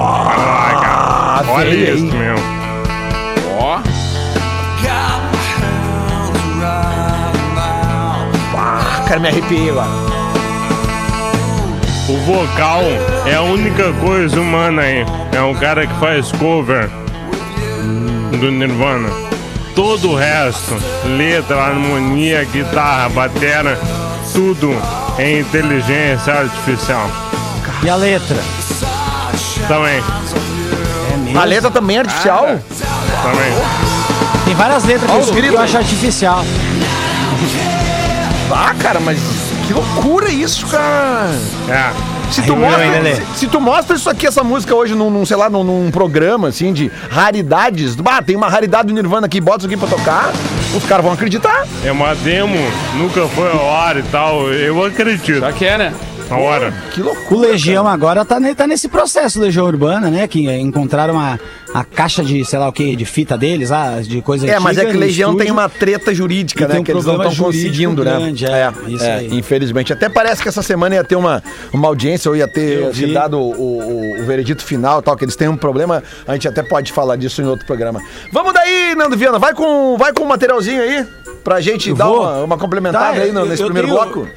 Ah, 0.00 1.42
Olha 1.48 1.68
isso, 1.70 2.04
aí. 2.04 2.12
meu. 2.12 2.34
Ó. 3.58 3.80
Ah, 8.56 9.04
cara, 9.06 9.20
me 9.20 9.28
arrepiei 9.28 9.70
agora. 9.70 9.88
O 12.08 12.16
vocal 12.24 12.82
é 13.26 13.34
a 13.34 13.42
única 13.42 13.92
coisa 13.94 14.40
humana 14.40 14.82
aí. 14.82 15.04
É 15.32 15.42
um 15.42 15.54
cara 15.54 15.86
que 15.86 15.94
faz 16.00 16.32
cover 16.32 16.88
do 18.40 18.50
Nirvana. 18.50 19.08
Todo 19.78 20.10
o 20.10 20.16
resto, 20.16 20.76
letra, 21.16 21.62
harmonia, 21.62 22.42
guitarra, 22.42 23.08
batera, 23.10 23.78
tudo 24.32 24.76
é 25.16 25.38
inteligência 25.38 26.34
artificial. 26.34 27.08
E 27.84 27.88
a 27.88 27.94
letra? 27.94 28.36
Também, 29.68 30.02
É 31.12 31.16
mesmo? 31.18 31.38
A 31.38 31.44
letra 31.44 31.70
também 31.70 31.96
é 31.96 32.00
artificial? 32.00 32.44
também. 33.22 33.52
Tem 34.46 34.54
várias 34.56 34.82
letras 34.82 35.08
Ó, 35.12 35.32
que 35.32 35.46
eu 35.46 35.60
acho 35.60 35.76
artificial. 35.76 36.44
Ah, 38.50 38.74
cara, 38.82 38.98
mas 38.98 39.20
que 39.64 39.74
loucura 39.74 40.28
isso, 40.28 40.66
cara. 40.66 41.30
É. 41.68 42.17
Se 42.30 42.42
tu, 42.42 42.54
mostra, 42.54 43.14
se, 43.14 43.38
se 43.38 43.46
tu 43.46 43.60
mostra 43.60 43.96
isso 43.96 44.10
aqui, 44.10 44.26
essa 44.26 44.44
música 44.44 44.74
hoje 44.74 44.94
num, 44.94 45.10
num, 45.10 45.24
sei 45.24 45.36
lá, 45.36 45.48
num, 45.48 45.64
num 45.64 45.90
programa, 45.90 46.48
assim, 46.48 46.72
de 46.72 46.90
raridades. 47.10 47.96
Ah, 48.04 48.22
tem 48.22 48.36
uma 48.36 48.48
raridade 48.48 48.88
do 48.88 48.94
Nirvana 48.94 49.26
aqui, 49.26 49.40
bota 49.40 49.58
isso 49.58 49.66
aqui 49.66 49.76
pra 49.76 49.88
tocar. 49.88 50.32
Os 50.76 50.84
caras 50.84 51.04
vão 51.04 51.14
acreditar. 51.14 51.66
É 51.84 51.90
uma 51.90 52.14
demo, 52.14 52.56
nunca 52.96 53.26
foi 53.28 53.50
ao 53.50 53.74
ar 53.74 53.96
e 53.96 54.02
tal. 54.04 54.48
Eu 54.52 54.84
acredito. 54.84 55.40
Já 55.40 55.52
que 55.52 55.64
é, 55.64 55.78
né? 55.78 55.94
A 56.30 56.36
hora. 56.36 56.72
Que 56.92 57.00
loucura. 57.00 57.36
O 57.36 57.40
Legião 57.40 57.86
agora 57.86 58.24
tá, 58.24 58.38
tá 58.54 58.66
nesse 58.66 58.88
processo, 58.88 59.40
Legião 59.40 59.66
Urbana, 59.66 60.10
né? 60.10 60.28
Que 60.28 60.50
encontraram 60.58 61.14
uma, 61.14 61.40
a 61.72 61.84
caixa 61.84 62.22
de, 62.22 62.44
sei 62.44 62.58
lá 62.58 62.68
o 62.68 62.72
que, 62.72 62.94
de 62.94 63.04
fita 63.04 63.36
deles, 63.36 63.72
ah, 63.72 64.00
de 64.02 64.20
coisa 64.20 64.46
É, 64.46 64.58
mas 64.58 64.76
é 64.76 64.82
antiga 64.82 64.92
que 64.92 64.98
Legião 64.98 65.30
tem 65.30 65.46
estúdio. 65.46 65.54
uma 65.54 65.68
treta 65.68 66.14
jurídica, 66.14 66.66
né? 66.66 66.72
tem 66.72 66.80
um 66.80 66.84
que 66.84 66.92
eles 66.92 67.04
não 67.04 67.16
estão 67.22 67.46
conseguindo, 67.46 68.02
grande, 68.02 68.44
né? 68.44 68.72
é, 68.86 68.90
isso 68.90 69.04
aí. 69.04 69.38
infelizmente. 69.38 69.92
Até 69.92 70.08
parece 70.08 70.42
que 70.42 70.48
essa 70.48 70.62
semana 70.62 70.96
ia 70.96 71.04
ter 71.04 71.16
uma, 71.16 71.42
uma 71.72 71.88
audiência, 71.88 72.30
ou 72.30 72.36
ia 72.36 72.48
ter 72.48 72.92
dado 73.12 73.38
o, 73.38 73.52
o, 73.52 74.20
o 74.20 74.26
veredito 74.26 74.62
final 74.62 75.00
e 75.00 75.02
tal, 75.02 75.16
que 75.16 75.24
eles 75.24 75.36
têm 75.36 75.48
um 75.48 75.56
problema. 75.56 76.02
A 76.26 76.34
gente 76.34 76.46
até 76.46 76.62
pode 76.62 76.92
falar 76.92 77.16
disso 77.16 77.40
em 77.40 77.46
outro 77.46 77.66
programa. 77.66 78.02
Vamos 78.32 78.52
daí, 78.52 78.94
Nando 78.94 79.16
Viana, 79.16 79.38
vai 79.38 79.54
com, 79.54 79.96
vai 79.96 80.12
com 80.12 80.24
um 80.24 80.28
materialzinho 80.28 80.82
aí, 80.82 81.06
pra 81.44 81.60
gente 81.60 81.92
dar 81.94 82.06
vou? 82.06 82.20
uma, 82.22 82.42
uma 82.44 82.58
complementada 82.58 83.16
Tá, 83.16 83.22
aí 83.22 83.32
no- 83.32 83.40
eu- 83.40 83.46
nesse 83.46 83.62
eu 83.62 83.66
primeiro 83.66 83.88
tenho- 83.88 84.00
bloco. 84.02 84.28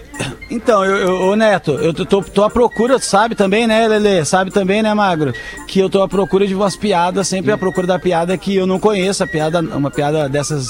Então, 0.49 0.83
eu, 0.83 0.97
eu, 0.97 1.21
ô 1.29 1.35
Neto, 1.35 1.71
eu 1.71 1.93
tô- 1.93 2.21
tô, 2.21 2.43
à 2.43 2.49
procura, 2.49 2.99
sabe 2.99 3.35
também, 3.35 3.65
né, 3.65 3.87
Lele? 3.87 4.23
Sabe 4.25 4.51
também, 4.51 4.83
né, 4.83 4.93
Magro? 4.93 5.33
Que 5.67 5.79
eu 5.79 5.89
tô 5.89 6.01
à 6.03 6.07
procura 6.07 6.45
de 6.45 6.53
umas 6.53 6.75
piadas, 6.75 7.27
sempre 7.27 7.51
à 7.51 7.57
procura 7.57 7.87
da 7.87 7.97
piada 7.97 8.37
que 8.37 8.55
eu 8.55 8.67
não 8.67 8.79
conheço, 8.79 9.23
a 9.23 9.27
piada, 9.27 9.61
uma 9.61 9.89
piada 9.89 10.27
dessas 10.27 10.67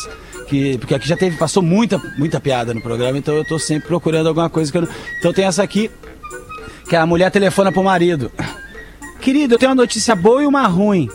que. 0.47 0.77
Porque 0.77 0.93
aqui 0.95 1.07
já 1.07 1.17
teve, 1.17 1.35
passou 1.37 1.63
muita, 1.63 1.99
muita 2.17 2.39
piada 2.39 2.73
no 2.73 2.81
programa, 2.81 3.17
então 3.17 3.33
eu 3.35 3.43
tô 3.43 3.57
sempre 3.57 3.87
procurando 3.87 4.27
alguma 4.27 4.49
coisa 4.49 4.71
que 4.71 4.77
eu 4.77 4.83
não. 4.83 4.89
Então 5.19 5.33
tem 5.33 5.45
essa 5.45 5.63
aqui, 5.63 5.89
que 6.87 6.95
a 6.95 7.05
mulher 7.05 7.31
telefona 7.31 7.71
pro 7.71 7.83
marido. 7.83 8.31
Querido, 9.19 9.55
eu 9.55 9.59
tenho 9.59 9.69
uma 9.71 9.75
notícia 9.75 10.15
boa 10.15 10.43
e 10.43 10.45
uma 10.45 10.65
ruim. 10.67 11.09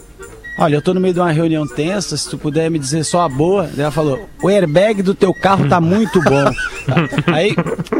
Olha, 0.58 0.76
eu 0.76 0.82
tô 0.82 0.94
no 0.94 1.00
meio 1.00 1.12
de 1.12 1.20
uma 1.20 1.30
reunião 1.30 1.66
tensa, 1.66 2.16
se 2.16 2.30
tu 2.30 2.38
puder 2.38 2.70
me 2.70 2.78
dizer 2.78 3.04
só 3.04 3.22
a 3.22 3.28
boa. 3.28 3.68
Ela 3.76 3.90
falou, 3.90 4.28
o 4.42 4.48
airbag 4.48 5.02
do 5.02 5.14
teu 5.14 5.34
carro 5.34 5.68
tá 5.68 5.80
muito 5.80 6.20
bom. 6.22 6.50
Aí, 7.26 7.54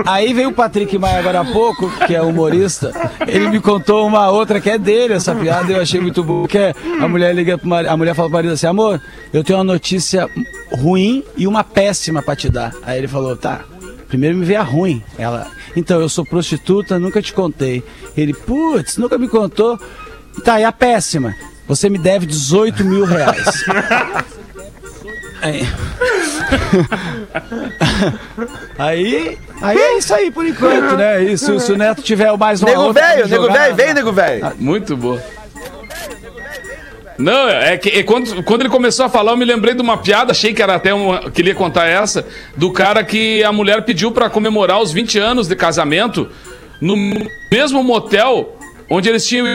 aí 0.07 0.33
veio 0.33 0.51
o 0.51 0.53
Patrick 0.53 0.97
Maia 0.97 1.19
agora 1.19 1.41
há 1.41 1.45
pouco, 1.45 1.91
que 2.07 2.15
é 2.15 2.23
humorista, 2.23 2.93
ele 3.27 3.49
me 3.49 3.59
contou 3.59 4.07
uma 4.07 4.31
outra 4.31 4.61
que 4.61 4.71
é 4.71 4.79
dele, 4.79 5.15
essa 5.15 5.35
piada, 5.35 5.73
eu 5.73 5.83
achei 5.83 6.01
muito 6.01 6.23
boa. 6.23 6.47
Que 6.47 6.57
é, 6.57 6.75
a 7.01 7.09
mulher 7.09 7.35
liga 7.35 7.59
pro 7.59 7.69
marido, 7.69 7.91
a 7.91 7.97
mulher 7.97 8.15
fala 8.15 8.29
pro 8.29 8.37
marido 8.37 8.53
assim, 8.53 8.69
amor, 8.69 9.03
eu 9.33 9.43
tenho 9.43 9.59
uma 9.59 9.65
notícia 9.65 10.31
ruim 10.71 11.25
e 11.37 11.49
uma 11.49 11.65
péssima 11.65 12.23
pra 12.23 12.37
te 12.37 12.49
dar. 12.49 12.73
Aí 12.85 12.99
ele 12.99 13.09
falou, 13.09 13.37
tá, 13.37 13.63
primeiro 14.07 14.37
me 14.37 14.45
vê 14.45 14.55
a 14.55 14.63
ruim. 14.63 15.03
Ela, 15.19 15.51
então, 15.77 16.01
eu 16.01 16.09
sou 16.09 16.25
prostituta, 16.25 16.99
nunca 16.99 17.21
te 17.21 17.35
contei. 17.35 17.85
Ele, 18.17 18.33
putz, 18.33 18.97
nunca 18.97 19.19
me 19.19 19.29
contou. 19.29 19.79
Tá, 20.43 20.59
e 20.59 20.65
a 20.65 20.73
péssima? 20.73 21.35
Você 21.67 21.89
me 21.89 21.99
deve 21.99 22.27
18 22.27 22.85
mil 22.85 23.05
reais. 23.05 23.65
Aí, 25.43 25.69
aí, 28.79 29.39
aí 29.61 29.79
é 29.79 29.99
isso 29.99 30.15
aí 30.15 30.31
por 30.31 30.47
enquanto, 30.47 30.97
né? 30.97 31.23
E 31.25 31.37
se, 31.37 31.59
se 31.61 31.73
o 31.73 31.77
Neto 31.77 32.03
tiver 32.03 32.35
mais 32.37 32.63
uma 32.63 32.71
Nego 32.71 32.93
velho, 32.93 33.29
nego 33.29 33.47
velho, 33.53 33.71
na- 33.71 33.75
vem, 33.77 33.95
nego 33.95 34.13
velho. 34.13 34.53
Muito 34.59 34.97
boa. 34.97 35.23
Não, 37.19 37.49
é 37.49 37.77
que 37.79 37.89
é 37.89 38.03
quando, 38.03 38.43
quando 38.43 38.61
ele 38.63 38.69
começou 38.69 39.07
a 39.07 39.09
falar, 39.09 39.33
eu 39.33 39.37
me 39.37 39.45
lembrei 39.45 39.75
de 39.75 39.81
uma 39.81 39.97
piada, 39.97 40.33
achei 40.33 40.53
que 40.53 40.63
era 40.63 40.75
até 40.75 40.93
uma, 40.93 41.31
que 41.31 41.41
ele 41.41 41.49
ia 41.51 41.55
contar 41.55 41.87
essa, 41.87 42.27
do 42.57 42.71
cara 42.71 43.03
que 43.03 43.43
a 43.43 43.51
mulher 43.53 43.83
pediu 43.85 44.13
pra 44.13 44.29
comemorar 44.29 44.81
os 44.81 44.93
20 44.93 45.19
anos 45.19 45.49
de 45.49 45.57
casamento 45.57 46.29
no 46.81 46.95
mesmo 47.51 47.83
motel 47.83 48.59
onde 48.91 49.09
eles 49.09 49.27
tinham 49.27 49.47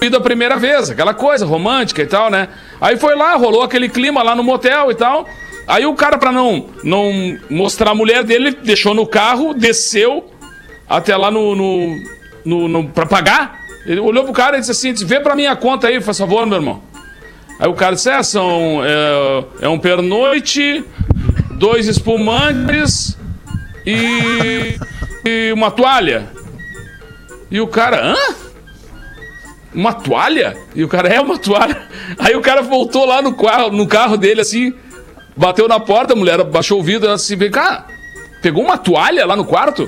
ido 0.00 0.16
a 0.16 0.20
primeira 0.20 0.56
vez, 0.56 0.90
aquela 0.90 1.14
coisa 1.14 1.46
romântica 1.46 2.02
e 2.02 2.06
tal, 2.06 2.30
né? 2.30 2.48
Aí 2.80 2.96
foi 2.96 3.14
lá, 3.14 3.34
rolou 3.34 3.62
aquele 3.62 3.88
clima 3.88 4.22
lá 4.22 4.34
no 4.34 4.42
motel 4.42 4.90
e 4.90 4.94
tal. 4.94 5.26
Aí 5.66 5.84
o 5.84 5.94
cara, 5.94 6.16
pra 6.18 6.30
não, 6.30 6.66
não 6.84 7.38
mostrar 7.50 7.90
a 7.90 7.94
mulher 7.94 8.22
dele, 8.22 8.52
deixou 8.52 8.94
no 8.94 9.06
carro, 9.06 9.52
desceu 9.52 10.30
até 10.88 11.16
lá 11.16 11.30
no, 11.30 11.56
no, 11.56 12.02
no, 12.44 12.68
no 12.68 12.88
pra 12.88 13.06
pagar. 13.06 13.58
Ele 13.84 14.00
olhou 14.00 14.24
pro 14.24 14.32
cara 14.32 14.56
e 14.56 14.60
disse 14.60 14.72
assim: 14.72 14.92
vê 15.04 15.20
pra 15.20 15.34
minha 15.34 15.56
conta 15.56 15.88
aí, 15.88 16.00
faz 16.00 16.18
favor, 16.18 16.46
meu 16.46 16.58
irmão. 16.58 16.82
Aí 17.58 17.68
o 17.68 17.74
cara 17.74 17.94
disse: 17.94 18.10
é, 18.10 18.22
são, 18.22 18.82
é, 18.84 19.64
é 19.66 19.68
um 19.68 19.78
pernoite, 19.78 20.84
dois 21.52 21.88
espumantes 21.88 23.16
e, 23.84 24.76
e 25.24 25.52
uma 25.52 25.70
toalha. 25.70 26.28
E 27.50 27.60
o 27.60 27.66
cara, 27.66 28.04
hã? 28.04 28.45
Uma 29.76 29.92
toalha? 29.92 30.56
E 30.74 30.82
o 30.82 30.88
cara, 30.88 31.06
é 31.06 31.20
uma 31.20 31.38
toalha. 31.38 31.86
Aí 32.18 32.34
o 32.34 32.40
cara 32.40 32.62
voltou 32.62 33.04
lá 33.04 33.20
no 33.20 33.34
carro, 33.34 33.70
no 33.70 33.86
carro 33.86 34.16
dele, 34.16 34.40
assim, 34.40 34.72
bateu 35.36 35.68
na 35.68 35.78
porta, 35.78 36.14
a 36.14 36.16
mulher 36.16 36.42
baixou 36.44 36.80
o 36.80 36.82
vidro, 36.82 37.06
ela 37.06 37.16
assim, 37.16 37.36
cá, 37.50 37.86
pegou 38.40 38.64
uma 38.64 38.78
toalha 38.78 39.26
lá 39.26 39.36
no 39.36 39.44
quarto? 39.44 39.86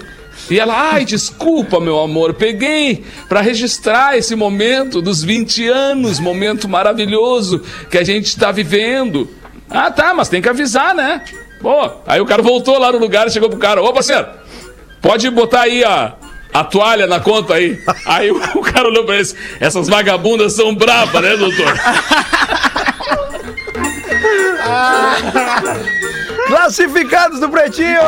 E 0.50 0.60
ela, 0.60 0.92
ai, 0.92 1.06
desculpa, 1.06 1.80
meu 1.80 1.98
amor, 1.98 2.34
peguei 2.34 3.02
pra 3.28 3.40
registrar 3.40 4.16
esse 4.16 4.36
momento 4.36 5.00
dos 5.00 5.22
20 5.22 5.66
anos, 5.68 6.20
momento 6.20 6.68
maravilhoso 6.68 7.62
que 7.90 7.96
a 7.96 8.04
gente 8.04 8.38
tá 8.38 8.52
vivendo. 8.52 9.28
Ah, 9.70 9.90
tá, 9.90 10.12
mas 10.12 10.28
tem 10.28 10.40
que 10.40 10.48
avisar, 10.48 10.94
né? 10.94 11.22
Pô, 11.60 11.90
aí 12.06 12.20
o 12.20 12.26
cara 12.26 12.42
voltou 12.42 12.78
lá 12.78 12.92
no 12.92 12.98
lugar 12.98 13.30
chegou 13.30 13.48
pro 13.48 13.58
cara, 13.58 13.82
ô 13.82 13.92
parceiro, 13.92 14.26
pode 15.02 15.28
botar 15.30 15.62
aí 15.62 15.82
a, 15.82 16.14
a 16.52 16.64
toalha 16.64 17.06
na 17.06 17.20
conta 17.20 17.54
aí. 17.54 17.78
Aí 18.06 18.30
o, 18.30 18.36
o 18.36 18.62
cara 18.72 18.88
olhou 18.88 19.04
pra 19.04 19.14
ele 19.14 19.22
e 19.22 19.26
disse, 19.26 19.36
essas 19.60 19.88
vagabundas 19.88 20.54
são 20.54 20.74
bravas, 20.74 21.22
né, 21.22 21.36
doutor? 21.36 21.74
Classificados 26.48 27.40
do 27.40 27.48
Pretinho! 27.48 28.00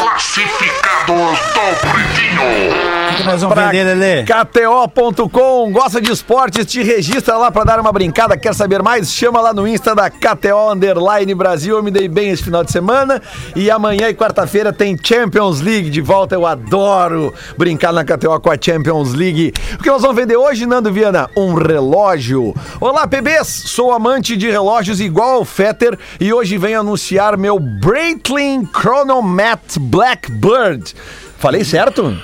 Classificados 0.00 0.79
do 1.10 1.80
Pretinho. 1.80 3.00
O 3.10 3.16
que 3.16 3.24
nós 3.24 3.40
vamos 3.40 3.54
Pra 3.54 3.66
vender, 3.66 3.82
Lelê? 3.82 4.24
KTO.com, 4.24 5.72
gosta 5.72 6.00
de 6.00 6.12
esportes, 6.12 6.64
te 6.64 6.82
registra 6.82 7.36
lá 7.36 7.50
pra 7.50 7.64
dar 7.64 7.80
uma 7.80 7.90
brincada, 7.90 8.36
quer 8.36 8.54
saber 8.54 8.80
mais? 8.82 9.12
Chama 9.12 9.40
lá 9.40 9.52
no 9.52 9.66
Insta 9.66 9.94
da 9.94 10.08
KTO 10.08 10.72
Underline 10.72 11.34
Brasil, 11.34 11.76
eu 11.76 11.82
me 11.82 11.90
dei 11.90 12.06
bem 12.06 12.30
esse 12.30 12.44
final 12.44 12.62
de 12.62 12.70
semana 12.70 13.20
e 13.56 13.68
amanhã 13.68 14.08
e 14.08 14.14
quarta-feira 14.14 14.72
tem 14.72 14.96
Champions 15.02 15.60
League 15.60 15.90
de 15.90 16.00
volta, 16.00 16.36
eu 16.36 16.46
adoro 16.46 17.34
brincar 17.58 17.92
na 17.92 18.04
KTO 18.04 18.38
com 18.40 18.50
a 18.50 18.56
Champions 18.58 19.12
League. 19.12 19.52
O 19.74 19.82
que 19.82 19.90
nós 19.90 20.02
vamos 20.02 20.16
vender 20.16 20.36
hoje, 20.36 20.64
Nando 20.64 20.92
Viana? 20.92 21.28
Um 21.36 21.54
relógio. 21.54 22.54
Olá, 22.80 23.08
PBs, 23.08 23.48
sou 23.66 23.92
amante 23.92 24.36
de 24.36 24.48
relógios 24.48 25.00
igual 25.00 25.38
ao 25.38 25.44
Fetter 25.44 25.98
e 26.20 26.32
hoje 26.32 26.56
venho 26.56 26.80
anunciar 26.80 27.36
meu 27.36 27.58
Breitling 27.58 28.68
Chronomat 28.72 29.78
Blackbird. 29.78 30.94
Falei 31.40 31.64
certo? 31.64 32.14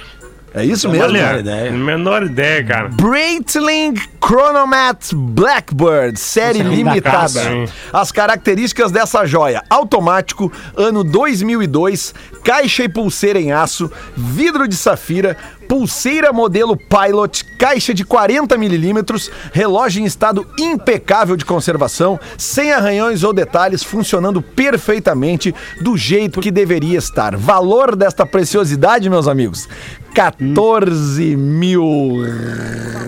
É 0.53 0.63
isso 0.63 0.91
mesmo? 0.91 1.05
Olha, 1.05 1.39
ideia. 1.39 1.71
menor 1.71 2.23
ideia, 2.23 2.63
cara. 2.65 2.89
Breitling 2.89 3.95
Chronomat 4.23 5.13
Blackbird, 5.15 6.19
série 6.19 6.61
é 6.61 6.65
um 6.65 6.71
limitada. 6.71 7.11
caça, 7.19 7.51
hein? 7.51 7.69
As 7.93 8.13
características 8.13 8.93
dessa 8.93 9.25
joia: 9.25 9.63
automático, 9.71 10.53
ano 10.77 11.03
2002, 11.03 12.15
caixa 12.45 12.85
e 12.85 12.89
pulseira 12.89 13.41
em 13.41 13.53
aço, 13.53 13.91
vidro 14.17 14.69
de 14.69 14.77
safira, 14.77 15.37
pulseira 15.69 16.33
modelo 16.33 16.77
Pilot, 16.77 17.45
caixa 17.59 17.93
de 17.93 18.05
40 18.05 18.57
milímetros, 18.57 19.31
relógio 19.53 20.03
em 20.03 20.05
estado 20.05 20.47
impecável 20.59 21.37
de 21.37 21.45
conservação, 21.45 22.19
sem 22.39 22.73
arranhões 22.73 23.23
ou 23.25 23.33
detalhes, 23.33 23.83
funcionando 23.83 24.41
perfeitamente 24.41 25.55
do 25.81 25.97
jeito 25.97 26.41
que 26.41 26.51
deveria 26.51 26.99
estar. 26.99 27.37
Valor 27.37 27.97
desta 27.97 28.25
preciosidade, 28.25 29.11
meus 29.11 29.29
amigos: 29.29 29.69
14 30.17 31.37
mil 31.37 32.23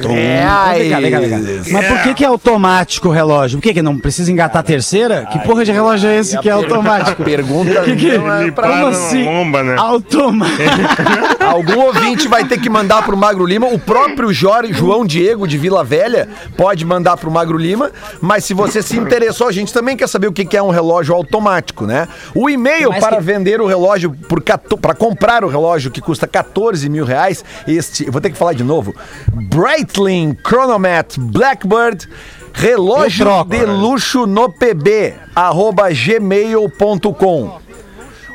reais. 0.03 0.79
Vem 0.79 0.91
cá, 0.91 1.01
vem 1.01 1.11
cá, 1.11 1.19
vem 1.21 1.31
cá. 1.31 1.39
Mas 1.73 1.87
por 1.87 2.03
que, 2.03 2.15
que 2.15 2.25
é 2.25 2.29
automático 2.29 3.09
o 3.09 3.11
relógio? 3.11 3.59
Por 3.59 3.63
que, 3.65 3.75
que 3.75 3.83
não 3.83 3.99
precisa 3.99 4.31
engatar 4.31 4.61
a 4.61 4.63
terceira? 4.63 5.27
Que 5.33 5.39
porra 5.41 5.65
de 5.65 5.73
relógio 5.73 6.09
é 6.09 6.19
esse 6.19 6.39
que 6.39 6.49
é 6.49 6.53
automático? 6.53 7.23
Pergunta 7.25 7.83
Que 7.83 7.97
que- 7.97 8.19
não 8.19 8.33
é 8.33 8.51
pra- 8.51 8.69
Como 8.69 8.87
assim? 8.89 9.25
lomba, 9.25 9.63
né? 9.63 9.75
Automático. 9.79 10.63
Algum 11.41 11.81
ouvinte 11.87 12.29
vai 12.29 12.45
ter 12.47 12.61
que 12.61 12.69
mandar 12.69 13.03
pro 13.03 13.17
Magro 13.17 13.47
Lima. 13.47 13.67
O 13.69 13.79
próprio 13.79 14.33
Jorge, 14.33 14.73
João 14.75 15.07
Diego 15.07 15.49
de 15.49 15.57
Vila 15.57 15.83
Velha 15.83 16.29
pode 16.57 16.85
mandar 16.85 17.17
pro 17.17 17.31
Magro 17.31 17.57
Lima. 17.57 17.91
Mas 18.21 18.45
se 18.45 18.53
você 18.53 18.83
se 18.83 18.97
interessou, 18.99 19.49
a 19.49 19.53
gente 19.53 19.73
também 19.73 19.97
quer 19.97 20.09
saber 20.09 20.27
o 20.27 20.33
que 20.33 20.45
que 20.45 20.57
é 20.57 20.63
um 20.63 20.71
relógio 20.71 21.15
automático, 21.15 21.87
né? 21.87 22.07
O 22.35 22.51
e-mail 22.51 22.91
para 23.01 23.17
que- 23.17 23.23
vender 23.23 23.61
o 23.63 23.67
relógio 23.67 24.15
por 24.29 24.43
para 24.81 24.95
comprar 24.95 25.43
o 25.45 25.49
relógio 25.49 25.91
que 25.91 26.01
custa 26.01 26.27
14 26.27 26.89
mil 26.89 26.98
reais. 27.05 27.45
Este, 27.67 28.11
vou 28.11 28.21
ter 28.21 28.31
que 28.31 28.37
falar 28.37 28.53
de 28.53 28.65
novo. 28.65 28.95
Breitling 29.33 30.37
Chronomat 30.45 31.19
Blackbird. 31.19 32.09
Relógio 32.53 33.25
troco, 33.25 33.51
de 33.51 33.59
né? 33.59 33.65
luxo 33.67 34.27
no 34.27 34.49
pb 34.49 35.15
arroba 35.37 35.91
gmail.com 35.91 37.68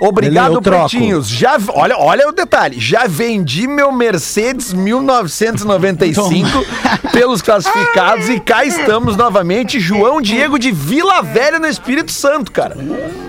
Obrigado. 0.08 0.62
Pretinhos. 0.62 1.30
Já, 1.30 1.58
olha, 1.74 1.98
olha 1.98 2.28
o 2.28 2.32
detalhe. 2.32 2.80
Já 2.80 3.06
vendi 3.08 3.68
meu 3.68 3.92
Mercedes 3.92 4.74
1995 4.74 6.66
pelos 7.12 7.42
classificados 7.42 8.30
e 8.30 8.40
cá 8.40 8.66
estamos 8.66 9.16
novamente. 9.16 9.80
João 9.80 10.22
Diego 10.22 10.58
de 10.60 10.72
Vila 10.72 11.22
Velha 11.22 11.60
no 11.60 11.68
Espírito 11.68 12.12
Santo, 12.12 12.52
cara. 12.52 12.76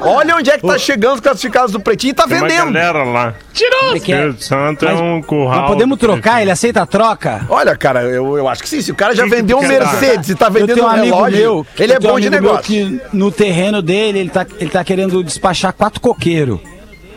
Olha 0.01 0.37
onde 0.37 0.51
é 0.51 0.59
que 0.59 0.67
tá 0.67 0.79
chegando 0.79 1.15
os 1.15 1.21
classificados 1.21 1.73
do 1.73 1.81
Pretinho 1.81 2.11
e 2.13 2.15
tá 2.15 2.27
Tem 2.27 2.39
uma 2.39 2.49
vendendo. 2.49 2.73
galera 2.73 3.05
lá. 3.05 3.35
Tirou! 3.53 3.95
Espírito 3.97 4.43
Santo 4.45 4.85
é 4.85 4.93
Mas- 4.93 5.01
um 5.01 5.23
curral. 5.23 5.61
Nós 5.61 5.71
podemos 5.71 5.99
trocar? 5.99 6.43
Ele 6.43 6.51
aceita 6.51 6.83
a 6.83 6.87
troca? 6.87 7.47
Olha, 7.49 7.77
cara, 7.77 8.03
eu, 8.03 8.37
eu 8.37 8.49
acho 8.49 8.63
que 8.63 8.69
sim. 8.69 8.81
Se 8.83 8.91
o 8.91 8.95
cara 8.95 9.15
já 9.15 9.25
Que 9.25 9.31
que 9.31 9.37
vendeu 9.37 9.59
tu 9.59 9.65
um 9.65 9.69
quer 9.69 9.79
dar? 9.81 9.93
Mercedes 9.93 10.29
e 10.31 10.35
tá 10.35 10.47
Eu 10.47 10.53
vendendo 10.53 10.75
tenho 10.75 10.87
um 10.87 10.91
um 10.91 10.93
amigo 10.93 11.17
relógio, 11.17 11.39
meu. 11.39 11.67
ele 11.79 11.93
é 11.93 11.97
eu 11.97 12.01
tenho 12.01 12.13
bom 12.13 12.19
um 12.19 12.21
de 12.21 12.27
amigo 12.29 12.43
meu 12.43 12.53
negócio. 12.53 12.67
que 12.75 13.01
no 13.17 13.31
terreno 13.31 13.81
dele, 13.81 14.19
ele 14.21 14.31
tá, 14.31 14.47
ele 14.59 14.71
tá 14.71 14.83
querendo 14.85 15.23
despachar 15.23 15.73
quatro 15.73 16.01
coqueiros. 16.01 16.59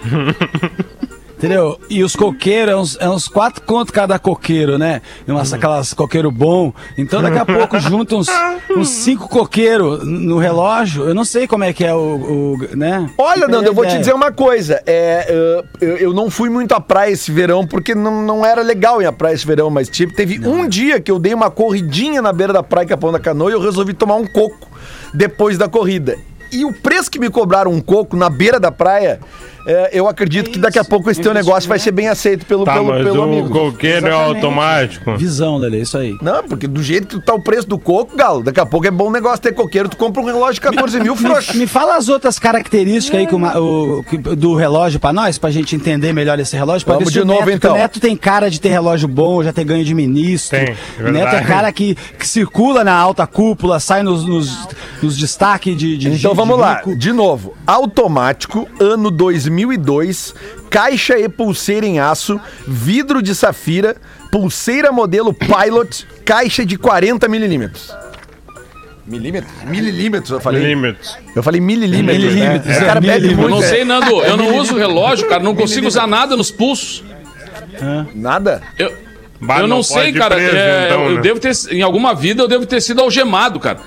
Entendeu? 1.38 1.80
E 1.88 2.03
os 2.03 2.16
coqueiros, 2.16 2.72
é 2.72 2.76
uns, 2.76 2.97
é 2.99 3.10
uns 3.10 3.28
quatro 3.28 3.62
contos 3.62 3.91
cada 3.91 4.18
coqueiro, 4.18 4.80
né? 4.80 5.03
Umas, 5.28 5.53
aquelas 5.53 5.93
coqueiro 5.93 6.32
bom. 6.32 6.74
Então 6.97 7.22
daqui 7.22 7.38
a 7.38 7.45
pouco 7.45 7.78
junta 7.80 8.16
uns, 8.16 8.28
uns 8.76 8.89
cinco 8.89 9.30
coqueiros 9.30 10.03
no 10.03 10.39
relógio. 10.39 11.08
Eu 11.08 11.14
não 11.14 11.24
sei 11.24 11.47
como 11.47 11.64
é 11.64 11.72
que 11.72 11.86
é 11.86 11.93
o. 11.93 11.97
o 11.97 12.76
né? 12.76 13.08
Olha, 13.20 13.47
Nando, 13.47 13.68
eu 13.68 13.74
vou 13.74 13.86
te 13.86 13.99
dizer 13.99 14.16
uma 14.16 14.32
coisa. 14.32 14.82
É, 14.88 15.64
eu, 15.80 15.97
eu 15.97 16.14
não 16.14 16.32
fui 16.32 16.49
muito 16.49 16.74
à 16.74 16.82
praia 16.82 17.12
esse 17.12 17.32
verão 17.32 17.68
porque 17.68 17.93
não, 17.93 18.24
não 18.24 18.43
era 18.43 18.64
legal 18.64 18.99
ir 18.99 19.05
à 19.05 19.14
praia 19.14 19.36
esse 19.36 19.45
verão, 19.45 19.70
mas 19.70 19.88
tipo, 19.89 20.16
teve 20.16 20.39
um 20.39 20.68
dia 20.68 20.99
que 20.99 21.12
eu 21.12 21.20
dei 21.20 21.36
uma 21.36 21.51
corridinha 21.51 22.20
na 22.20 22.34
beira 22.34 22.51
da 22.51 22.64
praia 22.64 22.88
Capão 22.88 23.12
da 23.12 23.20
Canoa 23.20 23.51
e 23.51 23.53
eu 23.53 23.62
resolvi 23.62 23.93
tomar 23.93 24.16
um 24.16 24.26
coco 24.26 24.68
depois 25.14 25.55
da 25.55 25.70
corrida. 25.70 26.18
E 26.51 26.64
o 26.66 26.74
preço 26.74 27.12
que 27.12 27.20
me 27.20 27.30
cobraram 27.30 27.72
um 27.72 27.82
coco 27.82 28.16
na 28.16 28.30
beira 28.30 28.60
da 28.60 28.72
praia, 28.72 29.20
é, 29.68 29.89
eu 29.91 30.07
acredito 30.07 30.49
que 30.49 30.57
daqui 30.59 30.80
a 30.80 30.84
pouco 30.84 31.09
esse 31.11 31.22
teu 31.22 31.34
negócio 31.34 31.68
vai 31.70 31.78
ser 31.78 31.91
bem 31.91 32.07
aceito 32.07 32.45
pelo, 32.45 32.63
Tá, 32.63 32.74
pelo, 32.74 32.86
mas 32.86 33.03
pelo 33.03 33.20
o 33.20 33.24
amigo. 33.24 33.49
coqueiro 33.49 34.07
é 34.07 34.11
automático. 34.11 35.15
Visão, 35.18 35.57
Lele, 35.57 35.82
isso 35.82 35.97
aí. 35.97 36.15
Não, 36.22 36.43
porque 36.43 36.68
do 36.68 36.82
jeito 36.82 37.20
que 37.20 37.26
tá 37.26 37.34
o 37.34 37.41
preço 37.41 37.68
do 37.68 37.78
coco, 37.78 38.15
Galo, 38.15 38.41
daqui 38.43 38.59
a 38.59 38.65
pouco 38.65 38.88
é 38.88 38.91
bom 38.91 39.11
negócio 39.11 39.39
ter 39.39 39.53
coqueiro, 39.53 39.89
tu 39.89 39.97
compra 39.97 40.22
um 40.22 40.26
relógio 40.26 40.55
de 40.55 40.61
14 40.61 40.99
mil 40.99 41.15
frouxo. 41.15 41.55
Me 41.57 41.68
fala 41.68 41.95
as 41.97 42.07
outras 42.09 42.39
características 42.39 43.20
aí 43.20 43.28
que 43.28 43.36
o 43.36 43.39
ma- 43.39 43.57
o- 43.59 44.03
que- 44.09 44.18
do 44.18 44.55
relógio 44.55 44.99
pra 44.99 45.11
nós, 45.13 45.38
pra 45.38 45.49
gente 45.51 45.76
entender 45.76 46.13
melhor 46.13 46.39
esse 46.39 46.55
relógio. 46.55 46.86
Pra 46.86 46.95
Vamos 46.95 47.09
ver 47.09 47.13
se 47.13 47.20
de 47.20 47.24
o 47.24 47.26
novo, 47.26 47.45
Neto, 47.45 47.55
então. 47.57 47.76
O 47.76 47.78
Neto 47.78 47.99
tem 47.99 48.15
cara 48.15 48.49
de 48.49 48.59
ter 48.61 48.70
relógio 48.70 49.07
bom, 49.07 49.43
já 49.43 49.51
ter 49.51 49.63
ganho 49.63 49.84
de 49.84 49.93
ministro. 49.93 50.57
Tem, 50.57 50.76
o 51.05 51.11
Neto 51.11 51.36
é 51.36 51.41
cara 51.41 51.72
que, 51.72 51.95
que 52.18 52.28
circula 52.28 52.84
na 52.84 52.93
alta 52.93 53.28
cúpula, 53.28 53.80
sai 53.80 54.03
nos, 54.03 54.26
nos, 54.26 54.68
nos 55.01 55.18
destaques 55.18 55.76
de, 55.76 55.97
de 55.97 56.07
Então 56.09 56.32
de 56.32 56.38
vamos 56.38 56.57
lá, 56.57 56.76
rico. 56.78 56.95
de 56.95 57.11
novo. 57.11 57.53
Automático, 57.65 58.68
ano 58.80 59.09
2002, 59.66 60.36
caixa 60.70 61.18
e 61.18 61.28
pulseira 61.28 61.86
em 61.86 61.99
aço, 61.99 62.39
vidro 62.68 63.22
de 63.22 63.34
safira, 63.34 63.95
pulseira 64.32 64.91
modelo 64.91 65.34
Pilot, 65.34 66.05
caixa 66.24 66.66
de 66.66 66.78
40 66.78 67.28
milímetros. 67.28 67.91
Milímetros? 69.05 69.53
Mililímetros, 69.66 70.32
eu 70.32 70.39
falei. 70.41 70.62
Milímetros. 70.62 71.18
Eu 71.34 71.41
falei 71.41 71.62
mililímetros. 71.62 72.18
Mililímetros, 72.18 72.68
né? 72.68 72.76
é, 72.76 72.84
O 72.84 72.86
cara 72.86 72.99
bebe 72.99 73.14
mililímetros. 73.14 73.39
Eu 73.39 73.49
muito. 73.49 73.62
não 73.64 73.70
sei, 73.70 73.82
é. 73.82 73.86
Nando. 73.86 74.24
Eu 74.24 74.38
não 74.38 74.58
uso 74.58 74.78
relógio, 74.78 75.30
cara. 75.30 75.41
Não 75.41 75.55
consigo 75.55 75.88
usar 75.88 76.05
nada 76.05 76.36
nos 76.36 76.51
pulsos. 76.51 77.03
Nada? 78.14 78.62
Eu, 78.78 78.93
Bah, 79.39 79.60
eu 79.60 79.68
não, 79.68 79.78
não 79.78 79.84
sei, 79.84 80.12
cara. 80.14 80.36
preso, 80.36 80.55
é, 80.55 80.86
então, 80.86 81.05
eu 81.05 81.16
né? 81.16 81.22
devo 81.22 81.39
ter, 81.39 81.51
em 81.72 81.82
alguma 81.82 82.16
vida, 82.16 82.41
eu 82.41 82.47
devo 82.47 82.66
ter 82.66 82.82
sido 82.82 83.01
algemado, 83.01 83.60
cara. 83.60 83.80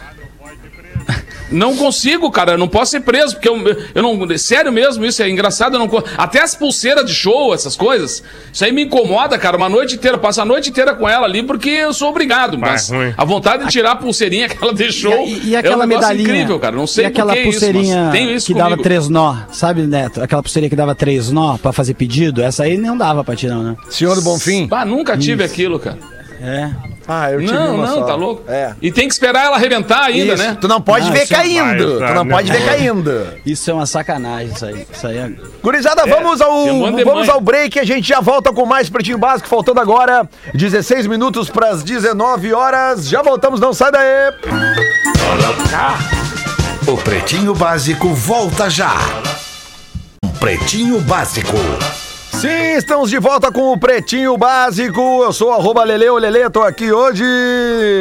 Não 1.50 1.76
consigo, 1.76 2.30
cara. 2.30 2.52
Eu 2.52 2.58
não 2.58 2.68
posso 2.68 2.92
ser 2.92 3.00
preso, 3.00 3.34
porque 3.34 3.48
eu, 3.48 3.56
eu 3.94 4.02
não. 4.02 4.38
Sério 4.38 4.70
mesmo, 4.72 5.04
isso 5.04 5.22
é 5.22 5.28
engraçado. 5.28 5.74
Eu 5.74 5.80
não, 5.80 5.90
até 6.16 6.40
as 6.40 6.54
pulseiras 6.54 7.04
de 7.04 7.12
show, 7.14 7.52
essas 7.52 7.74
coisas. 7.76 8.22
Isso 8.52 8.64
aí 8.64 8.70
me 8.72 8.84
incomoda, 8.84 9.36
cara. 9.38 9.56
Uma 9.56 9.68
noite 9.68 9.96
inteira. 9.96 10.16
Eu 10.16 10.20
passo 10.20 10.40
a 10.40 10.44
noite 10.44 10.70
inteira 10.70 10.94
com 10.94 11.08
ela 11.08 11.26
ali 11.26 11.42
porque 11.42 11.68
eu 11.68 11.92
sou 11.92 12.10
obrigado. 12.10 12.58
Vai, 12.58 12.70
Mas 12.72 12.88
ruim. 12.88 13.12
a 13.16 13.24
vontade 13.24 13.64
de 13.64 13.70
tirar 13.70 13.92
a 13.92 13.96
pulseirinha 13.96 14.48
que 14.48 14.56
ela 14.62 14.72
deixou. 14.72 15.26
E, 15.26 15.48
e 15.48 15.54
é 15.54 15.56
um 15.56 15.60
aquela 15.60 15.86
negócio 15.86 16.08
medalhinha? 16.10 16.34
incrível, 16.34 16.58
cara. 16.60 16.76
Não 16.76 16.86
sei 16.86 17.04
e 17.04 17.06
aquela 17.08 17.34
pulseirinha 17.34 17.82
isso, 17.94 18.04
mas 18.04 18.12
tenho 18.12 18.30
isso 18.30 18.46
que 18.46 18.52
comigo. 18.52 18.70
dava 18.70 18.82
três 18.82 19.08
nó, 19.08 19.36
sabe, 19.52 19.82
Neto? 19.82 20.22
Aquela 20.22 20.42
pulseirinha 20.42 20.70
que 20.70 20.76
dava 20.76 20.94
três 20.94 21.30
nó 21.30 21.58
pra 21.58 21.72
fazer 21.72 21.94
pedido, 21.94 22.40
essa 22.42 22.62
aí 22.62 22.76
não 22.76 22.96
dava 22.96 23.24
pra 23.24 23.34
tirar, 23.34 23.56
né? 23.58 23.76
Senhor 23.88 24.14
do 24.14 24.22
Bonfim? 24.22 24.68
Ah, 24.70 24.84
nunca 24.84 25.18
tive 25.18 25.42
aquilo, 25.42 25.78
cara. 25.80 25.98
É. 26.40 26.70
Ah, 27.12 27.32
eu 27.32 27.40
tive 27.40 27.52
Não, 27.52 27.74
uma 27.74 27.86
não, 27.88 27.94
só. 27.96 28.02
tá 28.04 28.14
louco? 28.14 28.44
É. 28.48 28.72
E 28.80 28.92
tem 28.92 29.08
que 29.08 29.12
esperar 29.14 29.46
ela 29.46 29.56
arrebentar 29.56 30.04
ainda, 30.04 30.34
Isso, 30.34 30.42
né? 30.44 30.56
Tu 30.60 30.68
não 30.68 30.80
pode 30.80 31.08
Ah, 31.08 31.10
ver 31.10 31.22
é 31.22 31.26
caindo. 31.26 31.98
vai, 31.98 32.08
Tu 32.08 32.14
não 32.14 32.24
né? 32.24 32.30
pode 32.34 32.52
ver 32.52 32.64
caindo. 32.64 33.26
Isso 33.44 33.68
é 33.68 33.74
uma 33.74 33.84
sacanagem, 33.86 34.52
isso 34.54 34.64
aí. 34.64 34.86
Isso 34.92 35.06
aí 35.08 35.18
é... 35.18 35.32
Gurizada, 35.60 36.06
vamos 36.06 36.40
ao, 36.40 36.92
de 36.92 37.02
vamos 37.02 37.28
ao 37.28 37.40
break. 37.40 37.80
A 37.80 37.84
gente 37.84 38.06
já 38.08 38.20
volta 38.20 38.52
com 38.52 38.64
mais 38.64 38.88
Pretinho 38.88 39.18
Básico. 39.18 39.48
Faltando 39.48 39.80
agora 39.80 40.28
16 40.54 41.08
minutos 41.08 41.50
para 41.50 41.70
as 41.70 41.82
19 41.82 42.52
horas. 42.52 43.08
Já 43.08 43.22
voltamos, 43.22 43.58
não 43.58 43.72
sai 43.72 43.90
daí. 43.90 44.32
O 46.86 46.96
Pretinho 46.96 47.54
Básico 47.54 48.08
volta 48.14 48.70
já. 48.70 48.94
Pretinho 50.38 51.00
Básico. 51.00 51.56
Sim, 52.40 52.74
estamos 52.74 53.10
de 53.10 53.18
volta 53.18 53.52
com 53.52 53.70
o 53.70 53.78
Pretinho 53.78 54.34
Básico. 54.38 54.98
Eu 54.98 55.30
sou 55.30 55.52
arroba 55.52 55.84
Lele, 55.84 56.08
o 56.08 56.16
Lele, 56.16 56.48
tô 56.48 56.62
aqui 56.62 56.90
hoje 56.90 57.22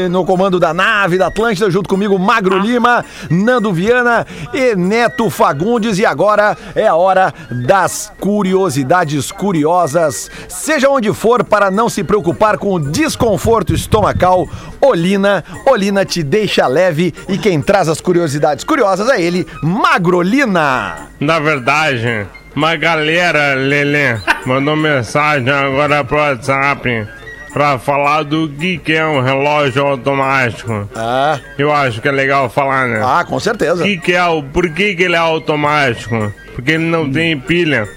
no 0.10 0.26
comando 0.26 0.58
da 0.58 0.74
nave 0.74 1.18
da 1.18 1.28
Atlântida, 1.28 1.70
junto 1.70 1.90
comigo 1.90 2.18
Magro 2.18 2.58
Lima, 2.58 3.04
Nando 3.30 3.74
Viana 3.74 4.26
e 4.54 4.78
Neto 4.78 5.30
Fagundes. 5.30 6.00
E 6.00 6.06
agora 6.06 6.58
é 6.74 6.88
a 6.88 6.96
hora 6.96 7.34
das 7.52 8.14
curiosidades 8.18 9.30
curiosas. 9.30 10.32
Seja 10.48 10.90
onde 10.90 11.12
for, 11.14 11.44
para 11.44 11.70
não 11.70 11.90
se 11.90 12.02
preocupar 12.02 12.58
com 12.58 12.76
o 12.76 12.80
desconforto 12.80 13.74
estomacal, 13.74 14.48
Olina, 14.80 15.44
Olina 15.66 16.06
te 16.06 16.24
deixa 16.24 16.66
leve 16.66 17.14
e 17.28 17.38
quem 17.38 17.62
traz 17.62 17.90
as 17.90 18.00
curiosidades 18.00 18.64
curiosas 18.64 19.10
é 19.10 19.22
ele, 19.22 19.46
Magrolina. 19.62 21.10
Na 21.20 21.40
verdade, 21.40 22.26
Uma 22.56 22.76
galera, 22.76 23.54
Lelê, 23.54 24.18
mandou 24.46 24.76
mensagem 24.76 25.50
agora 25.50 26.04
pro 26.04 26.18
WhatsApp 26.18 27.08
pra 27.54 27.80
falar 27.80 28.24
do 28.24 28.50
que, 28.50 28.78
que 28.78 28.94
é 28.94 29.06
um 29.06 29.22
relógio 29.22 29.86
automático. 29.86 30.90
Ah, 30.96 31.40
Eu 31.58 31.72
acho 31.74 32.02
que 32.02 32.08
é 32.08 32.12
legal 32.12 32.50
falar, 32.50 32.88
né? 32.88 33.02
ah, 33.04 33.24
com 33.28 33.40
certeza. 33.40 33.84
Que 33.84 33.98
que 33.98 34.14
é 34.14 34.26
o, 34.26 34.44
por 34.44 34.70
que, 34.70 34.96
que 34.96 35.04
ele 35.04 35.16
é 35.16 35.20
automático? 35.20 36.34
Porque 36.56 36.72
ele 36.72 36.86
não 36.86 37.10
tem 37.10 37.40
pilha, 37.40 37.88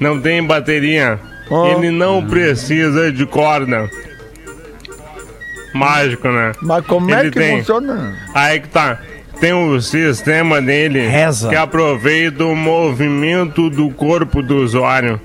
não 0.00 0.20
tem 0.20 0.42
bateria, 0.42 1.18
Oh. 1.50 1.66
ele 1.66 1.90
não 1.90 2.22
precisa 2.26 3.10
de 3.10 3.24
corda. 3.24 3.88
Mágico, 5.72 6.28
né? 6.28 6.52
Mas 6.60 6.84
como 6.84 7.10
é 7.14 7.20
Ele 7.20 7.30
que 7.30 7.38
tem. 7.38 7.58
funciona? 7.58 8.14
Aí 8.34 8.60
que 8.60 8.68
tá. 8.68 8.98
Tem 9.40 9.52
o 9.52 9.80
sistema 9.80 10.60
dele 10.60 11.06
Reza. 11.06 11.48
que 11.48 11.54
aproveita 11.54 12.44
o 12.44 12.56
movimento 12.56 13.70
do 13.70 13.88
corpo 13.90 14.42
do 14.42 14.56
usuário, 14.56 15.20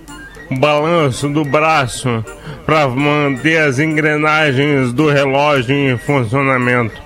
o 0.51 0.55
balanço 0.55 1.27
do 1.27 1.43
braço, 1.43 2.23
para 2.65 2.87
manter 2.87 3.57
as 3.57 3.79
engrenagens 3.79 4.93
do 4.93 5.09
relógio 5.09 5.75
em 5.75 5.97
funcionamento. 5.97 7.01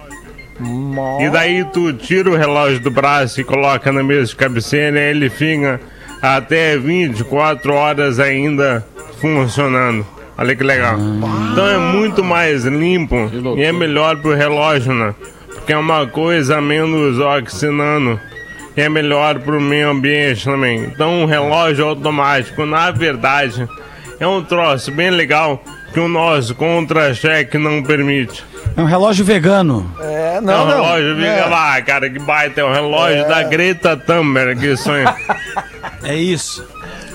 E 1.22 1.30
daí 1.30 1.64
tu 1.66 1.94
tira 1.94 2.30
o 2.30 2.36
relógio 2.36 2.80
do 2.80 2.92
braço 2.92 3.40
e 3.40 3.44
coloca 3.44 3.92
na 3.92 4.04
mesa 4.04 4.26
de 4.26 4.36
cabeceira 4.36 5.00
e 5.00 5.12
ele 5.12 5.30
fica 5.30 5.80
até 6.22 6.78
24 6.78 7.74
horas 7.74 8.20
ainda 8.20 8.86
funcionando. 9.22 10.06
Olha 10.38 10.56
que 10.56 10.64
legal. 10.64 10.98
Então 11.52 11.68
é 11.68 11.78
muito 11.78 12.24
mais 12.24 12.66
limpo 12.66 13.16
e 13.56 13.64
é 13.64 13.72
melhor 13.72 14.18
pro 14.18 14.36
relógio, 14.36 14.94
né? 14.94 15.16
Porque 15.68 15.74
é 15.74 15.78
uma 15.78 16.08
coisa 16.08 16.62
menos 16.62 17.20
oxinando. 17.20 18.18
E 18.78 18.80
é 18.80 18.88
melhor 18.88 19.38
pro 19.40 19.60
meio 19.60 19.90
ambiente 19.90 20.46
também. 20.46 20.82
Então 20.86 21.24
um 21.24 21.26
relógio 21.26 21.86
automático, 21.86 22.66
na 22.66 22.90
verdade, 22.90 23.68
é 24.18 24.26
um 24.26 24.42
troço 24.42 24.94
bem 24.94 25.10
legal 25.10 25.62
que 25.94 26.00
o 26.00 26.08
nosso 26.08 26.56
contra-cheque 26.56 27.58
não 27.58 27.84
permite. 27.84 28.46
É 28.78 28.82
um 28.82 28.86
relógio 28.86 29.26
vegano. 29.26 29.92
É, 30.00 30.36
É 30.38 30.42
não, 30.42 30.64
um 30.64 30.68
não. 30.68 30.76
relógio, 30.84 31.16
fica 31.18 31.28
É. 31.28 31.46
lá, 31.48 31.82
cara, 31.82 32.10
que 32.10 32.20
baita. 32.20 32.62
É 32.62 32.64
o 32.64 32.72
relógio 32.72 33.28
da 33.28 33.44
Greta 33.44 33.98
Thunberg, 33.98 34.62
que 34.62 34.78
sonho. 34.78 35.06
É 36.04 36.16
isso. 36.16 36.66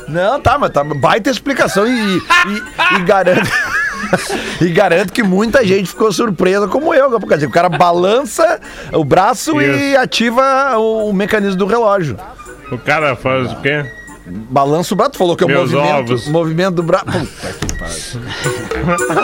Não, 0.09 0.39
tá, 0.41 0.59
mas 0.59 0.69
tá 0.71 0.85
baita 0.85 1.31
explicação 1.31 1.87
e, 1.87 2.19
e, 2.19 2.97
e 2.97 3.03
garanto. 3.05 3.49
E 4.61 4.69
garanto 4.71 5.13
que 5.13 5.23
muita 5.23 5.65
gente 5.65 5.89
ficou 5.89 6.13
surpresa, 6.13 6.69
como 6.69 6.95
eu. 6.95 7.19
Dizer, 7.19 7.47
o 7.47 7.51
cara 7.51 7.69
balança 7.69 8.61
o 8.93 9.05
braço 9.05 9.61
e 9.61 9.93
Isso. 9.93 10.01
ativa 10.01 10.77
o, 10.77 11.09
o 11.09 11.13
mecanismo 11.13 11.57
do 11.57 11.67
relógio. 11.67 12.19
O 12.71 12.79
cara 12.79 13.15
faz 13.17 13.53
o 13.53 13.61
quê? 13.61 13.85
Balança 14.51 14.95
o 14.95 14.97
braço, 14.97 15.13
tu 15.13 15.19
falou 15.19 15.37
que 15.37 15.45
é 15.45 15.47
o 15.47 15.51
Meus 15.51 15.71
movimento, 15.73 15.99
ovos. 15.99 16.29
movimento 16.29 16.75
do 16.77 16.83
braço. 16.83 17.05
Puta 18.85 19.15
que. 19.15 19.23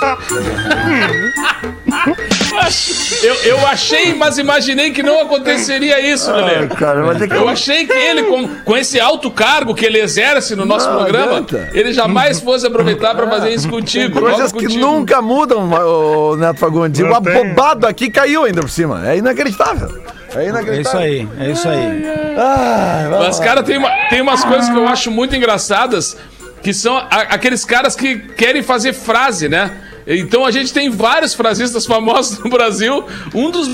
Eu, 3.27 3.35
eu 3.45 3.67
achei, 3.67 4.15
mas 4.15 4.39
imaginei 4.39 4.91
que 4.91 5.03
não 5.03 5.21
aconteceria 5.23 6.01
isso. 6.01 6.31
Cara, 6.79 7.05
mas 7.05 7.23
é 7.23 7.27
que 7.29 7.35
Eu 7.35 7.49
achei 7.49 7.87
que 7.87 7.93
ele, 7.93 8.25
com, 8.25 8.49
com 8.65 8.77
esse 8.77 9.01
alto 9.01 9.31
cargo 9.31 9.75
que 9.75 9.85
ele 9.85 9.99
exerce 9.99 10.55
no 10.55 10.65
nosso 10.65 10.89
Não 10.89 10.99
programa, 10.99 11.39
adianta. 11.39 11.71
ele 11.73 11.93
jamais 11.93 12.41
fosse 12.41 12.67
aproveitar 12.67 13.15
pra 13.15 13.29
fazer 13.29 13.51
isso 13.51 13.69
contigo. 13.69 14.21
Coisas 14.21 14.53
logo 14.53 14.59
que 14.59 14.67
contigo. 14.67 14.87
nunca 14.87 15.23
mudam, 15.23 15.69
Neto 16.37 16.59
Fagundes. 16.59 17.01
E 17.01 17.05
o 17.05 17.09
Não 17.09 17.23
tem. 17.23 17.35
abobado 17.37 17.87
aqui 17.87 18.11
caiu 18.11 18.45
ainda 18.45 18.61
por 18.61 18.71
cima. 18.71 19.09
É 19.09 19.17
inacreditável. 19.17 19.89
É 20.35 20.39
É 20.39 20.43
isso 20.43 20.51
inacreditável. 20.51 21.01
aí, 21.01 21.29
é 21.41 21.51
isso 21.51 21.69
aí. 21.69 22.03
Vamos 23.11 23.27
Mas, 23.27 23.41
cara, 23.41 23.63
tem, 23.63 23.79
uma- 23.79 23.91
tem 24.09 24.21
umas 24.21 24.45
coisas 24.45 24.69
que 24.69 24.77
eu 24.77 24.87
acho 24.87 25.11
muito 25.11 25.35
engraçadas, 25.35 26.17
que 26.63 26.73
são 26.75 26.97
a- 26.97 27.07
aqueles 27.31 27.65
caras 27.65 27.97
que 27.97 28.19
querem 28.19 28.63
fazer 28.63 28.93
frase, 28.93 29.49
né? 29.49 29.71
Então 30.07 30.45
a 30.45 30.51
gente 30.51 30.73
tem 30.73 30.89
vários 30.91 31.35
frasistas 31.35 31.85
famosos 31.87 32.39
no 32.39 32.51
Brasil. 32.51 33.05
Um 33.35 33.51
dos 33.51 33.69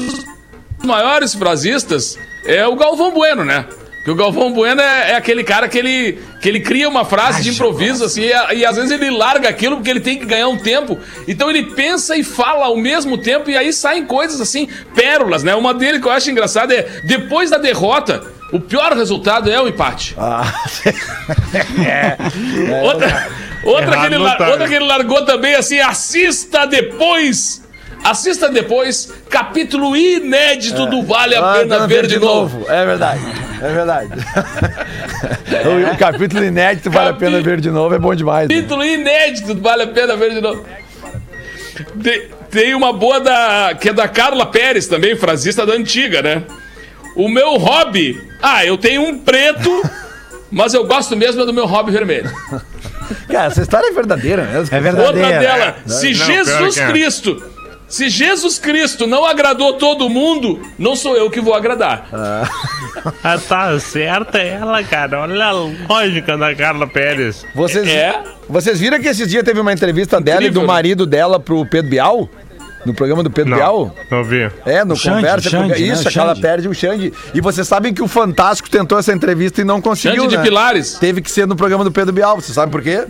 maiores 0.84 1.34
frasistas 1.34 2.18
é 2.44 2.66
o 2.66 2.76
Galvão 2.76 3.12
Bueno, 3.12 3.44
né? 3.44 3.66
Que 4.04 4.10
o 4.10 4.14
Galvão 4.14 4.52
Bueno 4.52 4.82
é, 4.82 5.12
é 5.12 5.16
aquele 5.16 5.42
cara 5.42 5.66
que 5.66 5.78
ele, 5.78 6.18
que 6.42 6.46
ele 6.46 6.60
cria 6.60 6.86
uma 6.86 7.06
frase 7.06 7.42
de 7.42 7.48
improviso, 7.48 8.04
assim, 8.04 8.20
e, 8.20 8.56
e 8.56 8.66
às 8.66 8.76
vezes 8.76 8.90
ele 8.90 9.10
larga 9.10 9.48
aquilo 9.48 9.76
porque 9.76 9.88
ele 9.88 10.00
tem 10.00 10.18
que 10.18 10.26
ganhar 10.26 10.46
um 10.46 10.58
tempo. 10.58 10.98
Então 11.26 11.48
ele 11.48 11.70
pensa 11.70 12.14
e 12.14 12.22
fala 12.22 12.66
ao 12.66 12.76
mesmo 12.76 13.16
tempo, 13.16 13.48
e 13.48 13.56
aí 13.56 13.72
saem 13.72 14.04
coisas 14.04 14.42
assim, 14.42 14.68
pérolas, 14.94 15.42
né? 15.42 15.54
Uma 15.54 15.72
dele 15.72 16.00
que 16.00 16.06
eu 16.06 16.12
acho 16.12 16.30
engraçada 16.30 16.74
é: 16.74 16.82
depois 17.02 17.48
da 17.48 17.56
derrota, 17.56 18.22
o 18.52 18.60
pior 18.60 18.92
resultado 18.92 19.50
é 19.50 19.58
o 19.58 19.66
empate. 19.66 20.14
Ah, 20.18 20.52
Outra, 22.84 23.28
outra, 23.64 23.94
Errado 23.94 24.08
que 24.08 24.14
ele, 24.14 24.36
tá, 24.36 24.50
outra 24.50 24.68
que 24.68 24.74
ele 24.74 24.84
largou 24.84 25.24
também 25.24 25.54
assim, 25.54 25.80
assista 25.80 26.66
depois. 26.66 27.64
Assista 28.04 28.50
depois, 28.50 29.10
capítulo 29.30 29.96
inédito 29.96 30.84
do 30.84 31.02
Vale 31.02 31.36
a 31.36 31.38
ah, 31.38 31.58
Pena 31.58 31.78
tá 31.78 31.86
Ver 31.86 32.06
de 32.06 32.18
novo. 32.18 32.66
É 32.68 32.84
verdade. 32.84 33.22
É 33.64 33.72
verdade. 33.72 34.10
o, 35.90 35.94
o 35.94 35.96
capítulo 35.96 36.44
inédito 36.44 36.90
vale 36.90 37.08
a 37.08 37.14
pena 37.14 37.40
ver 37.40 37.60
de 37.60 37.70
novo, 37.70 37.94
é 37.94 37.98
bom 37.98 38.14
demais. 38.14 38.46
né? 38.46 38.54
Capítulo 38.54 38.84
inédito 38.84 39.54
do 39.54 39.62
Vale 39.62 39.84
a 39.84 39.86
Pena 39.86 40.16
Ver 40.16 40.34
de 40.34 40.40
novo. 40.42 40.62
Tem, 42.02 42.28
tem 42.50 42.74
uma 42.74 42.92
boa 42.92 43.20
da, 43.20 43.74
que 43.80 43.88
é 43.88 43.92
da 43.92 44.06
Carla 44.06 44.44
Pérez 44.46 44.86
também, 44.86 45.16
frasista 45.16 45.64
da 45.64 45.72
antiga, 45.72 46.20
né? 46.20 46.42
O 47.16 47.26
meu 47.28 47.56
hobby. 47.56 48.20
Ah, 48.42 48.66
eu 48.66 48.76
tenho 48.76 49.02
um 49.02 49.18
preto, 49.18 49.82
mas 50.52 50.74
eu 50.74 50.86
gosto 50.86 51.16
mesmo 51.16 51.40
é 51.42 51.46
do 51.46 51.52
meu 51.54 51.64
hobby 51.64 51.90
vermelho. 51.90 52.30
Cara, 53.28 53.46
essa 53.46 53.62
história 53.62 53.88
é 53.88 53.92
verdadeira 53.92 54.42
mesmo. 54.44 54.76
É 54.76 54.80
verdade. 54.80 55.06
Outra 55.06 55.22
Verdadeira. 55.26 55.56
dela, 55.56 55.76
se 55.86 56.12
Não, 56.12 56.26
Jesus 56.26 56.76
é. 56.78 56.86
Cristo, 56.88 57.42
se 57.94 58.08
Jesus 58.08 58.58
Cristo 58.58 59.06
não 59.06 59.24
agradou 59.24 59.74
todo 59.74 60.08
mundo, 60.08 60.60
não 60.78 60.96
sou 60.96 61.16
eu 61.16 61.30
que 61.30 61.40
vou 61.40 61.54
agradar. 61.54 62.08
Ah, 62.12 63.38
tá 63.48 63.78
certa 63.78 64.38
ela, 64.38 64.82
cara. 64.82 65.20
Olha 65.20 65.46
a 65.46 65.52
lógica 65.52 66.36
da 66.36 66.54
Carla 66.54 66.86
Pérez. 66.86 67.44
Vocês, 67.54 67.86
É. 67.88 68.20
vocês 68.48 68.80
viram 68.80 69.00
que 69.00 69.08
esses 69.08 69.28
dias 69.28 69.44
teve 69.44 69.60
uma 69.60 69.72
entrevista 69.72 70.20
dela 70.20 70.40
e 70.42 70.46
do 70.46 70.50
Incrível. 70.58 70.66
marido 70.66 71.06
dela 71.06 71.38
pro 71.38 71.64
Pedro 71.66 71.90
Bial? 71.90 72.28
No 72.84 72.92
programa 72.92 73.22
do 73.22 73.30
Pedro 73.30 73.54
Bial? 73.54 73.94
Não, 74.10 74.18
não 74.18 74.24
vi. 74.24 74.50
É, 74.66 74.84
no 74.84 74.94
Xande, 74.94 75.16
Conversa. 75.22 75.50
com- 75.50 75.56
Xande, 75.56 75.68
né? 75.72 75.78
Isso, 75.94 76.06
aquela 76.08 76.28
Xande. 76.34 76.40
perde 76.42 76.68
o 76.68 76.74
Xande. 76.74 77.12
E 77.32 77.40
vocês 77.40 77.66
sabem 77.66 77.94
que 77.94 78.02
o 78.02 78.08
Fantástico 78.08 78.68
tentou 78.68 78.98
essa 78.98 79.10
entrevista 79.12 79.62
e 79.62 79.64
não 79.64 79.80
conseguiu, 79.80 80.22
Xande 80.24 80.32
de 80.32 80.36
né? 80.36 80.42
Pilares. 80.42 80.98
Teve 80.98 81.22
que 81.22 81.30
ser 81.30 81.46
no 81.46 81.56
programa 81.56 81.82
do 81.82 81.90
Pedro 81.90 82.12
Bial. 82.12 82.38
Você 82.40 82.52
sabe 82.52 82.70
por 82.70 82.82
quê? 82.82 83.04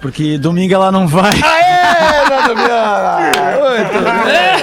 Porque 0.00 0.38
domingo 0.38 0.74
ela 0.74 0.90
não 0.90 1.06
vai. 1.06 1.30
Aê, 1.30 2.28
Nando 2.28 2.54
Bial! 2.54 3.18
Muito 3.60 4.24
bem. 4.24 4.62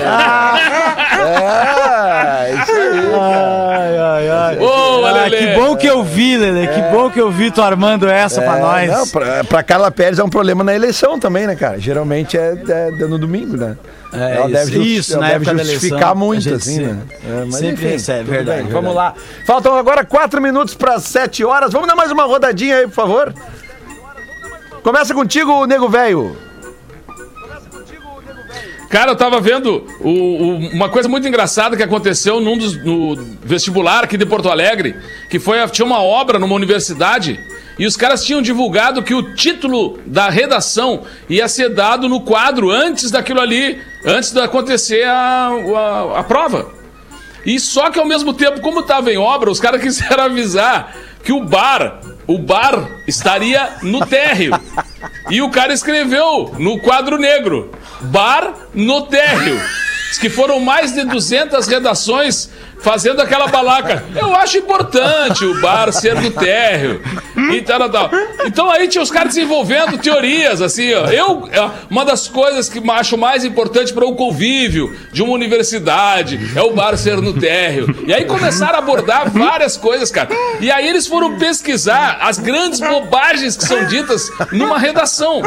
É, 1.22 2.54
isso 2.54 2.72
aí. 2.72 3.00
Ai, 3.20 3.98
ai, 3.98 4.30
ai. 4.30 4.56
Boa, 4.58 5.10
Ah, 5.26 5.30
que 5.30 5.48
bom 5.56 5.76
que 5.76 5.88
eu 5.88 6.04
vi, 6.04 6.38
Lele. 6.38 6.68
Que 6.68 6.82
bom 6.94 7.10
que 7.10 7.20
eu 7.20 7.32
vi 7.32 7.52
tu 7.52 7.62
armando 7.62 8.08
essa 8.10 8.42
pra 8.42 8.58
É, 8.58 8.62
nós. 8.62 8.92
Não, 8.92 9.08
pra, 9.08 9.44
pra 9.44 9.64
Carla 9.64 9.92
Pérez 9.92 10.20
é 10.20 10.24
um 10.24 10.30
problema 10.30 10.64
na 10.64 10.74
eleição 10.74 11.20
também, 11.20 11.46
né, 11.48 11.56
cara? 11.56 11.80
Geralmente 11.80 12.38
é, 12.38 12.54
é 12.68 12.92
no 12.92 13.18
domingo, 13.18 13.58
né? 13.58 13.78
É, 14.14 14.36
ela 14.38 14.46
isso, 14.48 14.54
deve, 14.54 14.80
isso, 14.80 15.14
ela 15.14 15.22
na 15.22 15.28
deve 15.30 15.44
época 15.46 15.58
da 15.58 15.64
justificar 15.64 15.98
eleição, 16.00 16.16
muito, 16.16 16.54
assim, 16.54 16.76
se- 16.76 16.82
né? 16.82 16.98
É, 17.30 17.46
mas 17.46 17.56
sempre 17.56 17.74
enfim, 17.74 17.88
recebe, 17.88 18.24
verdade, 18.32 18.64
bem, 18.64 18.72
Vamos 18.72 18.94
verdade. 18.94 19.16
lá. 19.18 19.24
Faltam 19.46 19.76
agora 19.78 20.04
quatro 20.04 20.42
minutos 20.42 20.74
para 20.74 21.00
sete 21.00 21.44
horas. 21.46 21.72
Vamos 21.72 21.88
dar 21.88 21.96
mais 21.96 22.12
uma 22.12 22.24
rodadinha 22.24 22.78
aí, 22.78 22.88
por 22.88 22.94
favor. 22.96 23.34
Começa 24.84 25.14
contigo, 25.14 25.66
nego 25.66 25.88
velho. 25.90 26.36
Cara, 28.90 29.12
eu 29.12 29.16
tava 29.16 29.40
vendo 29.40 29.86
o- 30.00 30.10
o- 30.10 30.58
uma 30.74 30.90
coisa 30.90 31.08
muito 31.08 31.28
engraçada 31.28 31.78
que 31.78 31.84
aconteceu 31.84 32.40
num 32.40 32.58
dos 32.58 32.76
no 32.84 33.16
vestibular 33.44 34.04
aqui 34.04 34.18
de 34.18 34.26
Porto 34.26 34.50
Alegre, 34.50 34.96
que 35.30 35.38
foi 35.38 35.58
tinha 35.68 35.86
uma 35.86 36.02
obra 36.02 36.40
numa 36.40 36.56
universidade 36.56 37.40
e 37.78 37.86
os 37.86 37.96
caras 37.96 38.26
tinham 38.26 38.42
divulgado 38.42 39.04
que 39.04 39.14
o 39.14 39.36
título 39.36 40.00
da 40.08 40.28
redação 40.30 41.04
ia 41.30 41.48
ser 41.48 41.70
dado 41.70 42.10
no 42.10 42.22
quadro 42.22 42.72
antes 42.72 43.12
daquilo 43.12 43.40
ali, 43.40 43.80
antes 44.04 44.32
de 44.32 44.42
acontecer 44.42 45.04
a, 45.08 45.50
a, 45.76 46.20
a 46.20 46.24
prova. 46.24 46.72
E 47.46 47.60
só 47.60 47.92
que 47.92 48.00
ao 48.00 48.06
mesmo 48.06 48.34
tempo, 48.34 48.60
como 48.60 48.80
estava 48.80 49.12
em 49.12 49.18
obra, 49.20 49.52
os 49.52 49.60
caras 49.60 49.82
quiseram 49.84 50.24
avisar 50.24 50.96
que 51.24 51.32
o 51.32 51.44
bar, 51.46 52.02
o 52.30 52.38
bar 52.38 53.02
estaria 53.08 53.78
no 53.82 54.06
térreo. 54.06 54.54
E 55.32 55.42
o 55.42 55.50
cara 55.50 55.74
escreveu 55.74 56.54
no 56.60 56.80
quadro 56.80 57.18
negro: 57.18 57.72
Bar 58.02 58.54
no 58.72 59.08
térreo. 59.08 59.60
Diz 60.10 60.18
que 60.18 60.30
foram 60.30 60.60
mais 60.60 60.92
de 60.92 61.04
200 61.04 61.68
redações 61.68 62.50
fazendo 62.82 63.22
aquela 63.22 63.48
balaca. 63.48 64.04
Eu 64.16 64.36
acho 64.36 64.58
importante 64.58 65.46
o 65.46 65.62
bar 65.62 65.92
ser 65.92 66.16
do 66.16 66.32
térreo. 66.32 67.02
E 67.54 67.62
tal, 67.62 67.90
tal. 67.90 68.10
Então 68.46 68.70
aí 68.70 68.88
tinha 68.88 69.04
os 69.04 69.12
caras 69.12 69.36
desenvolvendo 69.36 69.98
teorias, 69.98 70.62
assim, 70.62 70.94
ó. 70.94 71.06
Eu, 71.08 71.48
uma 71.90 72.04
das 72.04 72.28
coisas 72.28 72.68
que 72.70 72.82
acho 72.90 73.18
mais 73.18 73.46
importante 73.46 73.94
para 73.94 74.06
o 74.06 74.16
convívio 74.16 74.96
de 75.12 75.22
uma 75.22 75.34
universidade 75.34 76.40
é 76.56 76.62
o 76.62 76.74
bar 76.74 76.98
ser 76.98 77.18
no 77.18 77.34
térreo. 77.34 78.04
E 78.08 78.14
aí 78.14 78.26
começaram 78.26 78.76
a 78.76 78.80
abordar 78.80 79.30
várias 79.30 79.78
coisas, 79.78 80.10
cara. 80.10 80.30
E 80.60 80.72
aí 80.72 80.88
eles 80.88 81.06
foram 81.06 81.38
pesquisar 81.38 82.18
as 82.22 82.40
grandes 82.40 82.80
bobagens 82.80 83.56
que 83.56 83.64
são 83.64 83.86
ditas 83.86 84.30
numa 84.52 84.80
redação. 84.80 85.42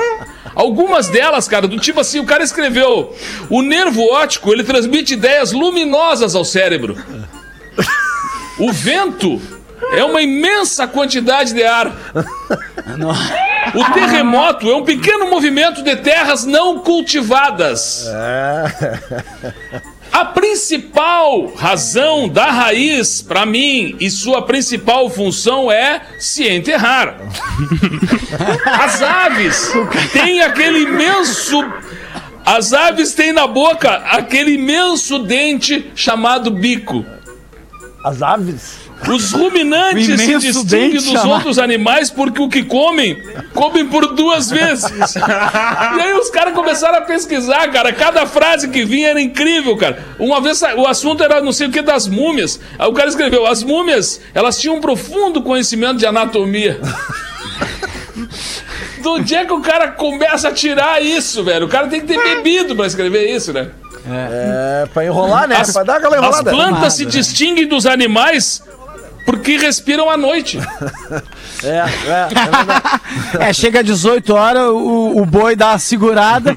Algumas 0.55 1.09
delas, 1.09 1.49
cara, 1.49 1.67
do 1.67 1.79
tipo 1.79 2.01
assim, 2.01 2.21
o 2.21 2.27
cara 2.27 2.45
escreveu: 2.45 3.15
o 3.49 3.63
nervo 3.63 4.03
óptico 4.13 4.53
ele 4.53 4.65
transmite 4.65 5.15
ideias 5.15 5.53
luminosas 5.53 6.35
ao 6.35 6.45
cérebro. 6.45 6.97
O 8.59 8.71
vento 8.71 9.41
é 9.97 10.05
uma 10.05 10.23
imensa 10.23 10.87
quantidade 10.87 11.53
de 11.53 11.65
ar. 11.65 11.97
O 13.75 13.93
terremoto 13.93 14.69
é 14.71 14.77
um 14.77 14.85
pequeno 14.85 15.31
movimento 15.31 15.83
de 15.83 15.97
terras 15.97 16.45
não 16.45 16.81
cultivadas. 16.81 18.07
A 20.13 20.27
principal 20.27 21.47
razão 21.55 22.29
da 22.29 22.51
raiz, 22.51 23.23
para 23.23 23.47
mim, 23.47 23.97
e 23.99 24.11
sua 24.11 24.43
principal 24.43 25.09
função 25.09 25.73
é 25.73 26.03
se 26.19 26.47
enterrar. 26.47 27.17
As 28.67 29.01
aves 29.03 29.73
têm 30.13 30.43
aquele 30.43 30.81
imenso. 30.81 31.65
As 32.45 32.75
aves 32.75 33.15
têm 33.15 33.33
na 33.33 33.47
boca 33.47 33.91
aquele 33.91 34.53
imenso 34.53 35.21
dente 35.21 35.91
chamado 35.95 36.51
bico. 36.51 37.07
As 38.05 38.21
aves? 38.21 38.82
Os 39.09 39.33
ruminantes 39.33 40.21
se 40.21 40.39
distinguem 40.39 40.93
dos 40.95 41.05
chamar. 41.05 41.35
outros 41.35 41.59
animais 41.59 42.11
porque 42.11 42.41
o 42.41 42.49
que 42.49 42.63
comem, 42.63 43.21
comem 43.53 43.87
por 43.87 44.15
duas 44.15 44.51
vezes. 44.51 44.85
e 45.17 46.01
aí 46.01 46.13
os 46.15 46.31
caras 46.31 46.55
começaram 46.55 46.99
a 46.99 47.03
pesquisar, 47.03 47.69
cara. 47.71 47.93
Cada 47.93 48.27
frase 48.27 48.69
que 48.69 48.85
vinha 48.85 49.09
era 49.11 49.21
incrível, 49.21 49.77
cara. 49.77 50.03
Uma 50.19 50.41
vez 50.41 50.63
o 50.77 50.87
assunto 50.87 51.23
era 51.23 51.41
não 51.41 51.53
sei 51.53 51.67
o 51.67 51.71
que 51.71 51.83
das 51.83 52.07
múmias. 52.07 52.61
Aí 52.79 52.89
o 52.89 52.93
cara 52.93 53.09
escreveu: 53.09 53.47
as 53.47 53.63
múmias, 53.63 54.21
elas 54.35 54.59
tinham 54.61 54.77
um 54.77 54.81
profundo 54.81 55.43
conhecimento 55.43 55.97
de 55.97 56.07
anatomia. 56.07 56.81
Do 59.03 59.19
dia 59.19 59.45
que 59.45 59.53
o 59.53 59.61
cara 59.61 59.89
começa 59.89 60.49
a 60.49 60.53
tirar 60.53 61.03
isso, 61.03 61.43
velho? 61.43 61.67
O 61.67 61.69
cara 61.69 61.89
tem 61.89 62.01
que 62.01 62.07
ter 62.07 62.23
bebido 62.23 62.77
pra 62.77 62.87
escrever 62.87 63.29
isso, 63.35 63.53
né? 63.53 63.71
É, 64.09 64.83
é 64.83 64.87
pra 64.87 65.05
enrolar, 65.05 65.49
né? 65.49 65.57
As, 65.57 65.73
pra 65.73 65.83
dar 65.83 65.97
aquela 65.97 66.17
enrolada. 66.17 66.51
As 66.51 66.57
plantas 66.57 66.95
se 66.95 67.05
distinguem 67.05 67.67
dos 67.67 67.87
animais 67.87 68.63
porque 69.25 69.57
respiram 69.57 70.09
à 70.11 70.17
noite. 70.17 70.59
É, 71.65 71.85
é, 73.39 73.45
é, 73.45 73.49
é 73.49 73.53
chega 73.53 73.81
às 73.81 73.87
18 73.87 74.35
horas, 74.35 74.63
o, 74.69 75.21
o 75.21 75.27
boi 75.27 75.55
dá 75.57 75.73
a 75.73 75.79
segurada, 75.79 76.57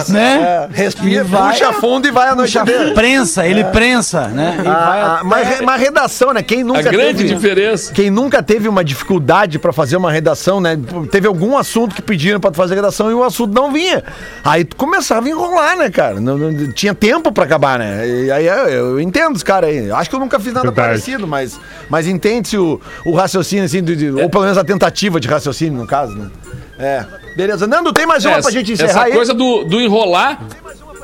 Isso, 0.00 0.12
né? 0.12 0.68
É, 0.72 0.76
respira, 0.76 1.24
vai, 1.24 1.52
puxa 1.52 1.72
fundo 1.74 2.06
e 2.06 2.10
vai 2.10 2.28
à 2.28 2.34
noite 2.34 2.58
Prensa, 2.94 3.46
ele 3.46 3.60
é. 3.60 3.64
prensa, 3.64 4.28
né? 4.28 4.62
A, 4.66 5.20
a, 5.20 5.24
mas 5.24 5.60
uma 5.60 5.76
redação, 5.76 6.32
né? 6.32 6.42
Quem 6.42 6.62
nunca 6.62 6.80
a 6.80 6.82
grande 6.82 7.24
teve, 7.24 7.34
diferença. 7.34 7.92
Quem 7.92 8.10
nunca 8.10 8.42
teve 8.42 8.68
uma 8.68 8.84
dificuldade 8.84 9.58
para 9.58 9.72
fazer 9.72 9.96
uma 9.96 10.12
redação, 10.12 10.60
né? 10.60 10.78
Teve 11.10 11.26
algum 11.26 11.56
assunto 11.56 11.94
que 11.94 12.02
pediram 12.02 12.40
para 12.40 12.52
fazer 12.52 12.74
redação 12.74 13.10
e 13.10 13.14
o 13.14 13.22
assunto 13.22 13.54
não 13.54 13.72
vinha. 13.72 14.02
Aí 14.44 14.64
tu 14.64 14.76
começava 14.76 15.26
a 15.26 15.30
enrolar, 15.30 15.76
né, 15.76 15.90
cara? 15.90 16.20
Não, 16.20 16.36
não 16.36 16.72
tinha 16.72 16.94
tempo 16.94 17.32
para 17.32 17.44
acabar, 17.44 17.78
né? 17.78 18.06
E 18.06 18.30
aí 18.30 18.46
eu, 18.46 18.68
eu, 18.68 19.00
entendo 19.00 19.36
os 19.36 19.42
caras 19.42 19.70
aí. 19.70 19.90
Acho 19.90 20.10
que 20.10 20.16
eu 20.16 20.20
nunca 20.20 20.38
fiz 20.38 20.52
nada 20.52 20.66
Verdade. 20.68 20.88
parecido, 20.88 21.26
mas 21.26 21.58
mas 21.88 22.06
entende-se 22.06 22.56
o, 22.56 22.80
o 23.04 23.12
raciocínio, 23.12 23.64
assim, 23.64 23.82
de, 23.82 23.96
de, 23.96 24.10
ou 24.10 24.28
pelo 24.34 24.42
menos 24.42 24.58
a 24.58 24.64
tentativa 24.64 25.20
de 25.20 25.28
raciocínio, 25.28 25.78
no 25.78 25.86
caso, 25.86 26.16
né? 26.16 26.28
É. 26.76 27.04
Beleza. 27.36 27.68
Nando, 27.68 27.92
tem 27.92 28.04
mais 28.04 28.24
uma 28.24 28.38
é, 28.38 28.42
pra 28.42 28.50
gente 28.50 28.72
encerrar 28.72 28.90
essa 28.90 29.02
aí? 29.04 29.12
coisa 29.12 29.32
do, 29.32 29.62
do 29.62 29.80
enrolar... 29.80 30.40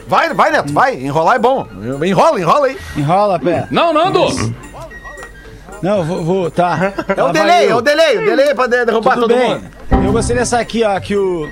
Vai, 0.09 0.35
vai, 0.35 0.51
Neto, 0.51 0.72
vai. 0.72 0.97
Enrolar 0.97 1.37
é 1.37 1.39
bom. 1.39 1.64
Enrola, 2.05 2.41
enrola 2.41 2.66
aí. 2.66 2.76
Enrola, 2.97 3.39
pé. 3.39 3.68
Não, 3.70 3.93
Nando! 3.93 4.26
Não, 5.81 6.03
vou, 6.03 6.24
vou 6.24 6.51
tá. 6.51 6.93
É 7.16 7.22
o 7.22 7.31
delay, 7.31 7.68
é 7.68 7.74
o 7.76 7.81
delay, 7.81 8.18
o 8.18 8.24
delay 8.24 8.53
pra 8.53 8.66
derrubar 8.66 9.14
Tudo 9.14 9.28
todo 9.28 9.39
bem. 9.39 9.55
mundo. 9.55 9.64
Eu 10.05 10.11
gostei 10.11 10.35
dessa 10.35 10.59
aqui, 10.59 10.83
ó, 10.83 10.99
que 10.99 11.14
o... 11.16 11.49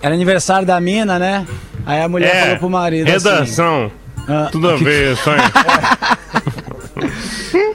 Era 0.00 0.14
aniversário 0.14 0.66
da 0.66 0.80
mina, 0.80 1.18
né? 1.18 1.46
Aí 1.84 2.00
a 2.00 2.08
mulher 2.08 2.34
é, 2.34 2.40
falou 2.40 2.58
pro 2.58 2.70
marido 2.70 3.06
redação. 3.06 3.84
Assim, 3.84 3.92
ah, 4.26 4.48
tudo 4.50 4.70
a 4.70 4.76
ver, 4.76 5.14
sonho. 5.18 5.42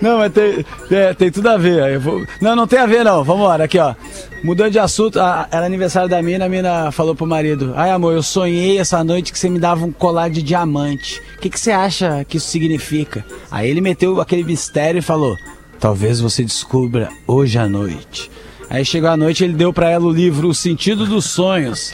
Não, 0.01 0.17
mas 0.17 0.31
tem, 0.33 0.65
é, 0.91 1.13
tem 1.13 1.31
tudo 1.31 1.49
a 1.49 1.57
ver. 1.57 1.97
Vou... 1.99 2.25
Não, 2.41 2.55
não 2.55 2.67
tem 2.67 2.79
a 2.79 2.85
ver, 2.85 3.03
não. 3.03 3.23
Vamos 3.23 3.43
embora. 3.43 3.63
Aqui, 3.63 3.79
ó. 3.79 3.95
Mudando 4.43 4.71
de 4.71 4.79
assunto, 4.79 5.19
a, 5.19 5.47
era 5.49 5.65
aniversário 5.65 6.09
da 6.09 6.21
mina, 6.21 6.45
a 6.45 6.49
mina 6.49 6.91
falou 6.91 7.15
pro 7.15 7.25
marido: 7.25 7.73
Ai, 7.75 7.91
amor, 7.91 8.13
eu 8.13 8.21
sonhei 8.21 8.77
essa 8.77 9.03
noite 9.03 9.31
que 9.31 9.39
você 9.39 9.49
me 9.49 9.59
dava 9.59 9.85
um 9.85 9.91
colar 9.91 10.29
de 10.29 10.41
diamante. 10.41 11.21
O 11.37 11.39
que, 11.39 11.49
que 11.49 11.59
você 11.59 11.71
acha 11.71 12.25
que 12.25 12.37
isso 12.37 12.47
significa? 12.47 13.25
Aí 13.49 13.69
ele 13.69 13.81
meteu 13.81 14.19
aquele 14.19 14.43
mistério 14.43 14.99
e 14.99 15.01
falou: 15.01 15.37
Talvez 15.79 16.19
você 16.19 16.43
descubra 16.43 17.09
hoje 17.25 17.57
à 17.57 17.67
noite. 17.67 18.29
Aí 18.69 18.83
chegou 18.83 19.09
a 19.09 19.17
noite 19.17 19.43
ele 19.43 19.53
deu 19.53 19.71
para 19.71 19.89
ela 19.89 20.05
o 20.05 20.11
livro 20.11 20.47
O 20.49 20.53
Sentido 20.53 21.05
dos 21.05 21.25
Sonhos. 21.25 21.93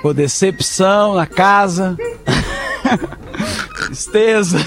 Com 0.00 0.14
decepção 0.14 1.14
na 1.14 1.26
casa. 1.26 1.96
Tristeza. 3.76 4.58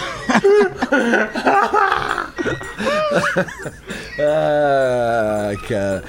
ah, 4.19 5.51
cara. 5.67 6.03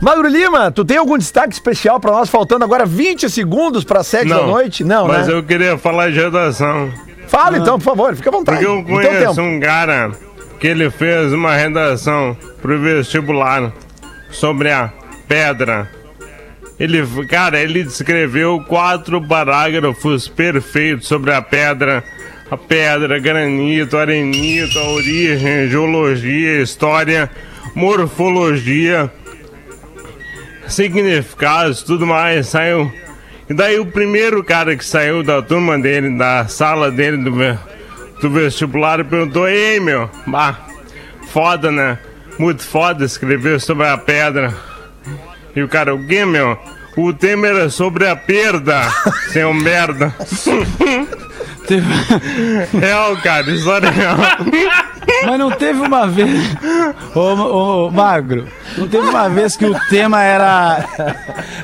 Magro 0.00 0.28
Lima, 0.28 0.70
tu 0.70 0.84
tem 0.84 0.96
algum 0.96 1.16
destaque 1.16 1.52
especial 1.52 2.00
para 2.00 2.12
nós? 2.12 2.28
Faltando 2.28 2.64
agora 2.64 2.84
20 2.84 3.30
segundos 3.30 3.84
para 3.84 4.02
7 4.02 4.28
da 4.28 4.42
noite? 4.42 4.82
Não, 4.82 5.06
mas 5.06 5.28
né? 5.28 5.34
eu 5.34 5.42
queria 5.42 5.78
falar 5.78 6.10
de 6.10 6.18
redação. 6.18 6.92
Fala 7.28 7.56
então, 7.56 7.78
por 7.78 7.84
favor, 7.84 8.16
fica 8.16 8.28
à 8.28 8.32
vontade. 8.32 8.64
Porque 8.64 8.70
eu 8.70 8.84
conheço 8.84 9.40
um 9.40 9.60
cara 9.60 10.10
que 10.58 10.66
ele 10.66 10.90
fez 10.90 11.32
uma 11.32 11.54
redação 11.54 12.36
pro 12.60 12.80
vestibular 12.80 13.72
sobre 14.30 14.70
a 14.70 14.92
pedra. 15.28 15.88
Ele, 16.78 17.06
cara, 17.26 17.60
ele 17.60 17.84
descreveu 17.84 18.60
quatro 18.66 19.20
parágrafos 19.22 20.26
perfeitos 20.26 21.06
sobre 21.06 21.32
a 21.32 21.40
pedra 21.40 22.02
a 22.52 22.56
pedra, 22.58 23.18
granito, 23.18 23.96
arenito, 23.96 24.78
a 24.78 24.90
origem, 24.90 25.70
geologia, 25.70 26.60
história, 26.60 27.30
morfologia, 27.74 29.10
significados, 30.68 31.82
tudo 31.82 32.06
mais, 32.06 32.48
saiu. 32.48 32.92
E 33.48 33.54
daí 33.54 33.80
o 33.80 33.86
primeiro 33.86 34.44
cara 34.44 34.76
que 34.76 34.84
saiu 34.84 35.22
da 35.22 35.40
turma 35.40 35.78
dele, 35.78 36.14
da 36.18 36.46
sala 36.46 36.90
dele 36.90 37.16
do, 37.16 37.30
do 38.20 38.30
vestibular, 38.30 39.02
perguntou, 39.02 39.48
ei 39.48 39.80
meu, 39.80 40.10
bah, 40.26 40.60
foda 41.28 41.72
né? 41.72 41.98
Muito 42.38 42.62
foda 42.62 43.02
escrever 43.02 43.62
sobre 43.62 43.86
a 43.86 43.96
pedra. 43.96 44.54
E 45.54 45.62
o 45.62 45.68
cara, 45.68 45.94
o 46.96 47.12
tema 47.12 47.46
era 47.46 47.70
sobre 47.70 48.08
a 48.08 48.16
perda, 48.16 48.82
seu 49.32 49.52
merda. 49.52 50.14
Teve... 51.66 51.86
Real, 52.78 53.16
cara, 53.18 53.50
história 53.50 53.90
real. 53.90 54.16
Mas 55.24 55.38
não 55.38 55.50
teve 55.50 55.80
uma 55.80 56.06
vez. 56.06 56.56
Ô, 57.14 57.20
ô, 57.86 57.90
Magro, 57.90 58.46
não 58.76 58.88
teve 58.88 59.06
uma 59.06 59.28
vez 59.28 59.56
que 59.56 59.64
o 59.64 59.78
tema 59.88 60.22
era. 60.22 60.84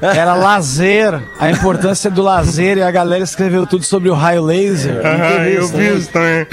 Era 0.00 0.34
lazer, 0.34 1.20
a 1.38 1.50
importância 1.50 2.10
do 2.10 2.22
lazer, 2.22 2.78
e 2.78 2.82
a 2.82 2.90
galera 2.90 3.24
escreveu 3.24 3.66
tudo 3.66 3.84
sobre 3.84 4.08
o 4.08 4.14
raio 4.14 4.42
laser. 4.44 5.00
Ah, 5.04 5.48
eu 5.48 5.66
vi 5.68 5.96
isso 5.96 6.10
também. 6.10 6.46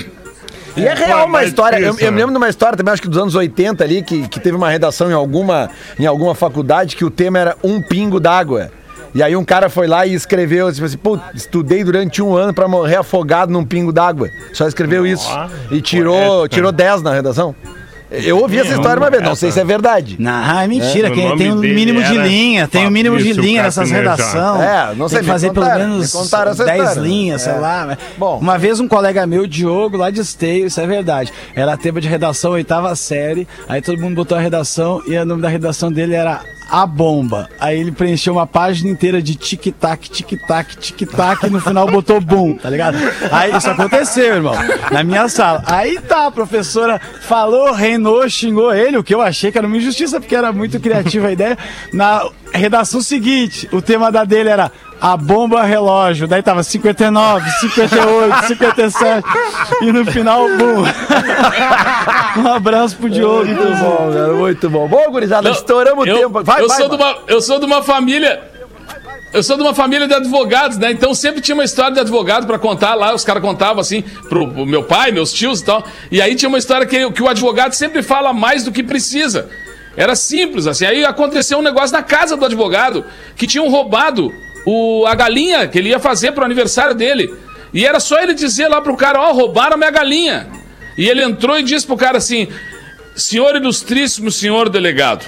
E 0.78 0.86
é 0.86 0.94
real 0.94 1.28
uma 1.28 1.44
história. 1.44 1.78
Eu, 1.78 1.98
eu, 1.98 2.12
me 2.12 2.18
lembro 2.18 2.32
de 2.32 2.38
uma 2.38 2.50
história 2.50 2.78
também, 2.78 2.94
acho 2.94 3.02
que 3.02 3.08
dos 3.08 3.18
anos 3.18 3.36
80 3.36 3.84
ali, 3.84 4.04
que, 4.04 4.28
que 4.28 4.40
teve 4.40 4.58
uma 4.58 4.70
redação 4.70 5.10
em 5.10 5.14
alguma, 5.14 5.70
em 5.98 6.06
alguma 6.06 6.36
faculdade 6.36 6.96
que 6.96 7.06
o 7.06 7.10
tema 7.10 7.40
era 7.40 7.58
um 7.64 7.82
pingo 7.82 8.20
d'água. 8.20 8.72
E 9.14 9.24
aí 9.24 9.34
um 9.34 9.46
cara 9.46 9.70
foi 9.70 9.88
lá 9.88 10.06
e 10.06 10.14
escreveu, 10.14 10.72
tipo 10.74 10.86
assim, 10.86 10.98
pô, 10.98 11.18
estudei 11.34 11.86
durante 11.86 12.22
um 12.22 12.36
ano 12.36 12.54
pra 12.54 12.68
morrer 12.68 12.98
afogado 12.98 13.50
num 13.50 13.64
pingo 13.64 13.94
d'água. 13.94 14.30
Só 14.52 14.68
escreveu 14.68 15.08
isso. 15.08 15.30
E 15.72 15.82
tirou, 15.82 16.50
tirou 16.50 16.70
10 16.70 17.02
na 17.02 17.14
redação. 17.14 17.56
Eu 18.24 18.40
ouvi 18.40 18.60
essa 18.60 18.74
história 18.74 19.02
uma 19.02 19.10
vez, 19.10 19.24
não 19.24 19.36
sei 19.36 19.52
se 19.52 19.60
é 19.60 19.64
verdade. 19.64 20.16
Não, 20.20 20.60
é 20.60 20.68
mentira. 20.68 21.08
É. 21.08 21.12
Quem, 21.12 21.38
tem 21.38 21.52
um 21.52 21.56
mínimo 21.56 22.04
de 22.04 22.18
linha, 22.18 22.68
tem 22.68 22.88
um 22.88 22.92
mínimo 22.92 23.18
de 23.18 23.34
linha 23.34 23.64
nessas 23.64 23.90
redações. 23.90 24.62
É, 24.62 24.94
não 24.96 25.08
sei. 25.08 25.20
Tem 25.20 25.26
que 25.26 25.32
fazer 25.32 25.48
contaram, 25.48 25.76
pelo 25.76 25.88
menos 25.88 26.58
10 26.58 26.98
linhas, 26.98 27.42
é. 27.48 27.52
sei 27.52 27.60
lá. 27.60 27.98
Bom. 28.18 28.40
Uma 28.40 28.58
vez 28.58 28.80
um 28.80 28.88
colega 28.88 29.26
meu, 29.26 29.48
Diogo, 29.48 29.98
lá 29.98 30.10
de 30.10 30.22
Esteio, 30.22 30.68
isso 30.68 30.80
é 30.80 30.88
verdade. 30.88 31.32
Era 31.56 31.78
tema 31.78 32.02
de 32.02 32.08
redação, 32.08 32.52
oitava 32.52 32.96
série. 32.96 33.48
Aí 33.68 33.82
todo 33.82 34.00
mundo 34.00 34.16
botou 34.16 34.38
a 34.38 34.42
redação 34.42 35.02
e 35.08 35.18
o 35.18 35.26
nome 35.26 35.42
da 35.42 35.50
redação 35.50 35.92
dele 35.92 36.14
era 36.14 36.42
a 36.70 36.86
bomba. 36.86 37.50
Aí 37.60 37.80
ele 37.80 37.92
preencheu 37.92 38.34
uma 38.34 38.48
página 38.48 38.90
inteira 38.90 39.22
de 39.22 39.36
tic-tac, 39.36 40.10
tic-tac, 40.10 40.78
tic-tac 40.78 41.46
e 41.46 41.50
no 41.50 41.60
final 41.60 41.88
botou 41.88 42.20
bum, 42.20 42.56
tá 42.56 42.70
ligado? 42.70 42.98
Aí 43.32 43.56
isso 43.56 43.70
aconteceu, 43.70 44.36
irmão, 44.36 44.56
na 44.92 45.04
minha 45.04 45.28
sala. 45.28 45.64
Aí 45.66 46.00
tá, 46.00 46.28
a 46.28 46.32
professora 46.32 47.00
falou, 47.22 47.74
reinou, 47.74 48.28
xingou 48.30 48.74
ele, 48.74 48.98
o 48.98 49.04
que 49.04 49.14
eu 49.14 49.22
achei 49.22 49.52
que 49.52 49.58
era 49.58 49.68
uma 49.68 49.78
injustiça, 49.78 50.20
porque 50.20 50.36
era 50.36 50.52
muito 50.52 50.80
criativa 50.80 51.28
a 51.28 51.32
ideia. 51.32 51.58
Na 51.94 52.28
redação 52.56 53.02
seguinte, 53.02 53.68
o 53.72 53.82
tema 53.82 54.12
da 54.12 54.24
dele 54.24 54.50
era 54.50 54.72
a 55.00 55.18
bomba 55.18 55.64
relógio. 55.64 56.28
Daí 56.28 56.42
tava 56.42 56.64
59, 56.64 57.50
58, 57.60 58.48
57. 58.48 59.28
E 59.82 59.92
no 59.92 60.06
final, 60.06 60.48
bum. 60.48 60.84
um 62.42 62.54
abraço 62.54 62.96
pro 62.98 63.10
Diogo. 63.10 63.46
Muito 63.46 63.78
bom, 63.78 64.12
cara, 64.14 64.34
muito 64.34 64.70
bom. 64.70 64.88
Bom, 64.88 65.12
gurizada, 65.12 65.50
estouramos 65.50 66.06
o 66.06 66.08
eu, 66.08 66.18
tempo. 66.18 66.44
Vai, 66.44 66.62
eu, 66.62 66.68
vai, 66.68 66.78
sou 66.78 66.90
de 66.90 66.96
uma, 66.96 67.18
eu 67.28 67.42
sou 67.42 67.60
de 67.60 67.66
uma 67.66 67.84
família. 67.84 68.52
Eu 69.34 69.44
sou 69.44 69.58
de 69.58 69.64
uma 69.64 69.74
família 69.74 70.08
de 70.08 70.14
advogados, 70.14 70.78
né? 70.78 70.92
Então 70.92 71.14
sempre 71.14 71.42
tinha 71.42 71.56
uma 71.56 71.66
história 71.66 71.94
de 71.94 72.00
advogado 72.00 72.48
pra 72.48 72.58
contar 72.58 72.96
lá. 72.96 73.14
Os 73.14 73.26
caras 73.26 73.44
contavam 73.44 73.82
assim 73.82 74.02
pro, 74.30 74.48
pro 74.50 74.66
meu 74.66 74.84
pai, 74.84 75.12
meus 75.12 75.34
tios 75.34 75.60
e 75.60 75.66
tal. 75.66 75.84
E 76.10 76.22
aí 76.22 76.36
tinha 76.36 76.48
uma 76.48 76.58
história 76.58 76.86
que, 76.86 77.12
que 77.12 77.22
o 77.22 77.28
advogado 77.28 77.74
sempre 77.74 78.02
fala 78.02 78.32
mais 78.32 78.64
do 78.64 78.72
que 78.72 78.82
precisa. 78.82 79.50
Era 79.98 80.16
simples, 80.16 80.68
assim. 80.68 80.86
Aí 80.86 81.06
aconteceu 81.06 81.58
um 81.58 81.62
negócio 81.62 81.96
na 81.96 82.04
casa 82.04 82.36
do 82.36 82.46
advogado 82.46 83.06
que 83.36 83.48
tinham 83.48 83.70
roubado 83.70 84.34
o, 84.66 85.06
a 85.06 85.16
galinha 85.16 85.68
que 85.68 85.78
ele 85.78 85.90
ia 85.90 86.00
fazer 86.00 86.32
pro 86.32 86.44
aniversário 86.44 86.96
dele. 86.96 87.34
E 87.74 87.86
era 87.86 88.00
só 88.00 88.20
ele 88.20 88.34
dizer 88.34 88.68
lá 88.68 88.82
pro 88.82 88.98
cara: 88.98 89.22
Ó, 89.22 89.30
oh, 89.30 89.34
roubaram 89.34 89.78
minha 89.78 89.92
galinha. 89.92 90.48
E 90.98 91.08
ele 91.08 91.24
entrou 91.24 91.60
e 91.60 91.64
disse 91.64 91.86
pro 91.86 91.98
cara 91.98 92.18
assim: 92.18 92.48
Senhor 93.16 93.56
ilustríssimo 93.56 94.32
senhor 94.32 94.70
delegado, 94.70 95.26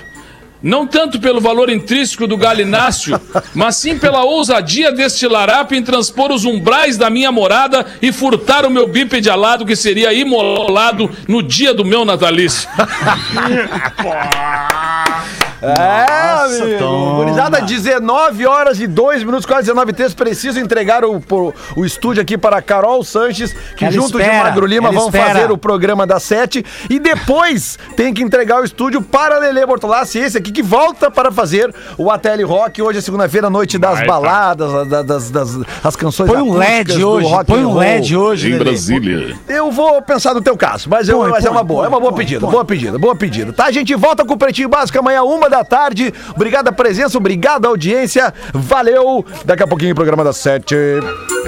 não 0.62 0.88
tanto 0.88 1.20
pelo 1.20 1.40
valor 1.40 1.70
intrínseco 1.70 2.28
do 2.28 2.38
galináceo, 2.38 3.20
mas 3.54 3.78
sim 3.78 3.98
pela 3.98 4.24
ousadia 4.24 4.92
deste 4.92 5.28
larápio 5.28 5.78
em 5.78 5.84
transpor 5.84 6.32
os 6.32 6.46
umbrais 6.46 6.98
da 6.98 7.10
minha 7.10 7.32
morada 7.32 7.86
e 8.02 8.12
furtar 8.12 8.66
o 8.66 8.70
meu 8.70 8.88
bípede 8.88 9.30
alado 9.30 9.66
que 9.66 9.76
seria 9.76 10.14
imolado 10.14 11.10
no 11.28 11.44
dia 11.44 11.74
do 11.74 11.86
meu 11.86 12.04
natalício. 12.04 12.68
É, 15.62 16.62
amigo. 16.62 17.16
Gurizada, 17.16 17.62
19 17.62 18.46
horas 18.46 18.80
e 18.80 18.88
2 18.88 19.24
minutos, 19.24 19.46
quase 19.46 19.64
19 19.64 19.94
textos. 19.94 20.14
Preciso 20.14 20.60
entregar 20.60 21.04
o, 21.04 21.18
o, 21.18 21.54
o 21.76 21.86
estúdio 21.86 22.22
aqui 22.22 22.38
para 22.38 22.62
Carol 22.62 23.04
Sanches, 23.04 23.56
que 23.76 23.86
Ela 23.86 23.94
junto 23.94 24.20
espera, 24.20 24.38
de 24.38 24.44
Magro 24.44 24.66
Lima 24.66 24.92
vão 24.92 25.06
espera. 25.08 25.34
fazer 25.34 25.52
o 25.52 25.58
programa 25.58 26.06
das 26.06 26.24
7. 26.24 26.64
E 26.90 27.00
depois 27.00 27.78
tem 27.96 28.14
que 28.14 28.22
entregar 28.22 28.62
o 28.62 28.64
estúdio 28.64 29.02
para 29.02 29.38
Lele 29.40 29.66
Bortolassi, 29.66 30.20
esse 30.20 30.38
aqui 30.38 30.52
que 30.52 30.62
volta 30.62 31.10
para 31.10 31.32
fazer 31.32 31.74
o 31.98 32.12
ATL 32.12 32.46
Rock. 32.46 32.82
Hoje 32.82 33.00
é 33.00 33.02
segunda-feira, 33.02 33.50
noite 33.50 33.78
das 33.78 33.98
Vai, 34.00 34.06
tá. 34.08 34.14
baladas, 34.14 34.88
das, 34.88 35.06
das, 35.06 35.30
das- 35.32 35.58
as 35.84 35.96
canções 35.96 36.30
Põe 36.32 36.42
um 36.42 36.54
LED 36.58 37.04
hoje, 37.04 37.28
rock 37.28 37.46
põe 37.46 37.66
um. 37.66 37.76
LED 37.78 38.16
hoje, 38.16 38.52
Lelê. 38.52 38.64
Brasília. 38.64 39.36
Eu 39.48 39.72
vou 39.72 40.02
pensar 40.02 40.34
no 40.34 40.42
teu 40.42 40.56
caso, 40.58 40.90
mas, 40.90 41.08
eu, 41.10 41.18
Põe, 41.20 41.30
mas 41.32 41.44
é 41.46 41.48
põe, 41.48 41.58
uma 41.58 41.64
boa, 41.64 41.80
põe, 41.80 41.86
é 41.86 41.90
uma 41.90 42.00
boa 42.00 42.12
põe, 42.12 42.20
pedida, 42.24 42.42
põe. 42.42 42.52
boa 42.52 42.66
pedida, 42.66 43.00
boa 43.00 43.16
pedida. 43.16 43.54
Tá, 43.54 43.66
a 43.66 43.72
gente 43.72 43.94
volta 43.96 44.24
com 44.26 44.34
o 44.34 44.38
Pretinho 44.38 44.70
Básico 44.70 44.98
amanhã, 45.00 45.24
uma 45.48 45.50
da 45.50 45.64
tarde. 45.64 46.14
Obrigado 46.36 46.68
a 46.68 46.72
presença, 46.72 47.18
obrigado 47.18 47.66
a 47.66 47.70
audiência, 47.70 48.34
valeu. 48.54 49.26
Daqui 49.46 49.64
a 49.64 49.68
pouquinho, 49.68 49.96
programa 49.96 50.24
das 50.24 50.38
sete. 50.38 50.76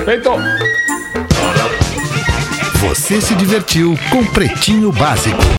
Feito. 0.06 0.32
Você 2.82 3.22
se 3.22 3.36
divertiu 3.36 4.00
com 4.10 4.26
Pretinho 4.26 4.91
Básico. 4.91 5.43